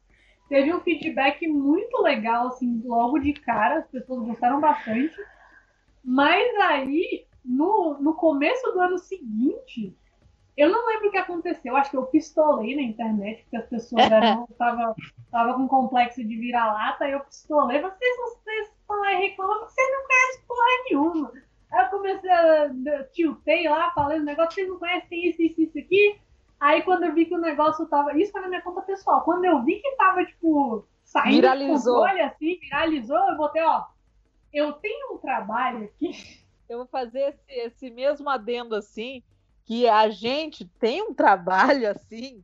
teve 0.49 0.75
um 0.75 0.81
feedback 0.81 1.47
muito 1.47 2.03
legal, 2.03 2.49
assim, 2.49 2.83
logo 2.85 3.19
de 3.19 3.33
cara, 3.33 3.79
as 3.79 3.87
pessoas 3.89 4.27
gostaram 4.27 4.61
bastante. 4.61 5.15
Mas 6.05 6.45
aí, 6.61 7.27
no, 7.45 7.99
no 8.01 8.15
começo 8.15 8.71
do 8.73 8.81
ano 8.81 8.99
seguinte, 8.99 9.97
eu 10.57 10.71
não 10.71 10.87
lembro 10.87 11.09
o 11.09 11.11
que 11.11 11.19
aconteceu, 11.19 11.77
acho 11.77 11.91
que 11.91 11.97
eu 11.97 12.07
pistolei 12.07 12.77
na 12.77 12.83
internet, 12.83 13.43
porque 13.43 13.57
as 13.57 13.67
pessoas 13.67 14.11
eram, 14.11 14.47
tava, 14.57 14.95
tava 15.31 15.55
com 15.55 15.67
complexo 15.67 16.23
de 16.23 16.37
vira-lata, 16.37 17.09
e 17.09 17.13
eu 17.13 17.21
pistolei, 17.21 17.81
vocês, 17.81 18.17
vocês 18.17 18.69
estão 18.69 19.03
aí 19.03 19.29
reclamando, 19.29 19.65
vocês 19.65 19.89
não 19.91 20.07
conhecem 20.07 20.47
porra 20.47 20.67
nenhuma. 20.89 21.33
Aí 21.73 21.85
eu 21.85 21.91
comecei 21.91 22.31
a 22.31 23.05
tiltei 23.13 23.69
lá, 23.69 23.91
falei 23.93 24.21
negócio, 24.21 24.53
vocês 24.53 24.69
não 24.69 24.79
conhecem 24.79 25.29
isso, 25.29 25.43
isso, 25.43 25.61
isso 25.61 25.79
aqui. 25.79 26.21
Aí 26.61 26.83
quando 26.83 27.05
eu 27.05 27.15
vi 27.15 27.27
que 27.27 27.35
o 27.35 27.41
negócio 27.41 27.87
tava. 27.87 28.17
Isso 28.17 28.33
foi 28.33 28.41
na 28.41 28.49
minha 28.49 28.63
conta 28.63 28.83
pessoal. 28.83 29.23
Quando 29.23 29.45
eu 29.45 29.63
vi 29.63 29.81
que 29.81 29.97
tava, 29.97 30.25
tipo, 30.25 30.87
saindo 31.05 31.37
viralizou. 31.37 31.97
controle, 31.97 32.21
assim, 32.21 32.59
viralizou, 32.61 33.19
eu 33.31 33.37
botei, 33.37 33.63
ó. 33.63 33.85
Eu 34.53 34.73
tenho 34.75 35.15
um 35.15 35.19
trabalho 35.19 35.85
aqui. 35.85 36.45
Eu 36.69 36.79
vou 36.79 36.87
fazer 36.87 37.21
esse, 37.21 37.61
esse 37.61 37.91
mesmo 37.91 38.31
adendo 38.31 38.75
assim 38.75 39.23
que 39.65 39.89
a 39.89 40.09
gente 40.09 40.65
tem 40.79 41.03
um 41.03 41.15
trabalho 41.15 41.91
assim 41.91 42.43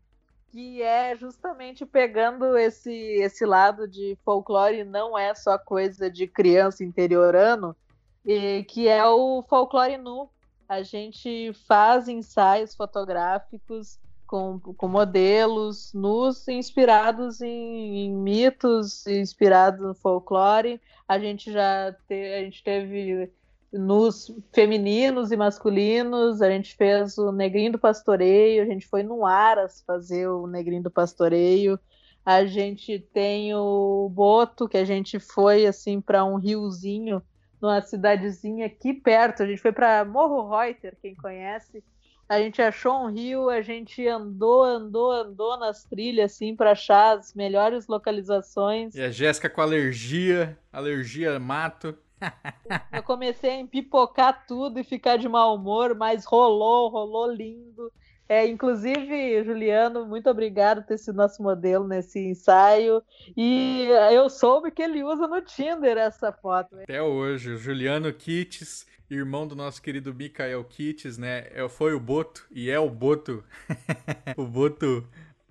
que 0.51 0.83
é 0.83 1.15
justamente 1.17 1.87
pegando 1.87 2.57
esse 2.57 2.93
esse 2.93 3.47
lado 3.47 3.87
de 3.87 4.19
folclore 4.25 4.85
não 4.85 5.17
é 5.17 5.35
só 5.35 5.57
coisa 5.57 6.11
de 6.11 6.27
criança 6.27 6.83
interiorano 6.83 7.77
e 8.25 8.65
que 8.65 8.89
é 8.89 9.05
o 9.07 9.43
folclore 9.49 9.97
nu 9.97 10.29
a 10.71 10.85
gente 10.85 11.53
faz 11.66 12.07
ensaios 12.07 12.77
fotográficos 12.77 13.99
com, 14.25 14.61
com 14.61 14.87
modelos 14.87 15.93
nus 15.93 16.47
inspirados 16.47 17.41
em, 17.41 18.05
em, 18.07 18.14
mitos, 18.14 19.05
inspirados 19.05 19.85
no 19.85 19.95
folclore. 19.97 20.81
A 21.09 21.18
gente 21.18 21.51
já 21.51 21.93
te, 22.07 22.14
a 22.35 22.45
gente 22.45 22.62
teve 22.62 23.33
nos 23.73 24.33
femininos 24.53 25.33
e 25.33 25.37
masculinos, 25.37 26.41
a 26.41 26.49
gente 26.49 26.77
fez 26.77 27.18
o 27.18 27.33
Negrinho 27.33 27.73
do 27.73 27.79
Pastoreio, 27.81 28.62
a 28.62 28.66
gente 28.66 28.87
foi 28.87 29.03
no 29.03 29.27
Aras 29.27 29.83
fazer 29.85 30.29
o 30.29 30.47
Negrinho 30.47 30.85
do 30.85 30.91
Pastoreio, 30.91 31.81
a 32.25 32.47
gente 32.47 33.01
tem 33.12 33.53
o 33.57 34.09
Boto, 34.09 34.68
que 34.68 34.79
a 34.79 34.85
gente 34.85 35.18
foi 35.18 35.66
assim 35.66 36.01
para 36.01 36.25
um 36.25 36.37
riozinho, 36.37 37.21
numa 37.61 37.81
cidadezinha 37.83 38.67
aqui 38.67 38.95
perto, 38.95 39.43
a 39.43 39.47
gente 39.47 39.61
foi 39.61 39.73
para 39.73 40.05
Morro 40.05 40.49
Reuter, 40.49 40.97
quem 41.01 41.15
conhece, 41.15 41.83
a 42.31 42.39
gente 42.39 42.63
achou 42.63 42.95
um 42.95 43.11
rio, 43.11 43.51
a 43.51 43.61
gente 43.61 44.07
andou, 44.07 44.63
andou, 44.63 45.11
andou 45.11 45.59
nas 45.59 45.83
trilhas 45.83 46.33
assim 46.33 46.55
para 46.55 46.71
achar 46.71 47.19
as 47.19 47.35
melhores 47.35 47.89
localizações. 47.89 48.95
E 48.95 49.03
a 49.03 49.11
Jéssica 49.11 49.51
com 49.51 49.61
alergia, 49.61 50.57
alergia 50.73 51.41
mato. 51.41 51.99
Eu 52.93 53.03
comecei 53.03 53.51
a 53.51 53.59
empipocar 53.59 54.47
tudo 54.47 54.79
e 54.79 54.85
ficar 54.85 55.17
de 55.17 55.29
mau 55.29 55.57
humor, 55.57 55.97
mas 55.97 56.25
rolou, 56.25 56.89
rolou 56.89 57.33
lindo. 57.33 57.93
É, 58.31 58.47
inclusive, 58.47 59.43
Juliano, 59.43 60.07
muito 60.07 60.31
obrigado 60.31 60.83
por 60.83 60.87
ter 60.87 60.99
sido 60.99 61.16
nosso 61.16 61.43
modelo 61.43 61.85
nesse 61.85 62.20
ensaio. 62.20 63.03
E 63.37 63.89
eu 64.12 64.31
soube 64.31 64.70
que 64.70 64.81
ele 64.81 65.03
usa 65.03 65.26
no 65.26 65.43
Tinder 65.43 65.97
essa 65.97 66.31
foto. 66.31 66.78
Até 66.78 67.03
hoje, 67.03 67.55
o 67.55 67.57
Juliano 67.57 68.12
Kitts, 68.12 68.87
irmão 69.11 69.49
do 69.49 69.57
nosso 69.57 69.83
querido 69.83 70.14
Mikael 70.14 70.62
Kitts, 70.62 71.18
né? 71.18 71.49
É, 71.51 71.68
foi 71.68 71.93
o 71.93 71.99
Boto, 71.99 72.47
e 72.53 72.70
é 72.70 72.78
o 72.78 72.89
Boto. 72.89 73.43
o 74.39 74.45
Boto 74.47 75.05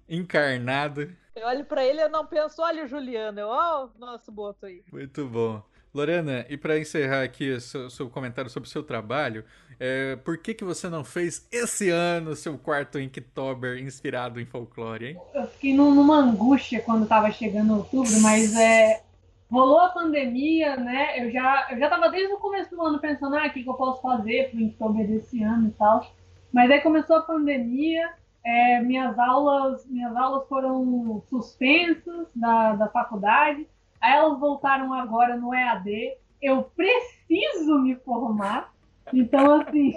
encarnado. 0.08 1.14
Eu 1.36 1.48
olho 1.48 1.66
para 1.66 1.84
ele 1.84 2.00
e 2.00 2.08
não 2.08 2.26
penso, 2.26 2.62
olha 2.62 2.86
o 2.86 2.88
Juliano, 2.88 3.42
ó, 3.42 3.88
o 3.88 4.00
nosso 4.00 4.32
Boto 4.32 4.66
aí. 4.66 4.86
Muito 4.90 5.28
bom. 5.28 5.62
Lorena, 5.94 6.46
e 6.50 6.56
para 6.56 6.80
encerrar 6.80 7.24
aqui 7.24 7.60
seu, 7.60 7.90
seu, 7.90 8.10
comentário 8.10 8.50
sobre 8.50 8.68
o 8.68 8.72
seu 8.72 8.84
trabalho, 8.84 9.44
é, 9.80 10.16
por 10.18 10.38
que, 10.38 10.54
que 10.54 10.64
você 10.64 10.88
não 10.88 11.04
fez 11.04 11.48
esse 11.52 11.90
ano 11.90 12.36
seu 12.36 12.58
quarto 12.58 13.00
Inktober 13.00 13.80
inspirado 13.80 14.40
em 14.40 14.46
folclore, 14.46 15.08
hein? 15.08 15.18
Eu 15.34 15.48
fiquei 15.48 15.74
numa 15.74 16.18
angústia 16.18 16.82
quando 16.82 17.04
estava 17.04 17.32
chegando 17.32 17.76
outubro, 17.76 18.22
mas 18.22 18.56
é, 18.56 19.02
rolou 19.50 19.80
a 19.80 19.90
pandemia, 19.90 20.76
né? 20.78 21.26
Eu 21.26 21.32
já, 21.32 21.68
eu 21.72 21.80
já 21.80 21.90
tava 21.90 22.10
desde 22.10 22.34
o 22.34 22.38
começo 22.38 22.70
do 22.76 22.82
ano 22.82 23.00
pensando, 23.00 23.36
ah, 23.36 23.48
o 23.48 23.52
que, 23.52 23.64
que 23.64 23.70
eu 23.70 23.74
posso 23.74 24.02
fazer 24.02 24.52
pro 24.52 24.60
Inktober 24.60 25.08
desse 25.08 25.42
ano 25.42 25.70
e 25.70 25.72
tal. 25.72 26.06
Mas 26.54 26.70
aí 26.70 26.82
começou 26.82 27.16
a 27.16 27.22
pandemia, 27.24 28.12
é, 28.44 28.80
minhas 28.82 29.18
aulas 29.18 29.86
minhas 29.88 30.16
aulas 30.16 30.48
foram 30.48 31.24
suspensas 31.30 32.28
da, 32.36 32.76
da 32.76 32.88
faculdade 32.90 33.68
Aí 34.02 34.14
elas 34.14 34.40
voltaram 34.40 34.94
agora 34.94 35.36
no 35.36 35.54
EAD. 35.54 36.14
Eu 36.42 36.64
preciso 36.64 37.80
me 37.80 37.96
formar. 37.96 38.74
Então, 39.14 39.62
assim, 39.62 39.94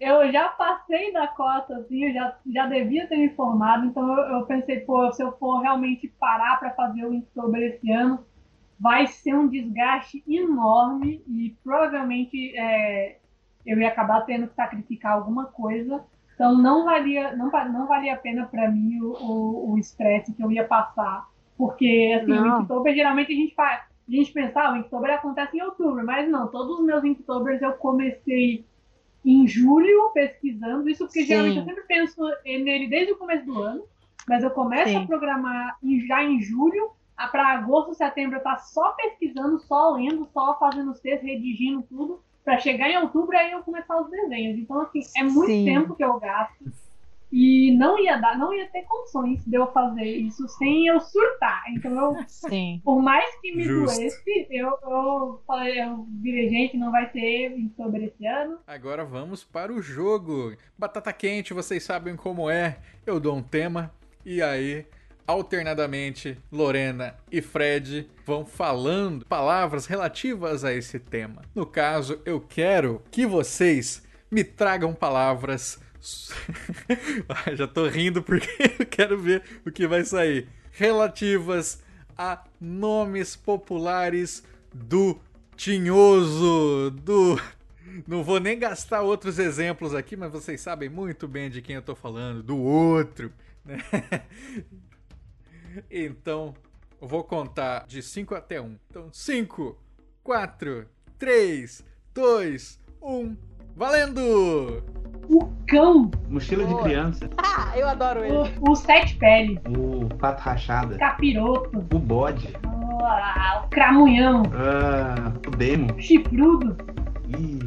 eu 0.00 0.30
já 0.32 0.48
passei 0.48 1.12
da 1.12 1.26
cota, 1.28 1.76
assim, 1.76 2.04
eu 2.04 2.12
já, 2.12 2.36
já 2.46 2.66
devia 2.66 3.06
ter 3.06 3.16
me 3.16 3.30
formado. 3.30 3.86
Então, 3.86 4.06
eu, 4.16 4.38
eu 4.38 4.46
pensei, 4.46 4.80
pô, 4.80 5.12
se 5.12 5.22
eu 5.22 5.32
for 5.38 5.60
realmente 5.60 6.08
parar 6.18 6.58
para 6.58 6.70
fazer 6.74 7.04
o 7.04 7.14
Inktober 7.14 7.62
esse 7.62 7.90
ano, 7.90 8.24
vai 8.78 9.06
ser 9.06 9.34
um 9.34 9.48
desgaste 9.48 10.24
enorme 10.26 11.22
e 11.28 11.56
provavelmente 11.62 12.52
é, 12.58 13.18
eu 13.64 13.78
ia 13.78 13.88
acabar 13.88 14.22
tendo 14.22 14.48
que 14.48 14.54
sacrificar 14.54 15.12
alguma 15.12 15.46
coisa. 15.46 16.04
Então, 16.34 16.58
não 16.58 16.84
valia, 16.84 17.36
não, 17.36 17.50
não 17.70 17.86
valia 17.86 18.14
a 18.14 18.18
pena 18.18 18.46
para 18.46 18.68
mim 18.68 18.98
o 19.00 19.76
estresse 19.78 20.34
que 20.34 20.42
eu 20.42 20.50
ia 20.50 20.66
passar 20.66 21.31
porque, 21.56 22.18
assim, 22.20 22.32
não. 22.32 22.58
o 22.58 22.62
Inktober, 22.62 22.94
geralmente 22.94 23.32
a 23.32 23.36
gente 23.36 23.54
faz. 23.54 23.82
A 24.08 24.10
gente 24.10 24.32
pensa, 24.32 24.60
ah, 24.60 24.72
o 24.72 24.76
Inktober 24.76 25.12
acontece 25.12 25.56
em 25.56 25.62
outubro, 25.62 26.04
mas 26.04 26.28
não, 26.28 26.48
todos 26.48 26.80
os 26.80 26.84
meus 26.84 27.04
Inktobers 27.04 27.62
eu 27.62 27.72
comecei 27.74 28.64
em 29.24 29.46
julho 29.46 30.10
pesquisando, 30.12 30.88
isso 30.88 31.04
porque 31.04 31.20
Sim. 31.20 31.26
geralmente 31.26 31.58
eu 31.58 31.64
sempre 31.64 31.84
penso 31.84 32.20
nele 32.44 32.88
desde 32.88 33.12
o 33.12 33.16
começo 33.16 33.46
do 33.46 33.62
ano, 33.62 33.84
mas 34.28 34.42
eu 34.42 34.50
começo 34.50 34.90
Sim. 34.90 34.96
a 34.96 35.06
programar 35.06 35.76
já 36.08 36.24
em 36.24 36.40
julho, 36.40 36.90
para 37.30 37.52
agosto, 37.52 37.94
setembro 37.94 38.38
eu 38.38 38.42
tá 38.42 38.56
só 38.58 38.92
pesquisando, 38.92 39.60
só 39.60 39.92
lendo, 39.92 40.28
só 40.32 40.58
fazendo 40.58 40.90
os 40.90 41.00
textos, 41.00 41.28
redigindo 41.28 41.82
tudo, 41.82 42.20
para 42.44 42.58
chegar 42.58 42.90
em 42.90 42.98
outubro 42.98 43.36
aí 43.36 43.52
eu 43.52 43.62
começar 43.62 44.00
os 44.00 44.10
desenhos. 44.10 44.58
Então, 44.58 44.80
assim, 44.80 45.00
é 45.16 45.22
muito 45.22 45.46
Sim. 45.46 45.64
tempo 45.64 45.94
que 45.94 46.04
eu 46.04 46.18
gasto. 46.18 46.64
E 47.32 47.74
não 47.78 47.98
ia 47.98 48.18
dar, 48.18 48.38
não 48.38 48.52
ia 48.52 48.66
ter 48.66 48.82
condições 48.82 49.42
de 49.46 49.56
eu 49.56 49.66
fazer 49.72 50.04
isso 50.04 50.46
sem 50.48 50.86
eu 50.86 51.00
surtar. 51.00 51.64
Então 51.70 51.92
eu 51.92 52.24
Sim. 52.28 52.80
por 52.84 53.00
mais 53.00 53.34
que 53.40 53.56
me 53.56 53.64
Justo. 53.64 53.96
doesse, 53.96 54.46
eu, 54.50 54.78
eu 54.82 55.42
falei, 55.46 55.80
eu 55.80 56.06
virei, 56.20 56.50
gente, 56.50 56.76
não 56.76 56.92
vai 56.92 57.10
ter 57.10 57.56
sobre 57.74 58.04
esse 58.04 58.26
ano. 58.26 58.58
Agora 58.66 59.04
vamos 59.04 59.42
para 59.42 59.72
o 59.72 59.80
jogo. 59.80 60.54
Batata 60.76 61.12
quente, 61.12 61.54
vocês 61.54 61.82
sabem 61.82 62.16
como 62.16 62.50
é. 62.50 62.78
Eu 63.06 63.18
dou 63.18 63.34
um 63.34 63.42
tema 63.42 63.90
e 64.24 64.40
aí, 64.40 64.86
alternadamente, 65.26 66.38
Lorena 66.50 67.16
e 67.30 67.42
Fred 67.42 68.08
vão 68.24 68.44
falando 68.44 69.26
palavras 69.26 69.86
relativas 69.86 70.64
a 70.64 70.72
esse 70.72 70.98
tema. 71.00 71.42
No 71.54 71.66
caso, 71.66 72.20
eu 72.24 72.40
quero 72.40 73.02
que 73.10 73.26
vocês 73.26 74.06
me 74.30 74.44
tragam 74.44 74.94
palavras. 74.94 75.81
Ah, 77.28 77.54
Já 77.54 77.66
tô 77.66 77.86
rindo 77.86 78.22
porque 78.22 78.48
eu 78.78 78.86
quero 78.86 79.18
ver 79.18 79.42
o 79.64 79.70
que 79.70 79.86
vai 79.86 80.04
sair. 80.04 80.48
Relativas 80.72 81.82
a 82.16 82.44
nomes 82.60 83.36
populares 83.36 84.42
do 84.74 85.18
Tinhoso, 85.56 86.90
do 86.90 87.40
não 88.06 88.24
vou 88.24 88.40
nem 88.40 88.58
gastar 88.58 89.02
outros 89.02 89.38
exemplos 89.38 89.94
aqui, 89.94 90.16
mas 90.16 90.32
vocês 90.32 90.60
sabem 90.60 90.88
muito 90.88 91.28
bem 91.28 91.50
de 91.50 91.62
quem 91.62 91.76
eu 91.76 91.82
tô 91.82 91.94
falando, 91.94 92.42
do 92.42 92.58
outro, 92.58 93.32
né? 93.64 93.78
Então, 95.90 96.54
eu 97.00 97.08
vou 97.08 97.24
contar 97.24 97.86
de 97.86 98.02
5 98.02 98.34
até 98.34 98.60
1. 98.60 98.78
Então, 98.90 99.08
5, 99.12 99.78
4, 100.22 100.86
3, 101.18 101.84
2, 102.14 102.80
1, 103.00 103.36
valendo! 103.76 104.82
O 105.28 105.46
cão, 105.68 106.10
Mochila 106.28 106.64
de 106.64 106.72
Boa. 106.72 106.82
criança. 106.84 107.28
Ah, 107.38 107.76
eu 107.78 107.88
adoro 107.88 108.24
ele. 108.24 108.34
o, 108.60 108.70
o 108.72 108.74
sete 108.74 109.14
pele, 109.16 109.60
O 109.68 110.06
pato 110.16 110.42
rachada. 110.42 110.96
capiroto, 110.96 111.78
O 111.78 111.98
bode. 111.98 112.48
ah, 113.04 113.62
o 113.64 113.68
cramunhão, 113.68 114.42
Ah, 114.54 115.32
o 115.46 115.50
demo. 115.50 116.00
chifrudo, 116.00 116.76
Ih, 117.28 117.58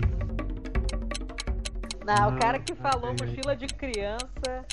Não, 2.05 2.29
o 2.35 2.39
cara 2.39 2.59
que 2.59 2.75
falou 2.75 3.11
mochila 3.19 3.55
de 3.55 3.67
criança. 3.67 4.65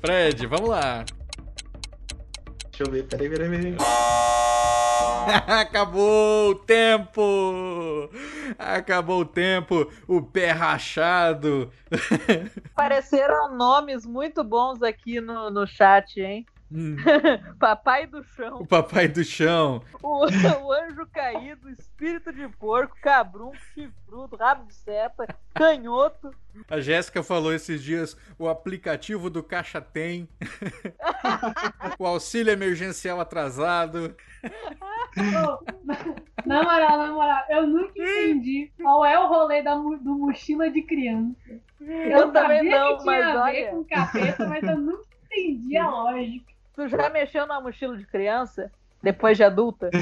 Fred, 0.00 0.46
vamos 0.46 0.68
lá. 0.70 1.04
deixa 2.70 2.84
eu 2.84 2.90
ver. 2.90 3.04
Peraí, 3.06 3.28
peraí, 3.28 3.48
peraí. 3.50 3.76
Acabou 5.46 6.50
o 6.50 6.54
tempo! 6.54 8.10
Acabou 8.58 9.20
o 9.20 9.24
tempo, 9.24 9.90
o 10.06 10.22
pé 10.22 10.50
rachado. 10.50 11.70
Apareceram 12.74 13.54
nomes 13.56 14.06
muito 14.06 14.42
bons 14.42 14.82
aqui 14.82 15.20
no, 15.20 15.50
no 15.50 15.66
chat, 15.66 16.20
hein? 16.20 16.46
Hum, 16.72 16.96
Papai 17.58 18.06
do 18.06 18.22
chão, 18.22 18.58
o 18.60 18.66
papai 18.66 19.08
do 19.08 19.24
chão. 19.24 19.82
o, 20.00 20.26
o 20.26 20.72
anjo 20.72 21.04
caído, 21.12 21.68
espírito 21.68 22.32
de 22.32 22.48
porco, 22.48 22.96
cabrunco, 23.02 23.56
chifrudo, 23.74 24.36
rabo 24.36 24.66
de 24.66 24.74
seta, 24.74 25.26
canhoto. 25.52 26.30
A 26.68 26.80
Jéssica 26.80 27.22
falou 27.24 27.52
esses 27.52 27.82
dias 27.82 28.16
o 28.38 28.48
aplicativo 28.48 29.28
do 29.28 29.42
Caixa 29.42 29.80
Tem. 29.80 30.28
o 31.98 32.06
auxílio 32.06 32.52
emergencial 32.52 33.20
atrasado. 33.20 34.14
Na 36.46 36.62
moral, 36.62 36.98
na 36.98 37.12
moral, 37.12 37.44
eu 37.50 37.66
nunca 37.66 37.92
entendi 37.98 38.70
qual 38.80 39.04
é 39.04 39.18
o 39.18 39.26
rolê 39.28 39.62
da, 39.62 39.74
do 39.74 40.18
mochila 40.18 40.70
de 40.70 40.82
criança. 40.82 41.36
Eu 41.80 42.32
também 42.32 42.58
sabia 42.58 42.78
não, 42.78 42.96
que 42.96 43.02
tinha 43.02 43.18
mas 43.18 43.36
a 43.36 43.44
ver 43.44 43.64
olha. 43.64 43.70
com 43.70 43.84
capeta, 43.84 44.46
mas 44.48 44.62
eu 44.62 44.78
nunca 44.78 45.04
entendi 45.26 45.76
a 45.76 45.88
lógica. 45.90 46.49
Tu 46.74 46.88
já 46.88 47.10
mexeu 47.10 47.46
na 47.46 47.60
mochila 47.60 47.96
de 47.96 48.06
criança? 48.06 48.70
Depois 49.02 49.36
de 49.36 49.44
adulta? 49.44 49.90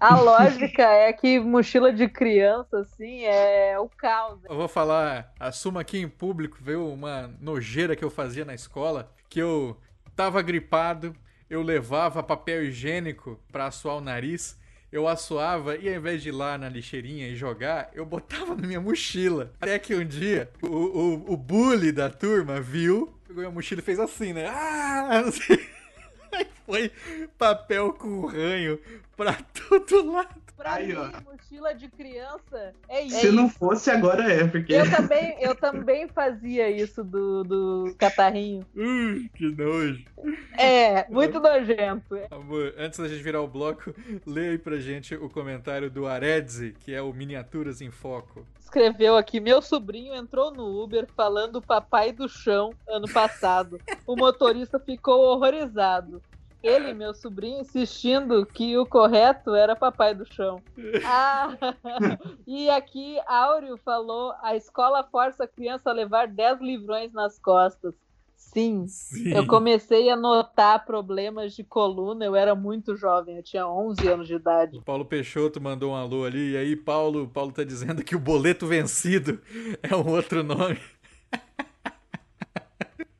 A 0.00 0.14
lógica 0.14 0.84
é 0.84 1.12
que 1.12 1.40
mochila 1.40 1.92
de 1.92 2.08
criança, 2.08 2.78
assim, 2.78 3.24
é 3.24 3.76
o 3.80 3.88
caos. 3.88 4.38
Eu 4.44 4.54
vou 4.54 4.68
falar, 4.68 5.32
assumo 5.40 5.78
aqui 5.78 5.98
em 5.98 6.08
público, 6.08 6.56
viu? 6.60 6.88
Uma 6.88 7.28
nojeira 7.40 7.96
que 7.96 8.04
eu 8.04 8.10
fazia 8.10 8.44
na 8.44 8.54
escola, 8.54 9.12
que 9.28 9.40
eu 9.40 9.76
tava 10.14 10.40
gripado, 10.40 11.16
eu 11.50 11.62
levava 11.62 12.22
papel 12.22 12.62
higiênico 12.64 13.40
pra 13.50 13.66
assoar 13.66 13.96
o 13.96 14.00
nariz, 14.00 14.56
eu 14.92 15.08
assoava 15.08 15.76
e 15.76 15.88
ao 15.88 15.96
invés 15.96 16.22
de 16.22 16.28
ir 16.28 16.32
lá 16.32 16.56
na 16.56 16.68
lixeirinha 16.68 17.26
e 17.26 17.34
jogar, 17.34 17.90
eu 17.92 18.06
botava 18.06 18.54
na 18.54 18.66
minha 18.66 18.80
mochila. 18.80 19.52
Até 19.60 19.78
que 19.80 19.96
um 19.96 20.04
dia 20.04 20.48
o, 20.62 20.68
o, 20.68 21.32
o 21.32 21.36
bully 21.36 21.90
da 21.90 22.08
turma 22.08 22.60
viu, 22.60 23.17
pegou 23.28 23.42
minha 23.42 23.50
mochila 23.50 23.80
e 23.80 23.84
fez 23.84 24.00
assim, 24.00 24.32
né? 24.32 24.48
Ah, 24.48 25.22
não 25.22 25.30
sei. 25.30 25.68
Foi 26.64 26.90
papel 27.36 27.92
com 27.92 28.26
ranho 28.26 28.80
pra 29.16 29.34
todo 29.34 30.10
lado. 30.10 30.37
Pra 30.58 30.74
Aí, 30.74 30.88
mim, 30.88 30.94
ó. 30.96 31.30
mochila 31.30 31.72
de 31.72 31.88
criança 31.88 32.74
é 32.88 33.02
isso. 33.02 33.20
Se 33.20 33.30
não 33.30 33.48
fosse, 33.48 33.88
agora 33.92 34.24
é, 34.30 34.44
porque. 34.44 34.74
Eu 34.74 34.90
também, 34.90 35.36
eu 35.40 35.54
também 35.54 36.08
fazia 36.08 36.68
isso 36.68 37.04
do, 37.04 37.44
do 37.44 37.94
catarrinho. 37.96 38.66
Ui, 38.74 39.30
que 39.36 39.48
nojo. 39.50 40.04
É, 40.58 41.08
muito 41.08 41.38
nojento. 41.38 42.18
Amor, 42.28 42.74
antes 42.76 42.98
da 42.98 43.06
gente 43.06 43.22
virar 43.22 43.40
o 43.40 43.46
bloco, 43.46 43.94
lê 44.26 44.48
aí 44.48 44.58
pra 44.58 44.80
gente 44.80 45.14
o 45.14 45.30
comentário 45.30 45.88
do 45.88 46.08
Aredzi, 46.08 46.74
que 46.80 46.92
é 46.92 47.00
o 47.00 47.12
Miniaturas 47.12 47.80
em 47.80 47.92
Foco. 47.92 48.44
Escreveu 48.58 49.16
aqui: 49.16 49.38
meu 49.38 49.62
sobrinho 49.62 50.12
entrou 50.12 50.50
no 50.50 50.82
Uber 50.82 51.06
falando 51.16 51.62
papai 51.62 52.10
do 52.12 52.28
chão 52.28 52.70
ano 52.88 53.08
passado. 53.08 53.80
O 54.04 54.16
motorista 54.16 54.78
ficou 54.80 55.20
horrorizado. 55.22 56.20
Ele, 56.62 56.92
meu 56.92 57.14
sobrinho, 57.14 57.60
insistindo 57.60 58.44
que 58.44 58.76
o 58.76 58.84
correto 58.84 59.54
era 59.54 59.76
papai 59.76 60.14
do 60.14 60.24
chão. 60.26 60.60
Ah, 61.04 61.56
e 62.46 62.68
aqui 62.68 63.18
Áureo 63.26 63.76
falou: 63.76 64.34
a 64.42 64.56
escola 64.56 65.04
força 65.04 65.44
a 65.44 65.48
criança 65.48 65.90
a 65.90 65.92
levar 65.92 66.26
10 66.26 66.60
livrões 66.60 67.12
nas 67.12 67.38
costas. 67.38 67.94
Sim, 68.36 68.86
Sim. 68.86 69.34
eu 69.34 69.46
comecei 69.46 70.08
a 70.08 70.16
notar 70.16 70.84
problemas 70.84 71.54
de 71.54 71.62
coluna, 71.64 72.24
eu 72.24 72.34
era 72.34 72.54
muito 72.54 72.96
jovem, 72.96 73.36
eu 73.36 73.42
tinha 73.42 73.66
11 73.66 74.08
anos 74.08 74.28
de 74.28 74.34
idade. 74.34 74.78
O 74.78 74.82
Paulo 74.82 75.04
Peixoto 75.04 75.60
mandou 75.60 75.92
um 75.92 75.96
alô 75.96 76.24
ali, 76.24 76.52
e 76.52 76.56
aí 76.56 76.76
Paulo, 76.76 77.28
Paulo 77.28 77.52
tá 77.52 77.62
dizendo 77.62 78.02
que 78.02 78.16
o 78.16 78.20
boleto 78.20 78.66
vencido 78.66 79.40
é 79.82 79.94
um 79.94 80.08
outro 80.08 80.42
nome. 80.42 80.80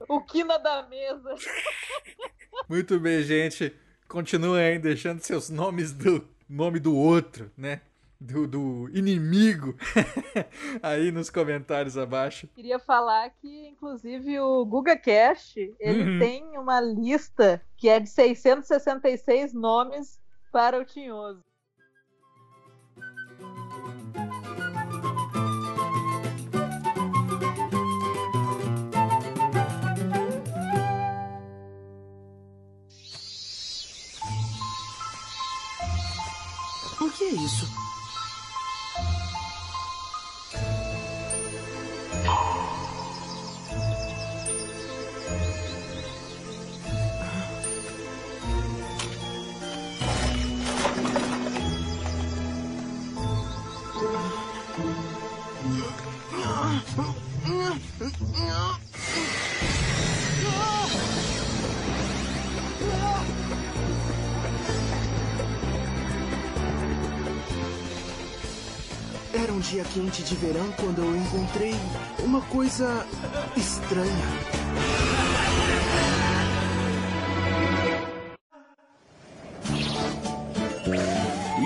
O 0.09 0.23
quina 0.23 0.59
da 0.59 0.85
mesa. 0.85 1.35
Muito 2.69 2.99
bem, 3.01 3.23
gente. 3.23 3.75
Continuem 4.09 4.63
aí 4.65 4.79
deixando 4.79 5.21
seus 5.21 5.51
nomes 5.51 5.93
do 5.93 6.27
nome 6.49 6.79
do 6.79 6.97
outro, 6.97 7.51
né? 7.57 7.81
Do, 8.21 8.49
do 8.49 8.91
inimigo 8.93 9.77
aí 10.83 11.13
nos 11.13 11.31
comentários 11.31 11.97
abaixo. 11.97 12.49
Queria 12.55 12.79
falar 12.81 13.31
que, 13.31 13.69
inclusive, 13.69 14.41
o 14.41 14.65
GugaCast, 14.67 15.73
ele 15.79 16.03
Uhum. 16.03 16.19
tem 16.19 16.59
uma 16.59 16.81
lista 16.81 17.63
que 17.77 17.89
é 17.89 18.01
de 18.01 18.09
666 18.09 19.53
nomes 19.53 20.19
para 20.51 20.81
o 20.81 20.85
Tinhoso. 20.85 21.45
É 37.29 37.35
isso? 37.35 37.69
Era 58.41 58.88
um 69.59 69.61
dia 69.61 69.83
quente 69.93 70.23
de 70.23 70.37
verão 70.37 70.71
quando 70.73 71.03
eu 71.03 71.17
encontrei 71.17 71.73
uma 72.25 72.41
coisa 72.43 73.05
estranha. 73.57 74.07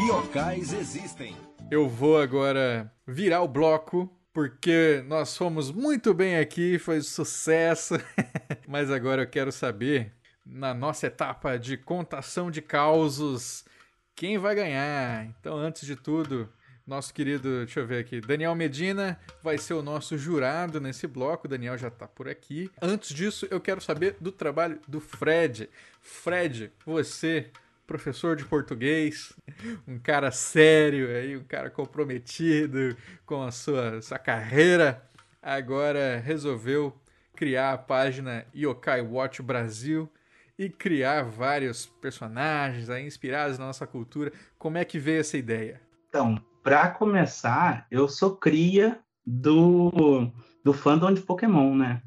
Yokais 0.08 0.72
existem. 0.72 1.36
Eu 1.70 1.86
vou 1.86 2.18
agora 2.18 2.90
virar 3.06 3.42
o 3.42 3.48
bloco 3.48 4.10
porque 4.32 5.04
nós 5.06 5.36
fomos 5.36 5.70
muito 5.70 6.14
bem 6.14 6.38
aqui, 6.38 6.78
foi 6.78 7.02
sucesso. 7.02 7.96
Mas 8.66 8.90
agora 8.90 9.24
eu 9.24 9.28
quero 9.28 9.52
saber, 9.52 10.14
na 10.46 10.72
nossa 10.72 11.08
etapa 11.08 11.58
de 11.58 11.76
contação 11.76 12.50
de 12.50 12.62
causos, 12.62 13.66
quem 14.16 14.38
vai 14.38 14.54
ganhar. 14.54 15.26
Então, 15.26 15.58
antes 15.58 15.86
de 15.86 15.94
tudo, 15.94 16.50
nosso 16.86 17.14
querido, 17.14 17.64
deixa 17.64 17.80
eu 17.80 17.86
ver 17.86 18.00
aqui, 18.00 18.20
Daniel 18.20 18.54
Medina 18.54 19.18
vai 19.42 19.56
ser 19.56 19.74
o 19.74 19.82
nosso 19.82 20.18
jurado 20.18 20.80
nesse 20.80 21.06
bloco. 21.06 21.46
O 21.46 21.50
Daniel 21.50 21.78
já 21.78 21.90
tá 21.90 22.08
por 22.08 22.28
aqui. 22.28 22.70
Antes 22.80 23.14
disso, 23.14 23.46
eu 23.50 23.60
quero 23.60 23.80
saber 23.80 24.16
do 24.20 24.32
trabalho 24.32 24.80
do 24.88 25.00
Fred. 25.00 25.70
Fred, 26.00 26.72
você 26.84 27.50
professor 27.86 28.36
de 28.36 28.44
português, 28.44 29.32
um 29.86 29.98
cara 29.98 30.30
sério 30.30 31.08
aí, 31.08 31.36
um 31.36 31.44
cara 31.44 31.68
comprometido 31.68 32.96
com 33.26 33.42
a 33.42 33.50
sua, 33.50 34.00
sua 34.00 34.18
carreira, 34.18 35.02
agora 35.42 36.18
resolveu 36.18 36.96
criar 37.34 37.72
a 37.72 37.78
página 37.78 38.46
Yokai 38.54 39.02
Watch 39.02 39.42
Brasil 39.42 40.10
e 40.58 40.68
criar 40.70 41.24
vários 41.24 41.86
personagens 41.86 42.88
aí 42.88 43.06
inspirados 43.06 43.58
na 43.58 43.66
nossa 43.66 43.86
cultura. 43.86 44.32
Como 44.58 44.78
é 44.78 44.84
que 44.84 44.98
veio 44.98 45.20
essa 45.20 45.36
ideia? 45.36 45.80
Então, 46.08 46.42
para 46.62 46.88
começar, 46.88 47.86
eu 47.90 48.08
sou 48.08 48.36
cria 48.36 48.98
do, 49.26 50.30
do 50.64 50.72
fandom 50.72 51.12
de 51.12 51.20
Pokémon, 51.20 51.74
né? 51.74 52.02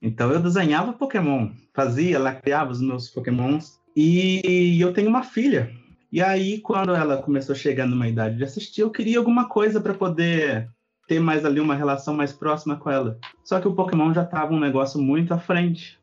Então 0.00 0.30
eu 0.30 0.40
desenhava 0.40 0.92
Pokémon, 0.92 1.50
fazia, 1.74 2.18
lá 2.18 2.32
criava 2.32 2.70
os 2.70 2.80
meus 2.80 3.08
Pokémons 3.08 3.78
e 3.96 4.78
eu 4.80 4.92
tenho 4.92 5.08
uma 5.08 5.24
filha. 5.24 5.72
E 6.10 6.22
aí, 6.22 6.60
quando 6.60 6.94
ela 6.94 7.20
começou 7.20 7.54
a 7.54 7.58
chegar 7.58 7.86
numa 7.86 8.08
idade 8.08 8.36
de 8.36 8.44
assistir, 8.44 8.80
eu 8.80 8.90
queria 8.90 9.18
alguma 9.18 9.48
coisa 9.48 9.80
para 9.80 9.92
poder 9.92 10.70
ter 11.06 11.20
mais 11.20 11.44
ali 11.44 11.60
uma 11.60 11.74
relação 11.74 12.14
mais 12.14 12.32
próxima 12.32 12.76
com 12.76 12.90
ela. 12.90 13.18
Só 13.44 13.60
que 13.60 13.68
o 13.68 13.74
Pokémon 13.74 14.14
já 14.14 14.22
estava 14.22 14.54
um 14.54 14.60
negócio 14.60 15.00
muito 15.00 15.34
à 15.34 15.38
frente. 15.38 15.98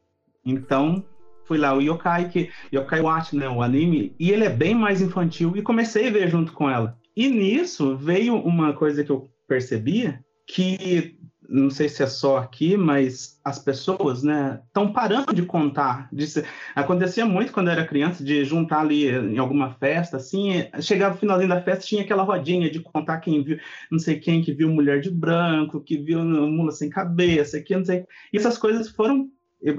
Então, 0.45 1.03
fui 1.45 1.57
lá 1.57 1.73
o 1.73 1.81
Yokai, 1.81 2.29
que 2.29 2.51
Yokai 2.73 3.01
Watch, 3.01 3.35
né, 3.35 3.47
o 3.47 3.63
anime, 3.63 4.15
e 4.19 4.31
ele 4.31 4.43
é 4.43 4.49
bem 4.49 4.75
mais 4.75 5.01
infantil 5.01 5.53
e 5.55 5.61
comecei 5.61 6.07
a 6.07 6.11
ver 6.11 6.29
junto 6.29 6.53
com 6.53 6.69
ela. 6.69 6.97
E 7.15 7.29
nisso 7.29 7.95
veio 7.95 8.35
uma 8.35 8.73
coisa 8.73 9.03
que 9.03 9.11
eu 9.11 9.29
percebia 9.47 10.23
que 10.47 11.17
não 11.49 11.69
sei 11.69 11.87
se 11.87 12.03
é 12.03 12.07
só 12.07 12.37
aqui, 12.37 12.75
mas 12.75 13.39
as 13.43 13.59
pessoas, 13.59 14.23
né, 14.23 14.59
estão 14.67 14.91
parando 14.91 15.33
de 15.33 15.43
contar. 15.43 16.09
Ser... 16.19 16.45
Acontecia 16.75 17.25
muito 17.25 17.51
quando 17.51 17.67
eu 17.67 17.73
era 17.73 17.85
criança, 17.85 18.23
de 18.23 18.43
juntar 18.43 18.81
ali 18.81 19.07
em 19.07 19.37
alguma 19.37 19.73
festa, 19.75 20.17
assim, 20.17 20.65
chegava 20.81 21.15
o 21.15 21.17
finalzinho 21.17 21.49
da 21.49 21.61
festa, 21.61 21.85
tinha 21.85 22.01
aquela 22.01 22.23
rodinha 22.23 22.69
de 22.69 22.79
contar 22.79 23.19
quem 23.19 23.43
viu, 23.43 23.59
não 23.91 23.99
sei 23.99 24.19
quem 24.19 24.41
que 24.41 24.53
viu 24.53 24.69
mulher 24.69 25.01
de 25.01 25.11
branco, 25.11 25.81
que 25.81 25.97
viu 25.97 26.23
mula 26.23 26.71
sem 26.71 26.89
cabeça, 26.89 27.61
que 27.61 27.75
não 27.75 27.85
sei. 27.85 28.05
E 28.33 28.37
essas 28.37 28.57
coisas 28.57 28.89
foram 28.89 29.29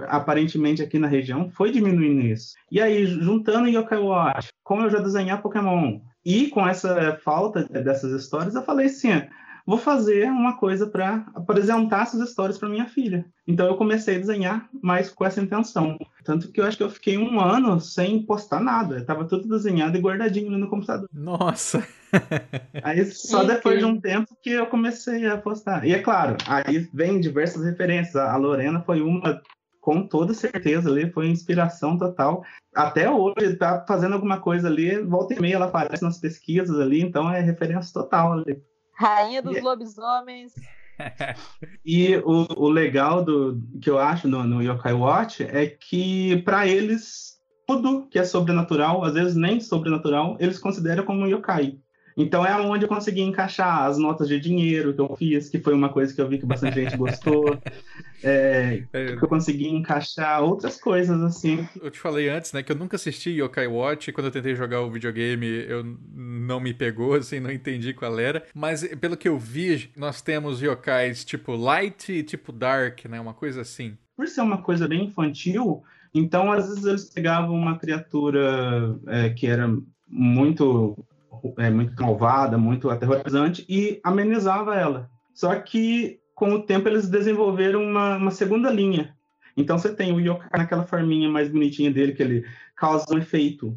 aparentemente 0.08 0.82
aqui 0.82 0.98
na 0.98 1.06
região 1.06 1.48
foi 1.50 1.70
diminuindo 1.70 2.22
isso. 2.22 2.54
E 2.72 2.80
aí, 2.80 3.06
juntando 3.06 3.68
Yokai 3.68 3.98
Watch, 3.98 4.48
como 4.64 4.82
eu 4.82 4.90
já 4.90 4.98
desenhar 4.98 5.42
Pokémon, 5.42 6.00
e 6.26 6.48
com 6.48 6.66
essa 6.66 7.16
falta 7.22 7.62
dessas 7.62 8.10
histórias, 8.10 8.56
eu 8.56 8.62
falei 8.64 8.86
assim, 8.86 9.22
vou 9.64 9.78
fazer 9.78 10.28
uma 10.28 10.56
coisa 10.56 10.84
para 10.84 11.24
apresentar 11.32 12.02
essas 12.02 12.20
histórias 12.20 12.58
para 12.58 12.68
minha 12.68 12.86
filha. 12.86 13.24
Então 13.46 13.68
eu 13.68 13.76
comecei 13.76 14.16
a 14.16 14.18
desenhar 14.18 14.68
mais 14.82 15.08
com 15.08 15.24
essa 15.24 15.40
intenção. 15.40 15.96
Tanto 16.24 16.50
que 16.50 16.60
eu 16.60 16.66
acho 16.66 16.76
que 16.76 16.82
eu 16.82 16.90
fiquei 16.90 17.16
um 17.16 17.40
ano 17.40 17.80
sem 17.80 18.20
postar 18.24 18.58
nada. 18.58 19.04
Tava 19.04 19.24
tudo 19.24 19.48
desenhado 19.48 19.96
e 19.96 20.00
guardadinho 20.00 20.50
no 20.50 20.68
computador. 20.68 21.08
Nossa! 21.12 21.86
Aí 22.82 23.04
só 23.06 23.44
depois 23.44 23.78
de 23.78 23.84
um 23.84 24.00
tempo 24.00 24.36
que 24.42 24.50
eu 24.50 24.66
comecei 24.66 25.28
a 25.28 25.38
postar. 25.38 25.86
E 25.86 25.92
é 25.92 26.00
claro, 26.00 26.36
aí 26.46 26.88
vem 26.92 27.20
diversas 27.20 27.64
referências. 27.64 28.16
A 28.16 28.36
Lorena 28.36 28.80
foi 28.80 29.00
uma 29.00 29.40
com 29.86 30.04
toda 30.04 30.34
certeza 30.34 30.90
ali, 30.90 31.08
foi 31.12 31.28
inspiração 31.28 31.96
total. 31.96 32.42
Até 32.74 33.08
hoje, 33.08 33.54
tá 33.54 33.84
fazendo 33.86 34.14
alguma 34.14 34.40
coisa 34.40 34.66
ali, 34.66 34.98
volta 34.98 35.32
e 35.32 35.40
meia 35.40 35.54
ela 35.54 35.66
aparece 35.66 36.02
nas 36.02 36.18
pesquisas 36.18 36.80
ali, 36.80 37.00
então 37.00 37.30
é 37.30 37.40
referência 37.40 37.94
total 37.94 38.32
ali. 38.32 38.60
Rainha 38.96 39.40
dos 39.40 39.56
e... 39.56 39.60
lobisomens. 39.60 40.54
e 41.86 42.16
o, 42.16 42.64
o, 42.64 42.68
legal 42.68 43.24
do 43.24 43.62
que 43.80 43.88
eu 43.88 43.96
acho 43.96 44.26
no, 44.26 44.42
no 44.42 44.60
Yokai 44.60 44.92
Watch 44.92 45.44
é 45.44 45.66
que 45.68 46.42
para 46.42 46.66
eles 46.66 47.36
tudo 47.64 48.08
que 48.08 48.18
é 48.18 48.24
sobrenatural, 48.24 49.04
às 49.04 49.14
vezes 49.14 49.36
nem 49.36 49.60
sobrenatural, 49.60 50.36
eles 50.40 50.58
consideram 50.58 51.04
como 51.04 51.28
yokai. 51.28 51.78
Então 52.16 52.46
é 52.46 52.56
onde 52.56 52.84
eu 52.84 52.88
consegui 52.88 53.20
encaixar 53.20 53.82
as 53.82 53.98
notas 53.98 54.26
de 54.26 54.40
dinheiro 54.40 54.94
que 54.94 55.00
eu 55.00 55.14
fiz, 55.16 55.50
que 55.50 55.60
foi 55.60 55.74
uma 55.74 55.90
coisa 55.90 56.14
que 56.14 56.20
eu 56.20 56.26
vi 56.26 56.38
que 56.38 56.46
bastante 56.46 56.82
gente 56.82 56.96
gostou. 56.96 57.58
É, 58.24 58.82
é, 58.94 59.16
que 59.16 59.22
eu 59.22 59.28
consegui 59.28 59.68
encaixar 59.68 60.42
outras 60.42 60.80
coisas, 60.80 61.20
assim. 61.22 61.68
Eu 61.80 61.90
te 61.90 61.98
falei 61.98 62.30
antes, 62.30 62.52
né, 62.52 62.62
que 62.62 62.72
eu 62.72 62.76
nunca 62.76 62.96
assisti 62.96 63.30
Yokai 63.30 63.66
Watch. 63.66 64.10
Quando 64.12 64.28
eu 64.28 64.32
tentei 64.32 64.54
jogar 64.54 64.80
o 64.80 64.90
videogame, 64.90 65.46
eu 65.46 65.84
não 66.14 66.58
me 66.58 66.72
pegou, 66.72 67.14
assim, 67.14 67.38
não 67.38 67.52
entendi 67.52 67.92
qual 67.92 68.18
era. 68.18 68.42
Mas 68.54 68.82
pelo 68.96 69.16
que 69.16 69.28
eu 69.28 69.38
vi, 69.38 69.90
nós 69.94 70.22
temos 70.22 70.62
yokais 70.62 71.24
tipo 71.24 71.54
light 71.54 72.10
e 72.10 72.22
tipo 72.22 72.50
dark, 72.50 73.04
né? 73.04 73.20
Uma 73.20 73.34
coisa 73.34 73.60
assim. 73.60 73.96
Por 74.16 74.26
ser 74.26 74.40
uma 74.40 74.62
coisa 74.62 74.88
bem 74.88 75.04
infantil, 75.04 75.82
então 76.14 76.50
às 76.50 76.66
vezes 76.66 76.84
eles 76.84 77.10
pegavam 77.10 77.54
uma 77.54 77.78
criatura 77.78 78.98
é, 79.06 79.28
que 79.28 79.46
era 79.46 79.68
muito 80.08 80.96
é, 81.58 81.70
muito 81.70 82.00
malvada, 82.00 82.58
muito 82.58 82.90
aterrorizante 82.90 83.64
e 83.68 84.00
amenizava 84.02 84.74
ela. 84.74 85.10
Só 85.34 85.54
que 85.56 86.20
com 86.34 86.52
o 86.52 86.62
tempo 86.62 86.88
eles 86.88 87.08
desenvolveram 87.08 87.82
uma, 87.82 88.16
uma 88.16 88.30
segunda 88.30 88.70
linha. 88.70 89.14
Então 89.56 89.78
você 89.78 89.94
tem 89.94 90.12
o 90.12 90.20
yokai 90.20 90.50
naquela 90.58 90.84
forminha 90.84 91.28
mais 91.28 91.48
bonitinha 91.48 91.90
dele 91.90 92.12
que 92.12 92.22
ele 92.22 92.44
causa 92.76 93.06
um 93.10 93.18
efeito 93.18 93.76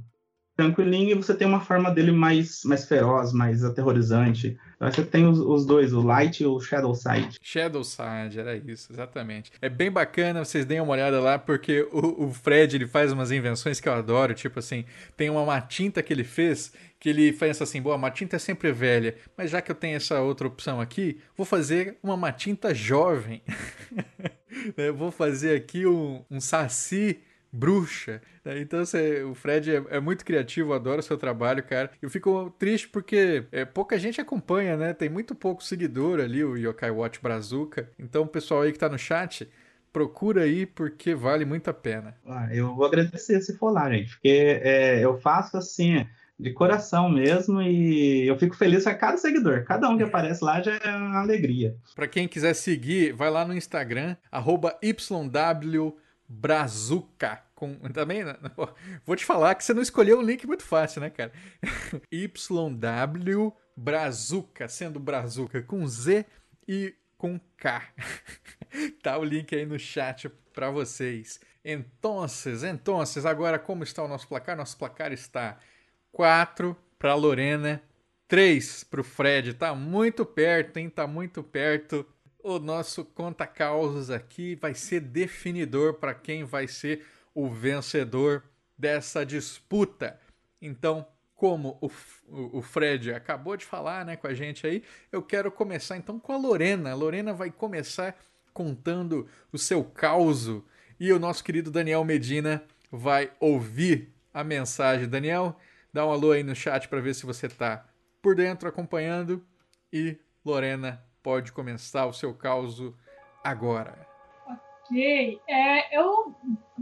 tranquilinho 0.55 1.11
e 1.11 1.13
você 1.13 1.33
tem 1.33 1.47
uma 1.47 1.61
forma 1.61 1.89
dele 1.89 2.11
mais, 2.11 2.63
mais 2.65 2.85
feroz, 2.85 3.31
mais 3.31 3.63
aterrorizante. 3.63 4.57
Você 4.79 5.03
tem 5.03 5.27
os, 5.27 5.39
os, 5.39 5.65
dois, 5.65 5.91
o 5.91 6.01
Light 6.01 6.41
e 6.41 6.45
o 6.45 6.57
Shadow 6.59 6.95
Side. 6.95 7.37
Shadow 7.41 7.83
Side, 7.83 8.39
era 8.39 8.55
isso, 8.55 8.93
exatamente. 8.93 9.51
É 9.61 9.67
bem 9.67 9.91
bacana, 9.91 10.43
vocês 10.45 10.65
deem 10.65 10.79
uma 10.79 10.93
olhada 10.93 11.19
lá, 11.19 11.37
porque 11.37 11.81
o, 11.91 12.27
o 12.27 12.31
Fred 12.31 12.77
ele 12.77 12.87
faz 12.87 13.11
umas 13.11 13.29
invenções 13.29 13.81
que 13.81 13.89
eu 13.89 13.93
adoro, 13.93 14.33
tipo 14.33 14.57
assim, 14.59 14.85
tem 15.17 15.29
uma, 15.29 15.41
uma 15.41 15.59
tinta 15.59 16.01
que 16.01 16.13
ele 16.13 16.23
fez 16.23 16.71
que 16.99 17.07
ele 17.07 17.31
faz 17.31 17.61
assim, 17.61 17.81
boa, 17.81 17.97
matinta 17.97 18.35
é 18.35 18.39
sempre 18.39 18.73
velha, 18.73 19.15
mas 19.37 19.49
já 19.49 19.61
que 19.61 19.71
eu 19.71 19.75
tenho 19.75 19.95
essa 19.95 20.19
outra 20.19 20.47
opção 20.47 20.81
aqui, 20.81 21.17
vou 21.35 21.45
fazer 21.45 21.97
uma 22.03 22.17
matinta 22.17 22.75
jovem. 22.75 23.41
eu 24.75 24.93
vou 24.95 25.09
fazer 25.09 25.55
aqui 25.55 25.87
um, 25.87 26.21
um 26.29 26.41
saci 26.41 27.19
bruxa. 27.51 28.21
Né? 28.43 28.59
Então, 28.59 28.85
você, 28.85 29.23
o 29.23 29.33
Fred 29.33 29.75
é, 29.75 29.83
é, 29.89 29.99
muito 29.99 30.23
criativo, 30.23 30.73
adoro 30.73 30.99
o 30.99 31.03
seu 31.03 31.17
trabalho, 31.17 31.63
cara. 31.63 31.91
Eu 32.01 32.09
fico 32.09 32.53
triste 32.57 32.87
porque 32.87 33.45
é, 33.51 33.65
pouca 33.65 33.97
gente 33.97 34.21
acompanha, 34.21 34.77
né? 34.77 34.93
Tem 34.93 35.09
muito 35.09 35.35
pouco 35.35 35.63
seguidor 35.63 36.19
ali, 36.19 36.43
o 36.43 36.57
Yokai 36.57 36.91
Watch 36.91 37.21
Brazuca. 37.21 37.89
Então, 37.97 38.23
o 38.23 38.27
pessoal 38.27 38.61
aí 38.61 38.71
que 38.71 38.79
tá 38.79 38.89
no 38.89 38.97
chat, 38.97 39.49
procura 39.91 40.43
aí 40.43 40.65
porque 40.65 41.15
vale 41.15 41.45
muito 41.45 41.69
a 41.69 41.73
pena. 41.73 42.15
Ah, 42.25 42.47
eu 42.53 42.75
vou 42.75 42.85
agradecer 42.85 43.41
se 43.41 43.57
for 43.57 43.71
lá, 43.71 43.89
gente, 43.91 44.11
porque 44.13 44.61
é, 44.63 45.03
eu 45.03 45.19
faço 45.19 45.57
assim 45.57 46.05
de 46.39 46.53
coração 46.53 47.09
mesmo 47.09 47.61
e 47.61 48.25
eu 48.25 48.37
fico 48.39 48.55
feliz 48.55 48.85
com 48.85 48.95
cada 48.95 49.17
seguidor. 49.17 49.65
Cada 49.65 49.89
um 49.89 49.97
que 49.97 50.03
aparece 50.03 50.43
lá 50.43 50.61
já 50.61 50.73
é 50.77 50.95
uma 50.95 51.19
alegria. 51.19 51.75
Para 51.93 52.07
quem 52.07 52.27
quiser 52.27 52.53
seguir, 52.53 53.11
vai 53.11 53.29
lá 53.29 53.45
no 53.45 53.53
Instagram, 53.53 54.15
YWBrazuca. 56.29 57.43
Com, 57.55 57.75
também, 57.91 58.23
né? 58.23 58.37
vou 59.05 59.15
te 59.15 59.25
falar 59.25 59.55
que 59.55 59.65
você 59.65 59.73
não 59.73 59.81
escolheu 59.81 60.19
um 60.19 60.21
link 60.21 60.47
muito 60.47 60.63
fácil, 60.63 61.01
né, 61.01 61.09
cara? 61.09 61.33
YW 62.13 63.53
Brazuca, 63.75 64.67
sendo 64.69 64.99
Brazuca 64.99 65.61
com 65.61 65.85
Z 65.87 66.25
e 66.67 66.95
com 67.17 67.39
K. 67.57 67.83
tá 69.03 69.17
o 69.17 69.25
link 69.25 69.53
aí 69.53 69.65
no 69.65 69.77
chat 69.77 70.29
para 70.53 70.69
vocês. 70.69 71.41
Então, 71.65 72.25
então, 72.63 73.01
agora 73.25 73.59
como 73.59 73.83
está 73.83 74.03
o 74.03 74.07
nosso 74.07 74.27
placar? 74.27 74.55
Nosso 74.55 74.77
placar 74.77 75.11
está 75.11 75.57
4 76.13 76.77
para 76.97 77.13
Lorena, 77.15 77.81
3 78.29 78.85
para 78.85 79.01
o 79.01 79.03
Fred. 79.03 79.53
Tá 79.53 79.75
muito 79.75 80.25
perto, 80.25 80.77
hein? 80.77 80.89
Tá 80.89 81.05
muito 81.05 81.43
perto. 81.43 82.05
O 82.41 82.57
nosso 82.59 83.03
conta 83.03 83.45
causas 83.45 84.09
aqui 84.09 84.55
vai 84.55 84.73
ser 84.73 85.01
definidor 85.01 85.95
para 85.95 86.13
quem 86.13 86.43
vai 86.43 86.67
ser 86.67 87.05
o 87.33 87.49
vencedor 87.49 88.43
dessa 88.77 89.25
disputa. 89.25 90.19
Então, 90.61 91.05
como 91.35 91.77
o, 91.81 91.89
o, 92.57 92.61
Fred 92.61 93.13
acabou 93.13 93.55
de 93.55 93.65
falar 93.65 94.05
né, 94.05 94.15
com 94.15 94.27
a 94.27 94.33
gente 94.33 94.65
aí, 94.65 94.83
eu 95.11 95.21
quero 95.21 95.51
começar 95.51 95.97
então 95.97 96.19
com 96.19 96.33
a 96.33 96.37
Lorena. 96.37 96.91
A 96.91 96.95
Lorena 96.95 97.33
vai 97.33 97.51
começar 97.51 98.17
contando 98.53 99.27
o 99.51 99.57
seu 99.57 99.83
caos 99.83 100.47
e 100.99 101.11
o 101.11 101.19
nosso 101.19 101.43
querido 101.43 101.71
Daniel 101.71 102.03
Medina 102.03 102.63
vai 102.91 103.31
ouvir 103.39 104.13
a 104.33 104.43
mensagem. 104.43 105.07
Daniel, 105.07 105.57
Dá 105.91 106.05
um 106.05 106.11
alô 106.11 106.31
aí 106.31 106.43
no 106.43 106.55
chat 106.55 106.87
para 106.87 107.01
ver 107.01 107.15
se 107.15 107.25
você 107.25 107.49
tá 107.49 107.85
por 108.21 108.35
dentro 108.35 108.69
acompanhando. 108.69 109.43
E 109.91 110.17
Lorena, 110.45 111.03
pode 111.23 111.51
começar 111.51 112.05
o 112.05 112.13
seu 112.13 112.33
caos 112.33 112.81
agora. 113.43 114.07
Ok. 114.47 115.39
É, 115.47 115.97
eu 115.97 116.33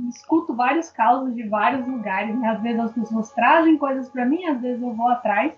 escuto 0.09 0.55
vários 0.55 0.89
causos 0.89 1.35
de 1.35 1.47
vários 1.47 1.85
lugares. 1.87 2.35
Né? 2.37 2.47
Às 2.47 2.61
vezes 2.61 2.79
as 2.79 2.93
pessoas 2.93 3.31
trazem 3.33 3.77
coisas 3.77 4.09
para 4.09 4.25
mim, 4.25 4.45
às 4.45 4.61
vezes 4.61 4.81
eu 4.81 4.93
vou 4.93 5.09
atrás. 5.09 5.53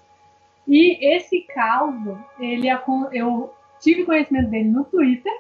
E 0.68 1.16
esse 1.16 1.42
caos, 1.54 1.96
ele 2.40 2.68
eu 3.12 3.54
tive 3.80 4.06
conhecimento 4.06 4.50
dele 4.50 4.70
no 4.70 4.84
Twitter, 4.86 5.34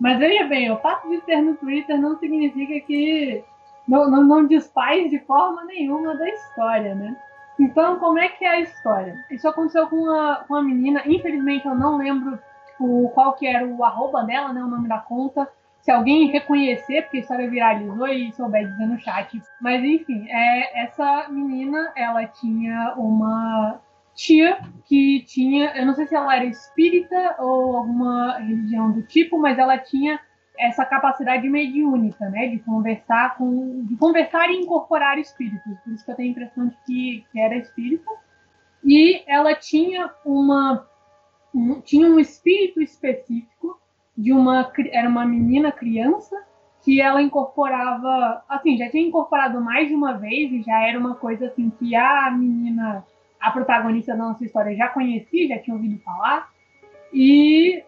mas 0.00 0.18
veja 0.18 0.44
bem, 0.46 0.70
o 0.70 0.78
fato 0.78 1.08
de 1.08 1.20
ter 1.20 1.40
no 1.40 1.54
Twitter 1.56 2.00
não 2.00 2.18
significa 2.18 2.84
que 2.86 3.44
não, 3.86 4.10
não, 4.10 4.24
não 4.24 4.46
de 4.46 4.60
forma 5.20 5.64
nenhuma 5.64 6.16
da 6.16 6.28
história, 6.28 6.94
né? 6.94 7.16
Então, 7.58 7.98
como 8.00 8.18
é 8.18 8.28
que 8.28 8.44
é 8.44 8.48
a 8.48 8.60
história? 8.60 9.24
Isso 9.30 9.46
aconteceu 9.46 9.86
com 9.86 9.96
uma, 9.96 10.44
com 10.48 10.54
uma 10.54 10.62
menina, 10.62 11.02
infelizmente 11.06 11.66
eu 11.66 11.74
não 11.74 11.96
lembro 11.96 12.38
tipo, 12.74 13.08
qual 13.10 13.34
que 13.34 13.46
era 13.46 13.66
o 13.66 13.84
arroba 13.84 14.24
dela, 14.24 14.52
né, 14.52 14.62
o 14.62 14.68
nome 14.68 14.88
da 14.88 14.98
conta. 14.98 15.48
Se 15.80 15.90
alguém 15.90 16.30
reconhecer, 16.30 17.02
porque 17.02 17.18
a 17.18 17.20
história 17.20 17.50
viralizou 17.50 18.08
e 18.08 18.32
souber 18.32 18.66
dizer 18.66 18.86
no 18.86 18.98
chat. 18.98 19.40
Mas 19.60 19.84
enfim, 19.84 20.26
é, 20.30 20.84
essa 20.84 21.28
menina, 21.28 21.92
ela 21.94 22.26
tinha 22.26 22.94
uma 22.96 23.80
tia 24.14 24.58
que 24.86 25.24
tinha, 25.26 25.76
eu 25.76 25.84
não 25.84 25.94
sei 25.94 26.06
se 26.06 26.14
ela 26.14 26.34
era 26.34 26.44
espírita 26.44 27.36
ou 27.38 27.76
alguma 27.76 28.38
religião 28.38 28.92
do 28.92 29.02
tipo, 29.02 29.38
mas 29.38 29.58
ela 29.58 29.76
tinha 29.76 30.18
essa 30.56 30.84
capacidade 30.84 31.48
mediúnica, 31.48 32.30
né, 32.30 32.46
de 32.46 32.60
conversar 32.60 33.36
com, 33.36 33.84
de 33.84 33.96
conversar 33.96 34.48
e 34.50 34.60
incorporar 34.60 35.18
espíritos. 35.18 35.78
Por 35.84 35.92
isso 35.92 36.04
que 36.04 36.10
eu 36.10 36.14
tenho 36.14 36.28
a 36.28 36.30
impressão 36.30 36.68
de 36.68 36.76
que, 36.86 37.26
que 37.30 37.40
era 37.40 37.56
espírita. 37.56 38.10
E 38.84 39.22
ela 39.26 39.54
tinha 39.54 40.10
uma 40.24 40.86
um, 41.54 41.80
tinha 41.80 42.06
um 42.06 42.18
espírito 42.18 42.82
específico 42.82 43.78
de 44.16 44.32
uma 44.32 44.72
era 44.90 45.08
uma 45.08 45.24
menina 45.24 45.70
criança 45.72 46.36
que 46.82 47.00
ela 47.00 47.22
incorporava, 47.22 48.44
assim, 48.48 48.76
já 48.76 48.90
tinha 48.90 49.06
incorporado 49.06 49.60
mais 49.60 49.88
de 49.88 49.94
uma 49.94 50.12
vez 50.18 50.52
e 50.52 50.62
já 50.62 50.86
era 50.86 50.98
uma 50.98 51.14
coisa 51.14 51.46
assim 51.46 51.70
que 51.70 51.96
a 51.96 52.30
menina, 52.30 53.04
a 53.40 53.50
protagonista 53.50 54.12
da 54.12 54.18
nossa 54.18 54.44
história 54.44 54.76
já 54.76 54.88
conhecia, 54.88 55.48
já 55.48 55.58
tinha 55.58 55.74
ouvido 55.74 55.98
falar. 56.02 56.52
E 57.10 57.82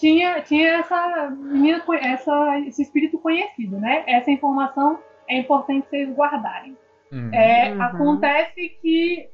tinha, 0.00 0.40
tinha 0.40 0.78
essa 0.78 1.30
menina, 1.30 1.80
essa, 2.00 2.58
esse 2.66 2.82
espírito 2.82 3.18
conhecido, 3.18 3.78
né? 3.78 4.02
Essa 4.08 4.32
informação 4.32 4.98
é 5.28 5.38
importante 5.38 5.86
vocês 5.88 6.12
guardarem. 6.12 6.76
Uhum. 7.12 7.32
É, 7.32 7.72
uhum. 7.72 7.82
Acontece 7.82 8.68
que 8.82 9.28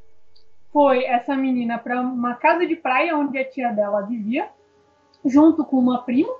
foi 0.79 1.03
essa 1.03 1.35
menina 1.35 1.76
para 1.76 2.01
uma 2.01 2.37
casa 2.37 2.64
de 2.64 2.76
praia 2.76 3.16
onde 3.16 3.37
a 3.37 3.45
tia 3.45 3.72
dela 3.72 4.03
vivia, 4.03 4.49
junto 5.24 5.64
com 5.64 5.76
uma 5.76 6.03
prima 6.03 6.33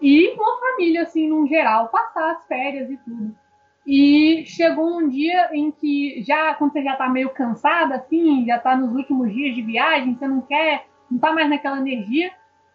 e 0.00 0.30
uma 0.30 0.58
família, 0.58 1.02
assim, 1.02 1.28
num 1.28 1.46
geral, 1.46 1.86
passar 1.86 2.32
as 2.32 2.44
férias 2.48 2.90
e 2.90 2.96
tudo. 2.96 3.32
E 3.86 4.42
chegou 4.46 4.98
um 4.98 5.08
dia 5.08 5.48
em 5.52 5.70
que, 5.70 6.20
já 6.24 6.52
quando 6.54 6.72
você 6.72 6.82
já 6.82 6.96
tá 6.96 7.08
meio 7.08 7.30
cansada, 7.30 7.94
assim, 7.94 8.44
já 8.44 8.58
tá 8.58 8.76
nos 8.76 8.96
últimos 8.96 9.32
dias 9.32 9.54
de 9.54 9.62
viagem, 9.62 10.16
você 10.16 10.26
não 10.26 10.40
quer, 10.40 10.88
não 11.08 11.20
tá 11.20 11.32
mais 11.32 11.48
naquela 11.48 11.78
energia, 11.78 12.32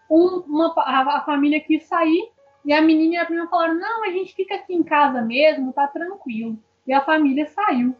um, 0.10 0.42
uma, 0.48 0.74
a, 0.78 1.18
a, 1.18 1.22
família 1.26 1.60
quis 1.60 1.84
sair 1.84 2.32
e 2.64 2.72
a 2.72 2.82
menina 2.82 3.16
e 3.16 3.18
a 3.18 3.26
prima 3.26 3.50
falaram: 3.50 3.76
Não, 3.76 4.06
a 4.06 4.12
gente 4.12 4.34
fica 4.34 4.56
aqui 4.56 4.74
em 4.74 4.84
casa 4.84 5.22
mesmo, 5.22 5.74
tá 5.74 5.86
tranquilo. 5.86 6.58
E 6.88 6.94
a 6.94 7.02
família 7.02 7.46
saiu. 7.46 7.94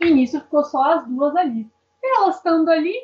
E 0.00 0.08
nisso 0.08 0.40
ficou 0.40 0.62
só 0.62 0.92
as 0.92 1.04
duas 1.04 1.34
ali. 1.34 1.68
E 2.06 2.18
elas 2.18 2.36
estando 2.36 2.70
ali, 2.70 2.94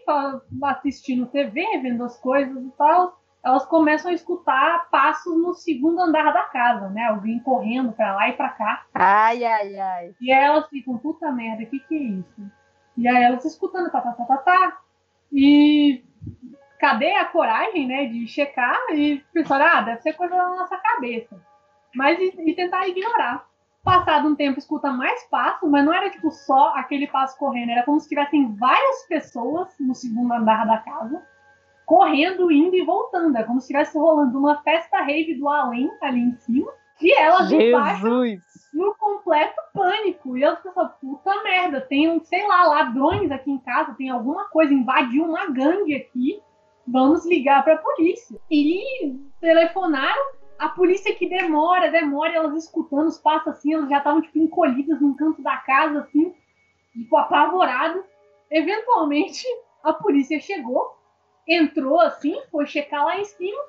assistindo 0.63 1.27
TV, 1.27 1.79
vendo 1.83 2.05
as 2.05 2.17
coisas 2.19 2.57
e 2.57 2.71
tal, 2.79 3.21
elas 3.45 3.67
começam 3.67 4.11
a 4.11 4.15
escutar 4.15 4.89
passos 4.91 5.37
no 5.37 5.53
segundo 5.55 6.01
andar 6.01 6.33
da 6.33 6.43
casa, 6.45 6.89
né? 6.91 7.07
Alguém 7.07 7.41
correndo 7.41 7.93
para 7.93 8.15
lá 8.15 8.29
e 8.29 8.35
para 8.35 8.51
cá. 8.51 8.87
Ai, 8.95 9.45
ai, 9.45 9.77
ai. 9.77 10.15
E 10.21 10.33
aí 10.33 10.45
elas 10.45 10.69
ficam, 10.69 10.97
puta 10.97 11.33
merda, 11.33 11.65
o 11.65 11.67
que, 11.67 11.81
que 11.81 11.97
é 11.97 12.03
isso? 12.03 12.53
E 12.97 13.09
aí 13.09 13.25
elas 13.25 13.45
escutando, 13.45 13.91
tá, 13.91 14.01
tá, 14.01 14.13
tá, 14.13 14.25
tá, 14.25 14.37
tá. 14.37 14.81
E 15.33 16.05
cadê 16.79 17.15
a 17.15 17.25
coragem, 17.25 17.87
né, 17.89 18.07
de 18.07 18.29
checar 18.29 18.79
e 18.93 19.25
pensar, 19.33 19.61
ah, 19.61 19.81
deve 19.81 20.03
ser 20.03 20.13
coisa 20.13 20.37
da 20.37 20.49
nossa 20.49 20.77
cabeça. 20.77 21.41
Mas 21.95 22.19
e, 22.21 22.33
e, 22.47 22.55
tentar 22.55 22.87
ignorar. 22.87 23.45
Passado 23.85 24.29
um 24.29 24.37
tempo, 24.37 24.59
escuta 24.59 24.93
mais 24.93 25.29
passos, 25.29 25.69
mas 25.69 25.85
não 25.85 25.93
era 25.93 26.09
tipo 26.11 26.31
só 26.31 26.73
aquele 26.77 27.09
passo 27.09 27.37
correndo, 27.37 27.71
era 27.71 27.83
como 27.83 27.99
se 27.99 28.09
tivessem 28.09 28.55
várias 28.55 29.07
pessoas 29.09 29.75
no 29.81 29.95
segundo 29.95 30.33
andar 30.33 30.65
da 30.67 30.79
casa, 30.79 31.21
correndo, 31.85 32.51
indo 32.53 32.77
e 32.77 32.85
voltando. 32.85 33.37
É 33.37 33.43
como 33.43 33.61
se 33.61 33.65
estivesse 33.65 33.99
rolando 33.99 34.39
uma 34.39 34.63
festa 34.63 35.03
rave 35.03 35.35
do 35.35 35.49
além 35.49 35.91
ali 36.01 36.21
em 36.21 36.37
cima, 36.37 36.73
e 37.01 37.13
elas 37.13 37.51
embaixo 37.51 38.07
no 38.73 38.95
completo 38.95 39.61
pânico. 39.75 40.37
E 40.37 40.45
elas 40.45 40.61
pensam, 40.61 40.89
puta 41.01 41.43
merda, 41.43 41.81
tem, 41.81 42.23
sei 42.25 42.47
lá, 42.47 42.65
ladrões 42.65 43.33
aqui 43.33 43.51
em 43.51 43.59
casa, 43.59 43.95
tem 43.95 44.11
alguma 44.11 44.45
coisa, 44.51 44.73
invadiu 44.73 45.25
uma 45.25 45.47
gangue 45.51 45.97
aqui 45.97 46.41
vamos 46.87 47.27
ligar 47.27 47.63
para 47.65 47.75
a 47.75 47.79
polícia. 47.79 48.39
E 48.51 49.19
telefonaram, 49.41 50.23
a 50.63 50.69
polícia 50.69 51.13
que 51.13 51.29
demora, 51.29 51.91
demora, 51.91 52.35
elas 52.35 52.55
escutando 52.55 53.09
os 53.09 53.19
passos 53.19 53.49
assim, 53.49 53.75
elas 53.75 53.91
já 53.91 53.99
estavam 53.99 54.23
tipo 54.23 54.39
encolhidas 54.39 55.01
num 55.01 55.13
canto 55.13 55.43
da 55.43 55.57
casa 55.57 56.03
assim, 56.03 56.33
tipo 56.93 57.17
apavoradas. 57.17 58.05
Eventualmente, 58.49 59.45
a 59.83 59.93
polícia 59.93 60.39
chegou, 60.39 60.97
entrou 61.49 62.01
assim, 62.01 62.41
foi 62.49 62.65
checar 62.67 63.05
lá 63.05 63.19
em 63.19 63.25
cima, 63.25 63.61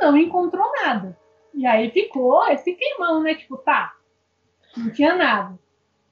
não 0.00 0.16
encontrou 0.16 0.66
nada. 0.82 1.18
E 1.52 1.66
aí 1.66 1.90
ficou 1.90 2.48
esse 2.48 2.72
climão, 2.72 3.22
né? 3.22 3.34
Tipo, 3.34 3.58
tá, 3.58 3.94
não 4.74 4.90
tinha 4.90 5.14
nada. 5.14 5.58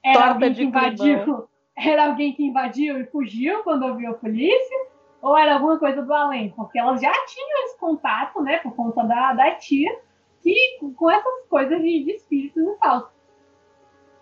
Era 0.03 0.19
Torta 0.19 0.33
alguém 0.33 0.53
que 0.53 0.63
invadiu, 0.65 1.23
climão. 1.23 1.47
era 1.75 2.05
alguém 2.05 2.33
que 2.33 2.43
invadiu 2.43 3.01
e 3.01 3.05
fugiu 3.07 3.63
quando 3.63 3.87
ouviu 3.87 4.11
a 4.11 4.13
polícia 4.13 4.77
ou 5.25 5.35
era 5.35 5.55
alguma 5.55 5.79
coisa 5.79 6.03
do 6.03 6.13
além, 6.13 6.51
porque 6.51 6.77
elas 6.77 7.01
já 7.01 7.11
tinham 7.25 7.63
esse 7.63 7.79
contato, 7.79 8.43
né, 8.43 8.59
por 8.59 8.75
conta 8.75 9.03
da, 9.03 9.33
da 9.33 9.55
tia, 9.55 9.99
que 10.43 10.77
com 10.95 11.09
essas 11.09 11.47
coisas 11.49 11.81
de, 11.81 12.03
de 12.03 12.11
espíritos 12.11 12.63
e 12.63 12.75
tal. 12.75 13.11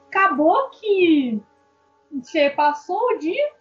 Acabou 0.07 0.69
que 0.69 1.41
passou 2.55 3.01
o 3.11 3.17
dia 3.17 3.51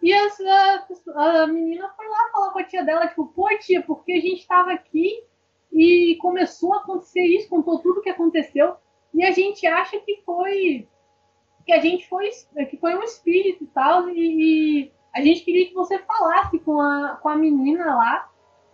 e 0.00 0.14
a, 0.14 0.86
a, 1.42 1.46
menina 1.46 1.92
foi 1.94 2.08
lá 2.08 2.30
falar 2.32 2.52
com 2.54 2.58
a 2.58 2.64
tia 2.64 2.82
dela, 2.82 3.06
tipo, 3.06 3.26
pô, 3.26 3.46
tia, 3.58 3.82
porque 3.82 4.12
a 4.12 4.20
gente 4.20 4.40
estava 4.40 4.72
aqui 4.72 5.22
e 5.70 6.16
começou 6.22 6.72
a 6.72 6.78
acontecer 6.78 7.20
isso, 7.20 7.50
contou 7.50 7.80
tudo 7.80 8.00
o 8.00 8.02
que 8.02 8.08
aconteceu, 8.08 8.76
e 9.12 9.22
a 9.22 9.30
gente 9.30 9.66
acha 9.66 10.00
que 10.00 10.22
foi 10.24 10.88
que 11.66 11.72
a 11.72 11.80
gente 11.80 12.08
foi 12.08 12.30
que 12.70 12.78
foi 12.78 12.94
um 12.94 13.02
espírito 13.02 13.64
e 13.64 13.66
tal, 13.66 14.08
e, 14.08 14.84
e 14.86 14.92
a 15.14 15.20
gente 15.20 15.42
queria 15.42 15.66
que 15.66 15.74
você 15.74 15.98
falasse 16.00 16.58
com 16.58 16.80
a, 16.80 17.18
com 17.22 17.28
a 17.28 17.36
menina 17.36 17.94
lá, 17.94 18.28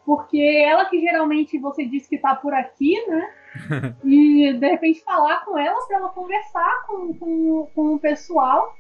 porque 0.07 0.41
ela 0.41 0.87
que 0.87 0.99
geralmente 1.01 1.59
você 1.59 1.85
disse 1.85 2.09
que 2.09 2.19
tá 2.19 2.35
por 2.35 2.55
aqui, 2.55 3.05
né? 3.07 3.35
e 4.03 4.53
de 4.55 4.67
repente 4.67 5.05
falar 5.05 5.45
com 5.45 5.59
ela 5.59 5.87
para 5.87 5.97
ela 5.99 6.09
conversar 6.09 6.87
com, 6.87 7.13
com, 7.15 7.67
com 7.75 7.95
o 7.95 7.99
pessoal, 7.99 8.75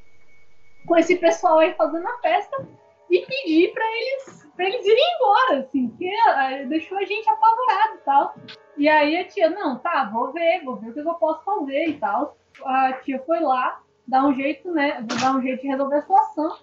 com 0.87 0.97
esse 0.97 1.17
pessoal 1.17 1.59
aí 1.59 1.75
fazendo 1.75 2.07
a 2.09 2.19
festa 2.19 2.67
e 3.11 3.27
pedir 3.27 3.73
para 3.75 3.85
eles 3.85 4.41
para 4.57 4.67
eles 4.67 4.85
irem 4.85 5.17
embora, 5.17 5.61
assim, 5.61 5.89
que 5.97 6.07
uh, 6.07 6.69
deixou 6.69 6.99
a 6.99 7.05
gente 7.05 7.27
apavorado 7.31 7.95
e 7.95 8.05
tal. 8.05 8.35
E 8.77 8.89
aí 8.89 9.17
a 9.17 9.25
tia, 9.27 9.49
não, 9.49 9.79
tá, 9.79 10.11
vou 10.13 10.33
ver, 10.33 10.63
vou 10.63 10.77
ver 10.77 10.91
o 10.91 10.93
que 10.93 11.01
eu 11.01 11.15
posso 11.15 11.43
fazer 11.43 11.89
e 11.89 11.95
tal. 11.95 12.37
A 12.63 12.93
tia 12.95 13.23
foi 13.25 13.41
lá, 13.41 13.81
dar 14.07 14.27
um 14.27 14.35
jeito, 14.35 14.71
né, 14.71 15.03
dar 15.19 15.35
um 15.35 15.41
jeito 15.41 15.63
de 15.63 15.69
resolver 15.69 15.97
a 15.97 16.03
situação 16.03 16.59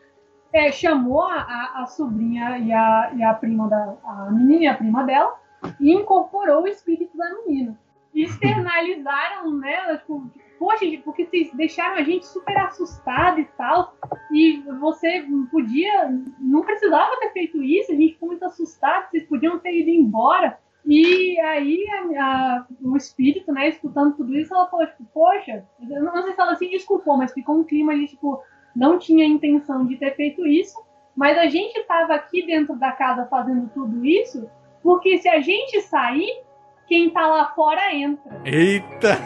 é, 0.53 0.71
chamou 0.71 1.23
a, 1.23 1.81
a, 1.81 1.85
sobrinha 1.85 2.57
e 2.59 2.71
a, 2.71 3.11
e 3.15 3.23
a 3.23 3.33
prima 3.33 3.67
da 3.67 3.95
a 4.03 4.31
menina 4.31 4.63
e 4.63 4.67
a 4.67 4.75
prima 4.75 5.03
dela 5.03 5.35
e 5.79 5.91
incorporou 5.91 6.63
o 6.63 6.67
espírito 6.67 7.17
da 7.17 7.29
menina. 7.35 7.77
Externalizaram, 8.13 9.53
né? 9.57 9.97
Tipo, 9.97 10.29
poxa, 10.57 10.85
porque 11.03 11.25
vocês 11.25 11.51
deixaram 11.53 11.97
a 11.97 12.03
gente 12.03 12.25
super 12.25 12.57
assustada 12.57 13.39
e 13.39 13.45
tal, 13.57 13.95
e 14.31 14.63
você 14.79 15.25
podia, 15.51 16.09
não 16.39 16.63
precisava 16.63 17.19
ter 17.19 17.31
feito 17.31 17.61
isso, 17.63 17.91
a 17.91 17.95
gente 17.95 18.13
ficou 18.13 18.29
muito 18.29 18.45
assustado, 18.45 19.09
vocês 19.09 19.27
podiam 19.27 19.59
ter 19.59 19.79
ido 19.79 19.89
embora. 19.89 20.57
E 20.85 21.37
aí 21.41 21.85
a, 21.89 22.23
a, 22.23 22.65
o 22.81 22.95
espírito, 22.95 23.51
né, 23.51 23.67
escutando 23.67 24.15
tudo 24.15 24.33
isso, 24.35 24.53
ela 24.53 24.69
falou, 24.69 24.87
tipo, 24.87 25.03
poxa, 25.13 25.65
eu 25.81 26.03
não 26.03 26.23
sei 26.23 26.33
se 26.33 26.41
ela 26.41 26.55
se 26.55 26.69
desculpou, 26.69 27.17
mas 27.17 27.33
ficou 27.33 27.57
um 27.57 27.63
clima 27.65 27.91
ali, 27.91 28.07
tipo, 28.07 28.41
não 28.77 28.99
tinha 28.99 29.25
intenção 29.25 29.87
de 29.87 29.97
ter 29.97 30.15
feito 30.15 30.45
isso, 30.45 30.77
mas 31.15 31.35
a 31.35 31.47
gente 31.47 31.75
estava 31.79 32.13
aqui 32.13 32.45
dentro 32.45 32.75
da 32.75 32.91
casa 32.91 33.25
fazendo 33.25 33.67
tudo 33.73 34.05
isso, 34.05 34.47
porque 34.83 35.17
se 35.17 35.27
a 35.27 35.41
gente 35.41 35.81
sair, 35.81 36.43
quem 36.87 37.07
está 37.07 37.25
lá 37.27 37.47
fora 37.55 37.91
entra. 37.91 38.39
Eita! 38.45 39.17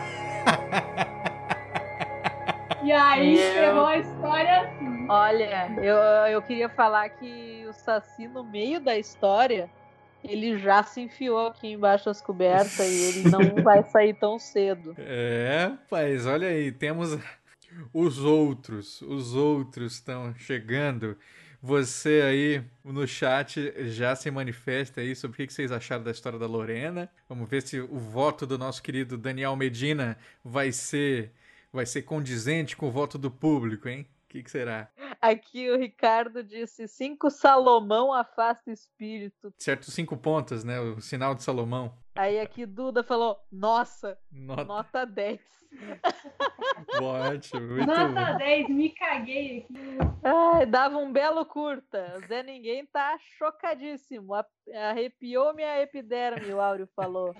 E 2.81 2.91
aí 2.93 3.37
chegou 3.37 3.85
a 3.85 3.97
história 3.97 4.61
assim. 4.61 5.05
Olha, 5.09 5.69
eu, 5.83 5.97
eu 6.31 6.41
queria 6.41 6.69
falar 6.69 7.09
que 7.09 7.65
o 7.69 7.73
Saci, 7.73 8.29
no 8.29 8.45
meio 8.45 8.79
da 8.79 8.97
história, 8.97 9.69
ele 10.23 10.57
já 10.57 10.81
se 10.81 11.01
enfiou 11.01 11.47
aqui 11.47 11.73
embaixo 11.73 12.05
das 12.05 12.21
cobertas 12.21 12.79
e 12.79 13.19
ele 13.19 13.29
não 13.29 13.41
vai 13.61 13.83
sair 13.83 14.13
tão 14.13 14.39
cedo. 14.39 14.95
É, 14.97 15.73
mas 15.91 16.25
olha 16.25 16.47
aí, 16.47 16.71
temos 16.71 17.19
os 17.93 18.19
outros. 18.19 19.01
Os 19.01 19.35
outros 19.35 19.93
estão 19.93 20.33
chegando. 20.35 21.17
Você 21.61 22.21
aí 22.23 22.63
no 22.83 23.07
chat 23.07 23.71
já 23.89 24.15
se 24.15 24.31
manifesta 24.31 25.01
aí 25.01 25.15
sobre 25.15 25.43
o 25.43 25.47
que 25.47 25.53
vocês 25.53 25.71
acharam 25.71 26.03
da 26.03 26.09
história 26.09 26.39
da 26.39 26.47
Lorena. 26.47 27.09
Vamos 27.29 27.47
ver 27.47 27.61
se 27.61 27.79
o 27.79 27.99
voto 27.99 28.47
do 28.47 28.57
nosso 28.57 28.81
querido 28.81 29.17
Daniel 29.17 29.55
Medina 29.55 30.17
vai 30.43 30.71
ser 30.71 31.31
vai 31.71 31.85
ser 31.85 32.01
condizente 32.01 32.75
com 32.75 32.87
o 32.87 32.91
voto 32.91 33.17
do 33.17 33.31
público, 33.31 33.87
hein? 33.87 34.07
O 34.25 34.27
que, 34.31 34.43
que, 34.43 34.51
será? 34.51 34.89
Aqui 35.21 35.69
o 35.69 35.77
Ricardo 35.77 36.43
disse: 36.43 36.87
cinco 36.87 37.29
Salomão 37.29 38.13
afasta 38.13 38.71
espírito. 38.71 39.53
Certo, 39.57 39.91
cinco 39.91 40.17
pontas, 40.17 40.63
né? 40.63 40.79
O 40.79 40.99
sinal 40.99 41.35
de 41.35 41.43
Salomão. 41.43 41.93
Aí 42.15 42.39
aqui 42.39 42.65
Duda 42.65 43.03
falou: 43.03 43.37
nossa, 43.51 44.17
nota, 44.31 44.63
nota 44.65 45.05
10. 45.05 45.39
Ótimo, 47.01 47.61
muito 47.61 47.87
Nota 47.87 48.31
bom. 48.33 48.37
10, 48.37 48.69
me 48.69 48.89
caguei 48.89 49.59
aqui. 49.59 49.73
Ai, 50.23 50.65
dava 50.65 50.97
um 50.97 51.11
belo 51.11 51.45
curta. 51.45 52.19
Zé 52.27 52.43
Ninguém 52.43 52.85
tá 52.85 53.17
chocadíssimo. 53.37 54.33
Arrepiou 54.89 55.53
minha 55.53 55.81
epiderme, 55.81 56.53
o 56.53 56.59
Áureo 56.59 56.87
falou. 56.95 57.33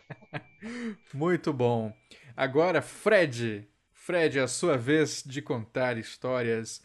Muito 1.14 1.52
bom. 1.52 1.94
Agora, 2.36 2.82
Fred. 2.82 3.68
Fred, 3.92 4.40
a 4.40 4.48
sua 4.48 4.78
vez 4.78 5.22
de 5.24 5.42
contar 5.42 5.98
histórias. 5.98 6.84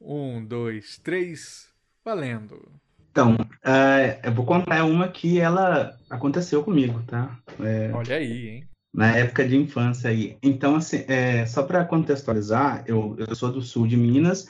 Um, 0.00 0.44
dois, 0.44 0.98
três, 0.98 1.72
valendo. 2.04 2.80
Então, 3.18 3.34
uh, 3.34 4.20
eu 4.22 4.32
vou 4.32 4.46
contar 4.46 4.84
uma 4.84 5.08
que 5.08 5.40
ela 5.40 5.98
aconteceu 6.08 6.62
comigo, 6.62 7.02
tá? 7.04 7.36
É... 7.58 7.90
Olha 7.92 8.14
aí, 8.14 8.48
hein? 8.48 8.64
na 8.94 9.16
época 9.16 9.44
de 9.44 9.56
infância 9.56 10.08
aí. 10.08 10.36
Então, 10.40 10.76
assim, 10.76 11.04
é, 11.08 11.44
só 11.44 11.64
para 11.64 11.84
contextualizar, 11.84 12.84
eu, 12.86 13.16
eu 13.18 13.34
sou 13.34 13.50
do 13.50 13.60
sul 13.60 13.88
de 13.88 13.96
Minas 13.96 14.46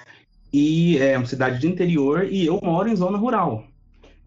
e 0.52 0.98
é 0.98 1.16
uma 1.16 1.26
cidade 1.26 1.58
de 1.58 1.66
interior 1.66 2.26
e 2.30 2.44
eu 2.44 2.60
moro 2.62 2.90
em 2.90 2.96
zona 2.96 3.16
rural. 3.16 3.64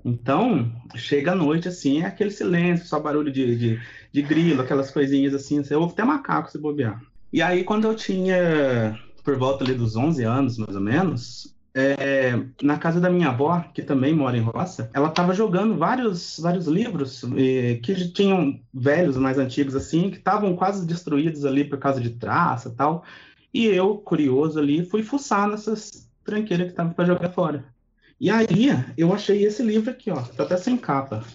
Então, 0.03 0.71
chega 0.95 1.33
à 1.33 1.35
noite, 1.35 1.67
assim, 1.67 2.01
é 2.01 2.07
aquele 2.07 2.31
silêncio, 2.31 2.87
só 2.87 2.99
barulho 2.99 3.31
de, 3.31 3.55
de, 3.55 3.79
de 4.11 4.21
grilo, 4.23 4.63
aquelas 4.63 4.89
coisinhas 4.89 5.35
assim, 5.35 5.63
você 5.63 5.75
ouve 5.75 5.93
até 5.93 6.03
macaco 6.03 6.49
se 6.49 6.57
bobear. 6.57 6.99
E 7.31 7.43
aí, 7.43 7.63
quando 7.63 7.85
eu 7.85 7.95
tinha 7.95 8.99
por 9.23 9.37
volta 9.37 9.63
ali 9.63 9.75
dos 9.75 9.95
11 9.95 10.23
anos, 10.23 10.57
mais 10.57 10.75
ou 10.75 10.81
menos, 10.81 11.55
é, 11.73 12.37
na 12.61 12.77
casa 12.77 12.99
da 12.99 13.09
minha 13.09 13.29
avó, 13.29 13.63
que 13.73 13.81
também 13.81 14.13
mora 14.13 14.37
em 14.37 14.41
roça, 14.41 14.89
ela 14.93 15.07
estava 15.07 15.33
jogando 15.33 15.77
vários, 15.77 16.39
vários 16.39 16.67
livros 16.67 17.21
que 17.81 18.09
tinham 18.09 18.59
velhos, 18.73 19.17
mais 19.17 19.37
antigos 19.37 19.75
assim, 19.75 20.09
que 20.09 20.17
estavam 20.17 20.55
quase 20.55 20.85
destruídos 20.85 21.45
ali 21.45 21.63
por 21.63 21.79
causa 21.79 22.01
de 22.01 22.09
traça 22.11 22.69
e 22.69 22.71
tal. 22.73 23.03
E 23.53 23.65
eu, 23.65 23.97
curioso 23.97 24.59
ali, 24.59 24.85
fui 24.85 25.03
fuçar 25.03 25.47
nessas 25.47 26.09
tranqueiras 26.23 26.67
que 26.67 26.73
estavam 26.73 26.93
para 26.93 27.05
jogar 27.05 27.29
fora. 27.29 27.65
E 28.19 28.29
aí 28.29 28.69
eu 28.97 29.13
achei 29.13 29.43
esse 29.43 29.63
livro 29.63 29.89
aqui, 29.89 30.11
ó, 30.11 30.21
tá 30.21 30.43
até 30.43 30.57
sem 30.57 30.77
capa. 30.77 31.25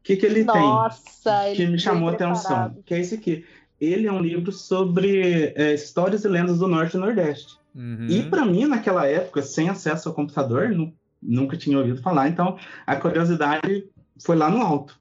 O 0.00 0.02
que, 0.02 0.16
que 0.16 0.24
ele 0.24 0.44
Nossa, 0.44 1.44
tem? 1.44 1.54
Que 1.54 1.66
me 1.66 1.78
chamou 1.78 2.08
a 2.08 2.12
atenção. 2.12 2.74
Que 2.86 2.94
é 2.94 3.00
esse 3.00 3.16
aqui. 3.16 3.44
Ele 3.78 4.06
é 4.06 4.12
um 4.12 4.20
livro 4.20 4.50
sobre 4.50 5.52
é, 5.54 5.74
histórias 5.74 6.24
e 6.24 6.28
lendas 6.28 6.58
do 6.58 6.66
Norte 6.66 6.96
e 6.96 7.00
Nordeste. 7.00 7.59
Uhum. 7.74 8.06
E 8.08 8.22
para 8.22 8.44
mim, 8.44 8.66
naquela 8.66 9.06
época, 9.06 9.42
sem 9.42 9.68
acesso 9.68 10.08
ao 10.08 10.14
computador, 10.14 10.70
nunca 11.22 11.56
tinha 11.56 11.78
ouvido 11.78 12.02
falar, 12.02 12.28
então 12.28 12.58
a 12.86 12.96
curiosidade 12.96 13.88
foi 14.24 14.36
lá 14.36 14.50
no 14.50 14.60
alto. 14.60 14.98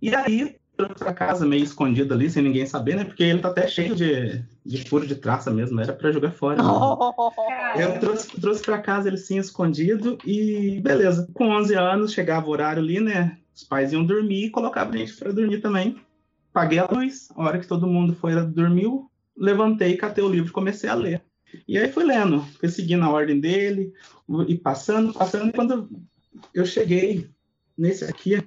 E 0.00 0.14
aí, 0.14 0.56
trouxe 0.76 0.94
para 0.96 1.12
casa 1.12 1.46
meio 1.46 1.64
escondido 1.64 2.14
ali, 2.14 2.28
sem 2.30 2.42
ninguém 2.42 2.66
saber, 2.66 2.96
né? 2.96 3.04
Porque 3.04 3.22
ele 3.22 3.40
tá 3.40 3.48
até 3.48 3.66
cheio 3.66 3.94
de, 3.94 4.44
de 4.64 4.88
furo 4.88 5.06
de 5.06 5.14
traça 5.14 5.50
mesmo, 5.50 5.80
era 5.80 5.92
para 5.92 6.12
jogar 6.12 6.32
fora. 6.32 6.62
Oh, 6.62 7.12
eu 7.78 7.98
trouxe, 7.98 8.40
trouxe 8.40 8.62
para 8.62 8.78
casa 8.78 9.08
ele 9.08 9.16
sim 9.16 9.38
escondido 9.38 10.18
e 10.24 10.80
beleza. 10.82 11.28
Com 11.32 11.50
11 11.50 11.74
anos, 11.74 12.12
chegava 12.12 12.46
o 12.46 12.50
horário 12.50 12.82
ali, 12.82 13.00
né? 13.00 13.38
Os 13.54 13.62
pais 13.62 13.92
iam 13.92 14.04
dormir 14.04 14.46
e 14.46 14.50
colocavam 14.50 14.94
a 14.94 14.96
gente 14.96 15.14
para 15.16 15.32
dormir 15.32 15.60
também. 15.60 15.96
Paguei 16.52 16.78
a 16.78 16.86
luz, 16.86 17.28
a 17.34 17.42
hora 17.42 17.58
que 17.58 17.66
todo 17.66 17.86
mundo 17.86 18.14
foi 18.14 18.34
dormiu, 18.46 19.10
levantei, 19.36 19.96
catei 19.96 20.22
o 20.22 20.28
livro 20.28 20.50
e 20.50 20.52
comecei 20.52 20.88
a 20.88 20.94
ler. 20.94 21.22
E 21.66 21.78
aí 21.78 21.90
fui 21.90 22.04
lendo, 22.04 22.40
fui 22.58 22.68
seguindo 22.68 23.04
a 23.04 23.10
ordem 23.10 23.40
dele, 23.40 23.92
e 24.48 24.56
passando, 24.56 25.12
passando, 25.12 25.48
e 25.48 25.52
quando 25.52 25.88
eu 26.52 26.64
cheguei 26.64 27.28
nesse 27.76 28.04
aqui, 28.04 28.42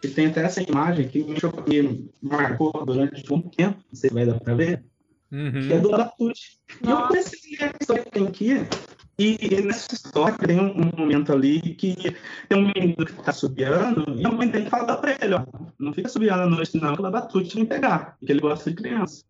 que 0.00 0.08
tem 0.08 0.26
até 0.26 0.42
essa 0.42 0.62
imagem 0.62 1.08
que 1.08 1.24
me 1.24 2.10
marcou 2.22 2.72
durante 2.84 3.32
um 3.32 3.42
tempo, 3.42 3.78
não 3.90 3.94
sei 3.94 4.10
se 4.10 4.14
vai 4.14 4.26
dar 4.26 4.38
para 4.38 4.54
ver, 4.54 4.84
uhum. 5.30 5.66
que 5.66 5.72
é 5.72 5.80
do 5.80 5.94
Abatute. 5.94 6.58
E 6.82 6.88
eu 6.88 7.02
comecei 7.08 7.38
a 7.58 7.64
ler 7.64 7.70
a 7.72 7.76
história 7.80 8.04
que 8.04 8.10
tem 8.10 8.26
aqui, 8.26 8.66
e 9.18 9.62
nessa 9.62 9.92
história 9.92 10.38
tem 10.38 10.60
um, 10.60 10.92
momento 10.96 11.32
ali 11.32 11.60
que 11.74 11.96
tem 12.48 12.58
um 12.58 12.72
menino 12.72 13.04
que 13.04 13.12
está 13.12 13.32
subiando, 13.32 14.04
e 14.16 14.24
a 14.24 14.30
mãe 14.30 14.48
dele 14.48 14.70
fala 14.70 14.96
para 14.96 15.18
ele, 15.20 15.34
ó, 15.34 15.44
não 15.78 15.92
fica 15.92 16.08
subiando 16.08 16.42
à 16.42 16.46
noite 16.46 16.76
não, 16.80 16.94
que 16.94 17.02
o 17.02 17.06
Abatute 17.06 17.56
vai 17.56 17.66
pegar, 17.66 18.16
porque 18.18 18.32
ele 18.32 18.40
gosta 18.40 18.70
de 18.70 18.76
criança. 18.76 19.24